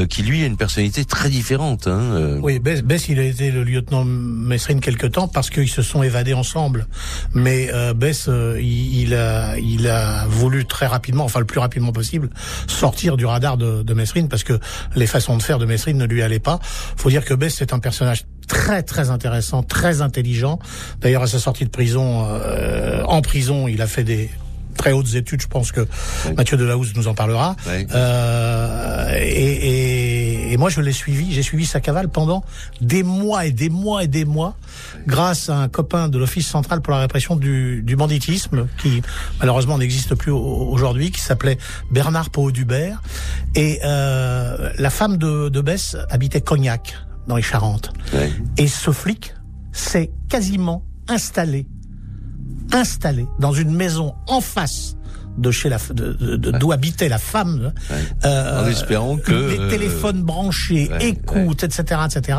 qui 0.09 0.23
lui 0.23 0.45
a 0.45 0.47
une 0.47 0.57
personnalité 0.57 1.05
très 1.05 1.29
différente. 1.29 1.89
Hein, 1.89 2.39
oui, 2.43 2.61
Bess, 2.83 3.09
il 3.09 3.19
a 3.19 3.25
été 3.25 3.51
le 3.51 3.65
lieutenant 3.65 4.05
Messrine 4.05 4.81
quelque 4.81 5.07
temps 5.07 5.29
parce 5.29 5.51
qu'ils 5.51 5.69
se 5.69 5.83
sont 5.83 6.03
évadés 6.03 6.35
ensemble. 6.35 6.87
Mais 7.35 7.69
euh, 7.73 7.95
Bess, 7.95 8.27
euh, 8.29 8.61
il, 8.61 9.15
a, 9.15 9.59
il 9.59 9.89
a 9.89 10.27
voulu 10.27 10.65
très 10.65 10.87
rapidement, 10.87 11.25
enfin 11.25 11.41
le 11.41 11.47
plus 11.47 11.61
rapidement 11.61 11.93
possible, 11.93 12.31
sortir 12.67 13.17
du 13.17 13.27
radar 13.27 13.57
de, 13.57 13.83
de 13.83 13.95
Messrine 13.95 14.29
parce 14.29 14.45
que 14.45 14.59
les 14.95 15.07
façons 15.07 15.37
de 15.37 15.43
faire 15.43 15.59
de 15.59 15.67
Messrine 15.67 15.99
ne 15.99 16.07
lui 16.07 16.23
allaient 16.23 16.39
pas. 16.39 16.59
Faut 16.97 17.11
dire 17.11 17.25
que 17.25 17.35
Bess, 17.35 17.55
c'est 17.57 17.73
un 17.73 17.79
personnage 17.79 18.25
très 18.47 18.83
très 18.83 19.11
intéressant, 19.11 19.63
très 19.63 20.01
intelligent. 20.03 20.59
D'ailleurs, 21.01 21.23
à 21.23 21.27
sa 21.27 21.39
sortie 21.39 21.65
de 21.65 21.71
prison, 21.71 22.27
euh, 22.29 23.03
en 23.05 23.21
prison, 23.23 23.69
il 23.69 23.83
a 23.83 23.87
fait 23.87 24.05
des 24.05 24.31
très 24.77 24.93
hautes 24.93 25.15
études. 25.15 25.43
Je 25.43 25.47
pense 25.49 25.73
que 25.73 25.81
oui. 26.27 26.35
Mathieu 26.37 26.57
Delahousse 26.57 26.95
nous 26.95 27.09
en 27.09 27.15
parlera. 27.15 27.57
Oui. 27.67 27.87
Euh, 27.95 29.17
et, 29.19 30.06
et, 30.47 30.53
et, 30.53 30.57
moi, 30.57 30.71
je 30.71 30.81
l'ai 30.81 30.93
suivi. 30.93 31.33
J'ai 31.33 31.43
suivi 31.43 31.67
sa 31.67 31.81
cavale 31.81 32.09
pendant 32.09 32.45
des 32.81 33.03
mois 33.03 33.47
et 33.47 33.53
des 33.53 33.69
mois 33.69 34.05
et 34.05 34.09
des 34.09 34.25
mois, 34.25 34.57
grâce 35.07 35.49
à 35.49 35.59
un 35.59 35.69
copain 35.69 36.09
de 36.09 36.19
l'Office 36.19 36.47
central 36.47 36.81
pour 36.81 36.93
la 36.93 37.01
répression 37.01 37.37
du, 37.37 37.83
du 37.83 37.97
banditisme, 37.97 38.67
qui 38.79 39.03
malheureusement 39.39 39.79
n'existe 39.79 40.15
plus 40.15 40.33
aujourd'hui, 40.33 41.11
qui 41.11 41.21
s'appelait 41.21 41.59
Bernard 41.91 42.31
Pau-Dubert. 42.31 43.03
Et 43.55 43.81
euh, 43.85 44.71
la 44.79 44.91
femme 44.91 45.17
de, 45.17 45.49
de 45.49 45.61
Bess 45.61 45.97
habitait 46.11 46.41
Cognac, 46.41 46.97
dans 47.27 47.37
les 47.37 47.43
Charentes. 47.43 47.93
Et 48.57 48.69
ce 48.69 48.91
flic 48.91 49.35
s'est 49.73 50.11
quasiment 50.29 50.85
installé 51.09 51.67
installé 52.73 53.27
dans 53.39 53.53
une 53.53 53.71
maison 53.71 54.15
en 54.27 54.41
face 54.41 54.97
de 55.37 55.51
chez 55.51 55.69
la 55.69 55.79
de, 55.91 56.37
d'où 56.37 56.73
habitait 56.73 57.09
la 57.09 57.19
femme 57.19 57.73
ouais. 57.91 57.97
euh, 58.25 58.65
en 58.65 58.67
espérant 58.67 59.17
que 59.17 59.33
les 59.33 59.59
euh... 59.59 59.71
téléphones 59.71 60.23
branchés 60.23 60.89
ouais, 60.91 61.09
écoutent 61.09 61.63
ouais. 61.63 61.69
etc 61.69 62.01
etc 62.07 62.39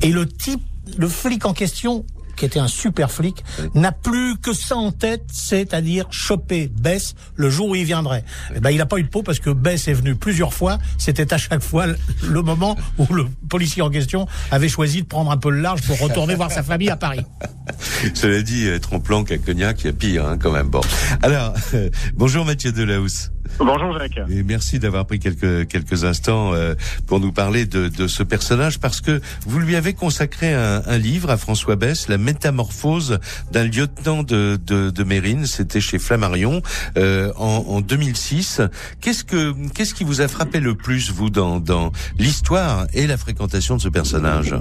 et 0.00 0.10
le 0.10 0.26
type 0.26 0.62
le 0.98 1.08
flic 1.08 1.46
en 1.46 1.52
question 1.52 2.04
qui 2.36 2.44
était 2.44 2.58
un 2.58 2.68
super 2.68 3.10
flic, 3.10 3.44
n'a 3.74 3.92
plus 3.92 4.36
que 4.38 4.52
ça 4.52 4.76
en 4.76 4.92
tête, 4.92 5.24
c'est-à-dire 5.32 6.06
choper 6.10 6.68
Bess 6.68 7.14
le 7.36 7.50
jour 7.50 7.68
où 7.70 7.74
il 7.74 7.84
viendrait. 7.84 8.24
Et 8.54 8.60
ben, 8.60 8.70
il 8.70 8.78
n'a 8.78 8.86
pas 8.86 8.98
eu 8.98 9.02
de 9.02 9.08
peau 9.08 9.22
parce 9.22 9.38
que 9.38 9.50
Bess 9.50 9.88
est 9.88 9.92
venu 9.92 10.14
plusieurs 10.14 10.54
fois. 10.54 10.78
C'était 10.98 11.32
à 11.32 11.38
chaque 11.38 11.62
fois 11.62 11.86
le 11.86 12.42
moment 12.42 12.76
où 12.98 13.12
le 13.12 13.26
policier 13.48 13.82
en 13.82 13.90
question 13.90 14.26
avait 14.50 14.68
choisi 14.68 15.02
de 15.02 15.06
prendre 15.06 15.30
un 15.30 15.36
peu 15.36 15.50
le 15.50 15.60
large 15.60 15.82
pour 15.82 15.98
retourner 15.98 16.34
voir 16.34 16.50
sa 16.50 16.62
famille 16.62 16.90
à 16.90 16.96
Paris. 16.96 17.24
Cela 18.14 18.42
dit, 18.42 18.66
être 18.66 18.92
en 18.92 19.00
planque 19.00 19.32
à 19.32 19.38
Cognac, 19.38 19.82
il 19.82 19.86
y 19.86 19.90
a 19.90 19.92
pire 19.92 20.26
hein, 20.26 20.38
quand 20.38 20.52
même. 20.52 20.68
Bon. 20.68 20.80
Alors, 21.22 21.54
euh, 21.74 21.90
bonjour 22.14 22.44
Mathieu 22.44 22.72
Delahousse. 22.72 23.30
Bonjour 23.58 23.98
Jacques. 23.98 24.20
Et 24.30 24.42
merci 24.42 24.78
d'avoir 24.78 25.06
pris 25.06 25.18
quelques 25.18 25.68
quelques 25.68 26.04
instants 26.04 26.54
euh, 26.54 26.74
pour 27.06 27.20
nous 27.20 27.32
parler 27.32 27.66
de, 27.66 27.88
de 27.88 28.06
ce 28.06 28.22
personnage 28.22 28.78
parce 28.78 29.00
que 29.00 29.20
vous 29.46 29.58
lui 29.58 29.76
avez 29.76 29.94
consacré 29.94 30.54
un, 30.54 30.82
un 30.86 30.98
livre 30.98 31.30
à 31.30 31.36
François 31.36 31.76
Bess, 31.76 32.08
La 32.08 32.18
métamorphose 32.22 33.18
d'un 33.50 33.64
lieutenant 33.64 34.22
de, 34.22 34.58
de, 34.64 34.90
de 34.90 35.04
Mérine. 35.04 35.46
C'était 35.46 35.80
chez 35.80 35.98
Flammarion 35.98 36.62
euh, 36.96 37.32
en, 37.36 37.64
en 37.68 37.80
2006. 37.80 38.62
Qu'est-ce 39.00 39.24
que 39.24 39.52
qu'est-ce 39.74 39.94
qui 39.94 40.04
vous 40.04 40.20
a 40.20 40.28
frappé 40.28 40.60
le 40.60 40.74
plus 40.74 41.10
vous 41.10 41.30
dans 41.30 41.60
dans 41.60 41.92
l'histoire 42.18 42.86
et 42.94 43.06
la 43.06 43.16
fréquentation 43.16 43.76
de 43.76 43.80
ce 43.80 43.88
personnage? 43.88 44.54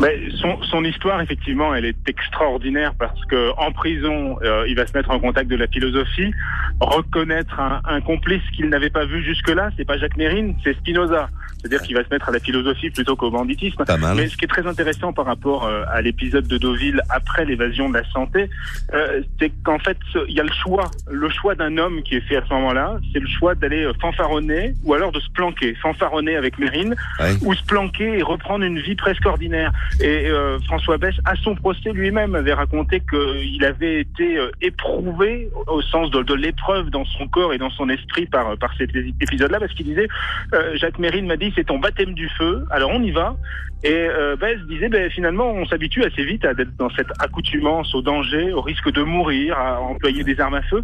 Mais 0.00 0.18
son, 0.40 0.60
son 0.70 0.84
histoire 0.84 1.20
effectivement, 1.20 1.74
elle 1.74 1.84
est 1.84 2.08
extraordinaire 2.08 2.94
parce 2.98 3.24
que 3.26 3.50
en 3.58 3.72
prison, 3.72 4.38
euh, 4.42 4.64
il 4.68 4.76
va 4.76 4.86
se 4.86 4.96
mettre 4.96 5.10
en 5.10 5.20
contact 5.20 5.48
de 5.50 5.56
la 5.56 5.66
philosophie, 5.66 6.32
reconnaître 6.80 7.60
un, 7.60 7.80
un 7.84 8.00
complice 8.00 8.42
qu'il 8.54 8.68
n'avait 8.68 8.90
pas 8.90 9.04
vu 9.04 9.22
jusque-là, 9.22 9.70
c'est 9.76 9.84
pas 9.84 9.98
Jacques 9.98 10.16
Mérine, 10.16 10.54
c'est 10.64 10.74
Spinoza. 10.78 11.28
C'est-à-dire 11.58 11.82
qu'il 11.82 11.96
va 11.96 12.04
se 12.04 12.10
mettre 12.10 12.28
à 12.28 12.32
la 12.32 12.38
philosophie 12.38 12.90
plutôt 12.90 13.16
qu'au 13.16 13.30
banditisme. 13.30 13.82
Mais 14.16 14.28
ce 14.28 14.36
qui 14.36 14.44
est 14.44 14.48
très 14.48 14.66
intéressant 14.66 15.12
par 15.12 15.26
rapport 15.26 15.64
euh, 15.64 15.84
à 15.90 16.00
l'épisode 16.00 16.46
de 16.46 16.58
Deauville 16.58 17.00
après 17.10 17.44
l'évasion 17.44 17.88
de 17.88 17.94
la 17.94 18.04
santé, 18.10 18.48
euh, 18.94 19.22
c'est 19.38 19.50
qu'en 19.64 19.78
fait, 19.78 19.98
il 20.28 20.34
y 20.34 20.40
a 20.40 20.44
le 20.44 20.52
choix. 20.52 20.90
Le 21.10 21.28
choix 21.30 21.54
d'un 21.54 21.76
homme 21.78 22.02
qui 22.02 22.16
est 22.16 22.20
fait 22.20 22.36
à 22.36 22.44
ce 22.46 22.52
moment-là, 22.54 22.98
c'est 23.12 23.20
le 23.20 23.28
choix 23.28 23.54
d'aller 23.54 23.84
euh, 23.84 23.92
fanfaronner 24.00 24.74
ou 24.84 24.94
alors 24.94 25.12
de 25.12 25.20
se 25.20 25.30
planquer. 25.30 25.74
Fanfaronner 25.76 26.36
avec 26.36 26.58
Mérine 26.58 26.94
ou 27.42 27.54
se 27.54 27.64
planquer 27.64 28.18
et 28.18 28.22
reprendre 28.22 28.64
une 28.64 28.78
vie 28.78 28.94
presque 28.94 29.24
ordinaire. 29.26 29.72
Et 30.00 30.28
euh, 30.28 30.58
François 30.66 30.98
Bess, 30.98 31.14
à 31.24 31.34
son 31.36 31.54
procès 31.54 31.92
lui-même, 31.92 32.34
avait 32.34 32.54
raconté 32.54 33.02
qu'il 33.10 33.64
avait 33.64 34.00
été 34.00 34.38
éprouvé 34.60 35.50
au 35.66 35.82
sens 35.82 36.10
de, 36.10 36.22
de 36.22 36.34
l'épreuve 36.34 36.90
dans 36.90 37.04
son 37.04 37.26
corps 37.28 37.52
et 37.52 37.58
dans 37.58 37.70
son 37.70 37.88
esprit 37.88 38.26
par, 38.26 38.56
par 38.56 38.72
cet 38.76 38.90
épisode-là, 38.94 39.58
parce 39.60 39.72
qu'il 39.74 39.86
disait, 39.86 40.08
euh, 40.54 40.76
Jacques 40.76 40.98
Mérine 40.98 41.26
m'a 41.26 41.36
dit, 41.36 41.45
c'est 41.54 41.64
ton 41.64 41.78
baptême 41.78 42.14
du 42.14 42.28
feu, 42.30 42.64
alors 42.70 42.90
on 42.92 43.02
y 43.02 43.10
va. 43.10 43.36
Et 43.84 43.92
euh, 43.94 44.36
Bess 44.36 44.58
disait, 44.68 44.88
ben, 44.88 45.10
finalement, 45.10 45.50
on 45.50 45.66
s'habitue 45.66 46.02
assez 46.04 46.24
vite 46.24 46.44
à 46.44 46.52
être 46.52 46.76
dans 46.76 46.90
cette 46.90 47.10
accoutumance 47.18 47.94
au 47.94 48.02
danger, 48.02 48.52
au 48.52 48.62
risque 48.62 48.90
de 48.90 49.02
mourir, 49.02 49.58
à 49.58 49.80
employer 49.80 50.24
des 50.24 50.40
armes 50.40 50.54
à 50.54 50.62
feu. 50.62 50.82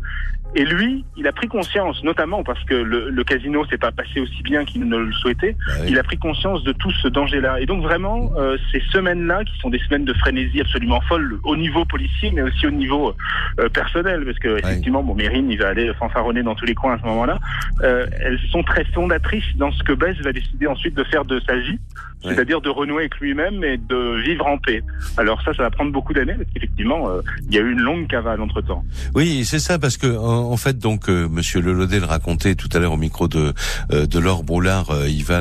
Et 0.55 0.65
lui, 0.67 1.05
il 1.17 1.27
a 1.27 1.33
pris 1.33 1.49
conscience, 1.49 2.05
notamment 2.05 2.45
parce 2.45 2.63
que 2.65 2.75
le, 2.75 3.09
le 3.09 3.25
casino 3.25 3.65
s'est 3.67 3.79
pas 3.79 3.91
passé 3.91 4.21
aussi 4.21 4.43
bien 4.43 4.67
qu'il 4.67 4.87
ne 4.87 4.99
le 4.99 5.13
souhaitait, 5.13 5.57
bah 5.67 5.73
oui. 5.81 5.87
il 5.91 5.99
a 5.99 6.03
pris 6.03 6.19
conscience 6.19 6.63
de 6.63 6.73
tout 6.73 6.91
ce 6.91 7.09
danger-là. 7.09 7.61
Et 7.61 7.67
donc 7.67 7.83
vraiment, 7.83 8.31
euh, 8.37 8.59
ces 8.71 8.81
semaines-là, 8.93 9.45
qui 9.45 9.59
sont 9.61 9.71
des 9.71 9.79
semaines 9.79 10.05
de 10.05 10.13
frénésie 10.13 10.61
absolument 10.61 11.01
folle, 11.01 11.39
au 11.45 11.57
niveau 11.57 11.87
policier, 11.87 12.31
mais 12.33 12.43
aussi 12.43 12.67
au 12.67 12.71
niveau 12.71 13.15
euh, 13.61 13.71
personnel, 13.71 14.27
parce 14.27 14.39
que 14.39 14.59
effectivement, 14.59 15.03
bon, 15.03 15.15
Mérine, 15.15 15.51
il 15.51 15.59
va 15.59 15.69
aller 15.69 15.91
fanfaronner 15.95 16.43
dans 16.43 16.55
tous 16.55 16.67
les 16.67 16.75
coins 16.75 16.95
à 16.95 16.99
ce 16.99 17.05
moment-là, 17.05 17.39
euh, 17.83 18.07
elles 18.21 18.39
sont 18.51 18.63
très 18.63 18.85
fondatrices 18.85 19.57
dans 19.57 19.73
ce 19.73 19.83
que 19.83 19.95
Bess 19.95 20.19
va 20.19 20.33
décidé 20.33 20.67
ensuite 20.67 20.95
de 20.95 21.05
faire 21.05 21.25
de 21.25 21.41
sa 21.47 21.57
vie 21.57 21.79
c'est-à-dire 22.25 22.61
de 22.61 22.69
renouer 22.83 23.03
avec 23.03 23.17
lui-même 23.21 23.65
et 23.65 23.79
de 23.79 24.23
vivre 24.23 24.47
en 24.47 24.59
paix. 24.59 24.83
Alors 25.17 25.41
ça, 25.43 25.53
ça 25.55 25.63
va 25.63 25.71
prendre 25.71 25.93
beaucoup 25.93 26.13
d'années 26.13 26.35
parce 26.35 26.49
qu'effectivement, 26.53 27.09
euh, 27.09 27.21
il 27.49 27.55
y 27.55 27.59
a 27.59 27.63
eu 27.63 27.73
une 27.73 27.81
longue 27.81 28.07
cavale 28.07 28.41
entre 28.41 28.61
temps. 28.61 28.85
Oui, 29.15 29.45
c'est 29.45 29.59
ça 29.59 29.79
parce 29.79 29.97
que 29.97 30.07
en, 30.07 30.57
fait, 30.57 30.79
donc 30.79 31.09
euh, 31.09 31.29
Monsieur 31.29 31.61
Lelaudet 31.61 32.01
le 32.01 32.07
racontait 32.07 32.55
tout 32.55 32.69
à 32.73 32.79
l'heure 32.79 32.93
au 32.93 32.97
micro 32.97 33.29
de 33.29 33.53
euh, 33.93 34.07
de 34.07 34.19
Laure 34.19 34.45
Broulard, 34.45 34.91
euh, 34.91 35.09
ils 35.09 35.25
vont 35.25 35.33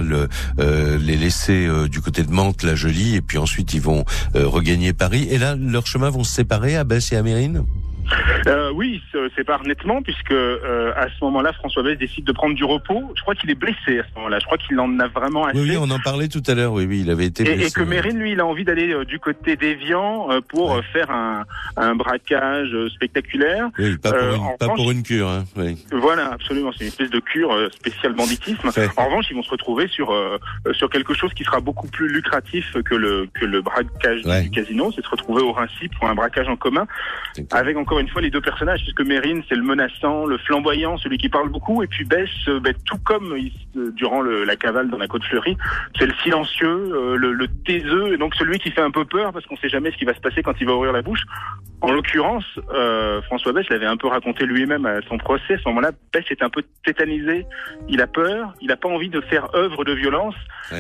les 0.57 1.17
laisser 1.17 1.67
du 1.89 2.01
côté 2.01 2.23
de 2.23 2.31
Mantes, 2.31 2.63
la 2.63 2.75
Jolie, 2.75 3.15
et 3.15 3.21
puis 3.21 3.37
ensuite 3.37 3.73
ils 3.73 3.81
vont 3.81 4.05
regagner 4.33 4.93
Paris. 4.93 5.27
Et 5.29 5.37
là, 5.37 5.55
leurs 5.55 5.87
chemins 5.87 6.09
vont 6.09 6.23
se 6.23 6.33
séparer 6.33 6.81
Bess 6.83 7.11
et 7.11 7.17
à 7.17 7.23
Mérine. 7.23 7.63
Euh, 8.47 8.71
oui, 8.73 9.01
se 9.11 9.29
sépare 9.35 9.63
nettement 9.63 10.01
puisque 10.01 10.31
euh, 10.31 10.91
à 10.95 11.07
ce 11.07 11.23
moment-là, 11.23 11.53
François 11.53 11.83
Bess 11.83 11.97
décide 11.97 12.25
de 12.25 12.31
prendre 12.31 12.55
du 12.55 12.63
repos. 12.63 13.11
Je 13.15 13.21
crois 13.21 13.35
qu'il 13.35 13.49
est 13.49 13.55
blessé 13.55 13.99
à 13.99 14.03
ce 14.03 14.15
moment-là. 14.15 14.39
Je 14.39 14.45
crois 14.45 14.57
qu'il 14.57 14.79
en 14.79 14.99
a 14.99 15.07
vraiment 15.07 15.45
assez. 15.45 15.59
Oui, 15.59 15.77
on 15.77 15.89
en 15.89 15.99
parlait 15.99 16.27
tout 16.27 16.43
à 16.47 16.53
l'heure. 16.53 16.73
Oui, 16.73 16.85
oui, 16.85 17.01
il 17.01 17.09
avait 17.09 17.25
été 17.25 17.43
blessé. 17.43 17.67
Et, 17.67 17.71
que 17.71 17.83
Mérine, 17.83 18.17
lui, 18.17 18.33
il 18.33 18.39
a 18.39 18.45
envie 18.45 18.63
d'aller 18.63 18.93
euh, 18.93 19.05
du 19.05 19.19
côté 19.19 19.55
d'Evian 19.55 20.31
euh, 20.31 20.41
pour 20.41 20.79
faire 20.91 21.11
un, 21.11 21.45
un 21.77 21.95
braquage 21.95 22.75
spectaculaire. 22.93 23.69
Oui, 23.77 23.97
pas 23.97 24.11
pour, 24.11 24.35
une, 24.35 24.57
pas 24.57 24.67
pour 24.69 24.91
une 24.91 25.03
cure. 25.03 25.29
Hein, 25.29 25.43
oui. 25.55 25.77
Voilà, 25.91 26.31
absolument. 26.33 26.71
C'est 26.71 26.85
une 26.85 26.89
espèce 26.89 27.09
de 27.09 27.19
cure 27.19 27.55
spéciale 27.73 28.13
banditisme. 28.13 28.69
En 28.97 29.05
revanche, 29.05 29.27
ils 29.29 29.35
vont 29.35 29.43
se 29.43 29.51
retrouver 29.51 29.87
sur 29.87 30.13
sur 30.73 30.89
quelque 30.89 31.13
chose 31.13 31.33
qui 31.33 31.43
sera 31.43 31.59
beaucoup 31.59 31.87
plus 31.87 32.09
lucratif 32.09 32.75
que 32.83 32.95
le 32.95 33.27
que 33.33 33.45
le 33.45 33.61
braquage 33.61 34.21
du 34.23 34.49
casino. 34.49 34.91
C'est 34.95 35.03
se 35.03 35.09
retrouver 35.09 35.41
au 35.41 35.51
Rinci 35.51 35.87
pour 35.97 36.09
un 36.09 36.15
braquage 36.15 36.47
en 36.47 36.55
commun, 36.55 36.87
avec 37.51 37.77
encore 37.77 37.99
une 38.01 38.09
fois 38.09 38.21
les 38.21 38.29
deux 38.29 38.41
personnages, 38.41 38.81
puisque 38.81 39.01
Mérine, 39.01 39.43
c'est 39.47 39.55
le 39.55 39.61
menaçant, 39.61 40.25
le 40.25 40.37
flamboyant, 40.37 40.97
celui 40.97 41.17
qui 41.17 41.29
parle 41.29 41.49
beaucoup, 41.49 41.83
et 41.83 41.87
puis 41.87 42.03
Bess, 42.03 42.29
euh, 42.47 42.59
ben, 42.59 42.73
tout 42.85 42.97
comme 43.03 43.33
euh, 43.33 43.91
durant 43.91 44.21
le, 44.21 44.43
la 44.43 44.55
cavale 44.55 44.89
dans 44.89 44.97
la 44.97 45.07
côte 45.07 45.23
fleurie, 45.23 45.55
c'est 45.97 46.07
le 46.07 46.13
silencieux, 46.23 46.67
euh, 46.67 47.15
le, 47.15 47.31
le, 47.31 47.47
taiseux, 47.47 48.13
et 48.13 48.17
donc 48.17 48.35
celui 48.35 48.59
qui 48.59 48.71
fait 48.71 48.81
un 48.81 48.91
peu 48.91 49.05
peur, 49.05 49.31
parce 49.31 49.45
qu'on 49.45 49.57
sait 49.57 49.69
jamais 49.69 49.91
ce 49.91 49.97
qui 49.97 50.05
va 50.05 50.13
se 50.13 50.19
passer 50.19 50.41
quand 50.41 50.59
il 50.59 50.67
va 50.67 50.73
ouvrir 50.73 50.91
la 50.91 51.01
bouche. 51.01 51.23
En 51.81 51.91
l'occurrence, 51.91 52.45
François 53.23 53.53
Bess 53.53 53.67
l'avait 53.69 53.87
un 53.87 53.97
peu 53.97 54.07
raconté 54.07 54.45
lui-même 54.45 54.85
à 54.85 55.01
son 55.09 55.17
procès, 55.17 55.55
à 55.55 55.57
ce 55.57 55.67
moment-là, 55.69 55.91
Bess 56.13 56.25
est 56.29 56.43
un 56.43 56.49
peu 56.49 56.61
tétanisé, 56.85 57.45
il 57.89 58.01
a 58.01 58.07
peur, 58.07 58.53
il 58.61 58.67
n'a 58.67 58.75
pas 58.77 58.87
envie 58.87 59.09
de 59.09 59.19
faire 59.21 59.47
œuvre 59.55 59.83
de 59.83 59.93
violence, 59.93 60.35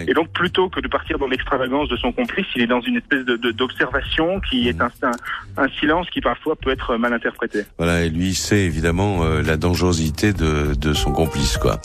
et 0.07 0.13
donc 0.13 0.31
plutôt 0.31 0.69
que 0.69 0.79
de 0.79 0.87
partir 0.87 1.17
dans 1.17 1.27
l'extravagance 1.27 1.89
de 1.89 1.95
son 1.97 2.11
complice, 2.11 2.45
il 2.55 2.61
est 2.61 2.67
dans 2.67 2.81
une 2.81 2.97
espèce 2.97 3.25
de 3.25 3.35
d'observation 3.51 4.39
qui 4.41 4.69
est 4.69 4.79
un, 4.79 4.91
un, 5.01 5.11
un 5.57 5.67
silence 5.79 6.07
qui 6.11 6.21
parfois 6.21 6.55
peut 6.55 6.69
être 6.69 6.97
mal 6.97 7.10
interprété. 7.13 7.65
Voilà, 7.77 8.03
et 8.03 8.09
lui 8.09 8.35
sait 8.35 8.59
évidemment 8.59 9.23
euh, 9.23 9.41
la 9.41 9.57
dangerosité 9.57 10.33
de, 10.33 10.73
de 10.75 10.93
son 10.93 11.11
complice, 11.11 11.57
quoi. 11.57 11.79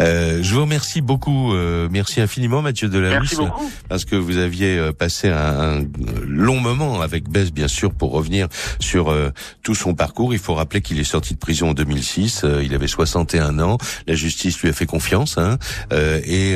Euh, 0.00 0.40
je 0.42 0.54
vous 0.54 0.62
remercie 0.62 1.00
beaucoup, 1.00 1.52
euh, 1.54 1.88
merci 1.90 2.20
infiniment 2.20 2.62
Mathieu 2.62 2.88
Delahousse, 2.88 3.40
parce 3.88 4.04
que 4.04 4.16
vous 4.16 4.38
aviez 4.38 4.78
euh, 4.78 4.92
passé 4.92 5.28
un, 5.28 5.80
un, 5.80 5.84
long 6.26 6.60
moment 6.60 7.00
avec 7.00 7.28
Bess, 7.28 7.52
bien 7.52 7.68
sûr, 7.68 7.92
pour 7.92 8.12
revenir 8.12 8.48
sur 8.80 9.14
tout 9.62 9.74
son 9.74 9.94
parcours. 9.94 10.32
Il 10.32 10.38
faut 10.38 10.54
rappeler 10.54 10.80
qu'il 10.80 10.98
est 10.98 11.04
sorti 11.04 11.34
de 11.34 11.38
prison 11.38 11.70
en 11.70 11.74
2006, 11.74 12.44
il 12.62 12.74
avait 12.74 12.86
61 12.86 13.58
ans, 13.58 13.78
la 14.06 14.14
justice 14.14 14.60
lui 14.60 14.68
a 14.68 14.72
fait 14.72 14.86
confiance, 14.86 15.38
hein, 15.38 15.58
et 15.92 16.54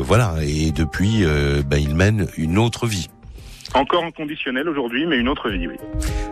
voilà, 0.00 0.36
et 0.42 0.72
depuis, 0.72 1.24
ben, 1.66 1.78
il 1.78 1.94
mène 1.94 2.26
une 2.36 2.58
autre 2.58 2.86
vie. 2.86 3.08
Encore 3.74 4.04
en 4.04 4.12
conditionnel 4.12 4.68
aujourd'hui, 4.68 5.04
mais 5.04 5.18
une 5.18 5.28
autre 5.28 5.50
vie, 5.50 5.66
oui. 5.66 5.74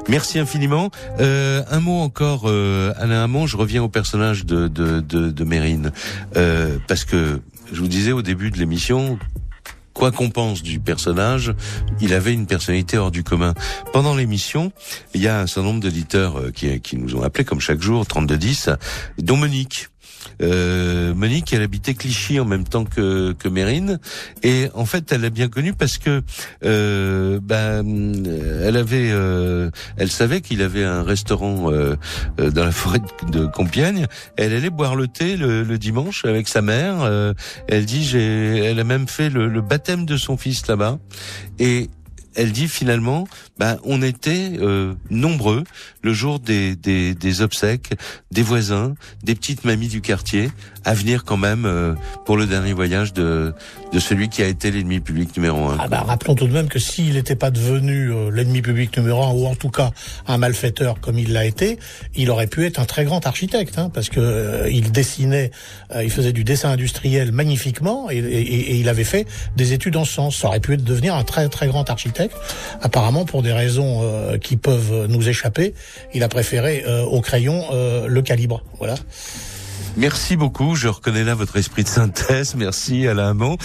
Merci 0.09 0.38
infiniment. 0.38 0.90
Euh, 1.18 1.62
un 1.70 1.80
mot 1.80 1.99
encore, 1.99 2.43
euh, 2.47 2.93
Alain 2.99 3.24
Hamon, 3.24 3.49
je 3.49 3.57
reviens 3.57 3.82
au 3.82 3.88
personnage 3.88 4.47
de, 4.47 4.68
de, 4.68 5.01
de, 5.01 5.30
de 5.30 5.45
Mérine. 5.45 5.90
Euh, 6.36 6.78
parce 6.86 7.05
que 7.05 7.40
je 7.72 7.80
vous 7.80 7.88
disais 7.88 8.12
au 8.12 8.22
début 8.22 8.53
de 8.53 8.59
l'émission, 8.59 9.18
quoi 9.93 10.12
qu'on 10.12 10.30
pense 10.30 10.62
du 10.62 10.78
personnage, 10.78 11.53
il 12.01 12.14
avait 12.14 12.32
une 12.32 12.47
personnalité 12.47 12.97
hors 12.97 13.11
du 13.11 13.24
commun. 13.24 13.55
Pendant 13.93 14.14
l'émission, 14.14 14.72
il 15.12 15.20
y 15.20 15.28
a 15.28 15.40
un 15.40 15.47
certain 15.49 15.68
nombre 15.68 15.80
d'auditeurs 15.80 16.38
euh, 16.38 16.51
qui, 16.53 16.80
qui 16.80 16.97
nous 16.97 17.16
ont 17.16 17.22
appelés, 17.22 17.45
comme 17.45 17.61
chaque 17.61 17.80
jour, 17.80 18.07
3210, 18.07 18.70
dont 19.18 19.36
Monique. 19.36 19.88
Euh, 20.43 21.14
Monique, 21.14 21.53
elle 21.53 21.62
habitait 21.62 21.95
Clichy 21.95 22.41
en 22.41 22.45
même 22.45 22.64
temps 22.64 22.85
que, 22.85 23.33
que 23.33 23.49
Mérine, 23.49 23.99
et 24.43 24.68
en 24.75 24.85
fait, 24.85 25.12
elle 25.12 25.23
l'a 25.23 25.31
bien 25.31 25.49
connue 25.49 25.73
parce 25.73 25.99
que 25.99 26.23
euh, 26.64 27.41
ben, 27.43 28.25
elle 28.62 28.77
avait, 28.77 29.11
euh, 29.11 29.70
elle 29.97 30.11
savait 30.11 30.41
qu'il 30.41 30.62
avait 30.62 30.85
un 30.85 31.03
restaurant 31.03 31.70
euh, 31.70 31.97
euh, 32.41 32.51
dans 32.51 32.64
la 32.64 32.73
forêt 32.73 33.01
de 33.31 33.47
Compiègne. 33.47 34.07
Elle 34.37 34.55
allait 34.55 34.70
boire 34.70 34.97
le 34.97 35.09
thé 35.09 35.37
le, 35.37 35.62
le 35.62 35.79
dimanche 35.79 36.25
avec 36.25 36.49
sa 36.49 36.62
mère. 36.62 37.33
elle 37.68 37.87
dit, 37.87 38.05
j'ai, 38.05 38.59
elle 38.59 38.81
a 38.81 38.85
même 38.85 39.09
fait 39.09 39.31
le, 39.31 39.49
le 39.49 39.61
baptême 39.61 40.07
de 40.07 40.16
son 40.16 40.37
fils 40.37 40.66
là-bas, 40.66 40.99
et 41.59 41.89
elle 42.35 42.53
dit 42.53 42.68
finalement, 42.68 43.27
bah, 43.63 43.77
on 43.85 44.03
était 44.03 44.55
euh, 44.61 44.95
nombreux 45.09 45.63
le 46.03 46.13
jour 46.13 46.41
des, 46.41 46.75
des, 46.75 47.15
des, 47.15 47.43
obsèques, 47.43 47.91
des 48.33 48.43
voisins, 48.43 48.95
des 49.23 49.37
petites 49.37 49.65
mamies 49.65 49.87
du 49.87 50.01
quartier, 50.01 50.51
à 50.85 50.95
venir 50.95 51.23
quand 51.23 51.37
même 51.37 51.65
euh, 51.65 51.95
pour 52.25 52.37
le 52.37 52.47
dernier 52.47 52.73
voyage 52.73 53.13
de, 53.13 53.55
de 53.93 54.01
celui 54.01 54.29
qui 54.29 54.43
a 54.43 54.49
été 54.49 54.73
l'ennemi 54.73 54.99
public 54.99 55.37
numéro 55.37 55.69
un. 55.69 55.77
Ah 55.79 55.87
bah, 55.87 56.03
rappelons 56.05 56.35
tout 56.35 56.49
de 56.49 56.53
même 56.53 56.67
que 56.67 56.81
s'il 56.81 57.15
n'était 57.15 57.37
pas 57.37 57.53
devenu 57.53 58.11
euh, 58.11 58.31
l'ennemi 58.33 58.63
public 58.63 58.97
numéro 58.97 59.23
un, 59.23 59.31
ou 59.31 59.47
en 59.47 59.55
tout 59.55 59.71
cas 59.71 59.93
un 60.27 60.39
malfaiteur 60.39 60.99
comme 61.01 61.21
il 61.21 61.33
l'a 61.33 61.45
été, 61.45 61.79
il 62.17 62.33
aurait 62.33 62.49
pu 62.49 62.67
être 62.67 62.81
un 62.81 62.85
très 62.85 63.05
grand 63.05 63.25
architecte, 63.29 63.79
hein, 63.79 63.93
parce 63.95 64.09
que 64.09 64.67
il 64.73 64.91
dessinait, 64.91 65.53
il 66.03 66.11
faisait 66.11 66.33
du 66.33 66.43
dessin 66.43 66.71
industriel 66.71 67.31
magnifiquement, 67.31 68.11
et, 68.11 68.17
et, 68.17 68.73
et, 68.73 68.77
il 68.81 68.89
avait 68.89 69.05
fait 69.05 69.29
des 69.55 69.73
études 69.73 69.97
en 69.97 70.05
ce 70.05 70.15
sens. 70.15 70.37
Ça 70.39 70.49
aurait 70.49 70.59
pu 70.59 70.77
devenir 70.77 71.15
un 71.15 71.23
très 71.23 71.49
très 71.49 71.69
grand 71.69 71.89
architecte. 71.89 72.35
Apparemment, 72.81 73.25
pour 73.25 73.43
des 73.43 73.51
raisons 73.53 74.00
euh, 74.03 74.38
qui 74.38 74.57
peuvent 74.57 75.07
nous 75.09 75.28
échapper, 75.28 75.74
il 76.14 76.22
a 76.22 76.28
préféré 76.28 76.84
euh, 76.86 77.03
au 77.03 77.20
crayon 77.20 77.64
euh, 77.72 78.07
le 78.07 78.22
calibre. 78.22 78.64
Voilà. 78.78 78.94
Merci 79.96 80.36
beaucoup. 80.36 80.74
Je 80.74 80.88
reconnais 80.88 81.24
là 81.24 81.34
votre 81.34 81.57
esprit 81.57 81.82
de 81.82 81.88
synthèse. 81.88 82.55
Merci 82.55 83.07
Alain 83.07 83.30
Hamon. 83.30 83.59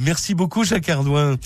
merci 0.00 0.34
beaucoup 0.34 0.64
Jacques 0.64 0.88
Ardouin. 0.88 1.36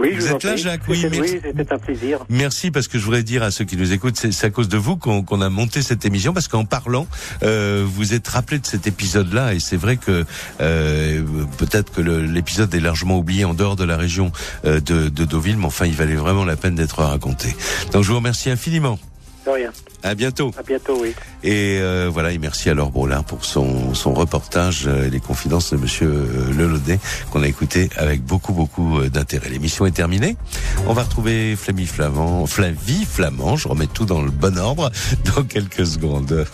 Oui, 0.00 0.14
vous, 0.14 0.28
êtes 0.28 0.44
là, 0.44 0.56
Jacques. 0.56 0.80
Oui, 0.88 0.98
c'était 0.98 1.72
un 1.72 1.78
plaisir. 1.78 2.20
Merci 2.30 2.70
parce 2.70 2.88
que 2.88 2.98
je 2.98 3.04
voudrais 3.04 3.22
dire 3.22 3.42
à 3.42 3.50
ceux 3.50 3.66
qui 3.66 3.76
nous 3.76 3.92
écoutent, 3.92 4.16
c'est 4.16 4.46
à 4.46 4.50
cause 4.50 4.68
de 4.68 4.78
vous 4.78 4.96
qu'on 4.96 5.40
a 5.42 5.50
monté 5.50 5.82
cette 5.82 6.06
émission 6.06 6.32
parce 6.32 6.48
qu'en 6.48 6.64
parlant, 6.64 7.06
euh, 7.42 7.84
vous 7.86 8.14
êtes 8.14 8.26
rappelé 8.26 8.58
de 8.58 8.66
cet 8.66 8.86
épisode-là 8.86 9.52
et 9.52 9.60
c'est 9.60 9.76
vrai 9.76 9.98
que 9.98 10.24
euh, 10.62 11.22
peut-être 11.58 11.92
que 11.92 12.00
l'épisode 12.00 12.74
est 12.74 12.80
largement 12.80 13.18
oublié 13.18 13.44
en 13.44 13.52
dehors 13.52 13.76
de 13.76 13.84
la 13.84 13.98
région 13.98 14.32
euh, 14.64 14.80
de, 14.80 15.10
de 15.10 15.24
Deauville, 15.26 15.58
mais 15.58 15.66
enfin, 15.66 15.84
il 15.84 15.94
valait 15.94 16.14
vraiment 16.14 16.44
la 16.44 16.56
peine 16.56 16.74
d'être 16.74 17.02
raconté. 17.02 17.54
Donc, 17.92 18.02
je 18.02 18.08
vous 18.08 18.16
remercie 18.16 18.48
infiniment. 18.48 18.98
De 19.44 19.50
rien. 19.50 19.72
À 20.02 20.14
bientôt. 20.14 20.50
À 20.58 20.62
bientôt, 20.62 20.98
oui. 21.00 21.14
Et 21.42 21.78
euh, 21.80 22.10
voilà, 22.12 22.32
et 22.32 22.38
merci 22.38 22.68
à 22.68 22.74
Laure 22.74 22.90
Brolin 22.90 23.22
pour 23.22 23.44
son, 23.44 23.94
son 23.94 24.12
reportage, 24.12 24.84
euh, 24.86 25.08
les 25.08 25.20
confidences 25.20 25.72
de 25.72 25.78
Monsieur 25.78 26.08
euh, 26.08 26.52
Lelaudet, 26.52 26.98
qu'on 27.30 27.42
a 27.42 27.48
écouté 27.48 27.88
avec 27.96 28.22
beaucoup, 28.22 28.52
beaucoup 28.52 29.00
euh, 29.00 29.08
d'intérêt. 29.08 29.48
L'émission 29.48 29.86
est 29.86 29.92
terminée. 29.92 30.36
On 30.86 30.92
va 30.92 31.04
retrouver 31.04 31.56
Flavie 31.56 31.86
Flamand, 31.86 32.46
Flavie 32.46 33.04
Flamand, 33.04 33.56
je 33.56 33.68
remets 33.68 33.86
tout 33.86 34.04
dans 34.04 34.22
le 34.22 34.30
bon 34.30 34.58
ordre, 34.58 34.90
dans 35.34 35.42
quelques 35.42 35.86
secondes. 35.86 36.46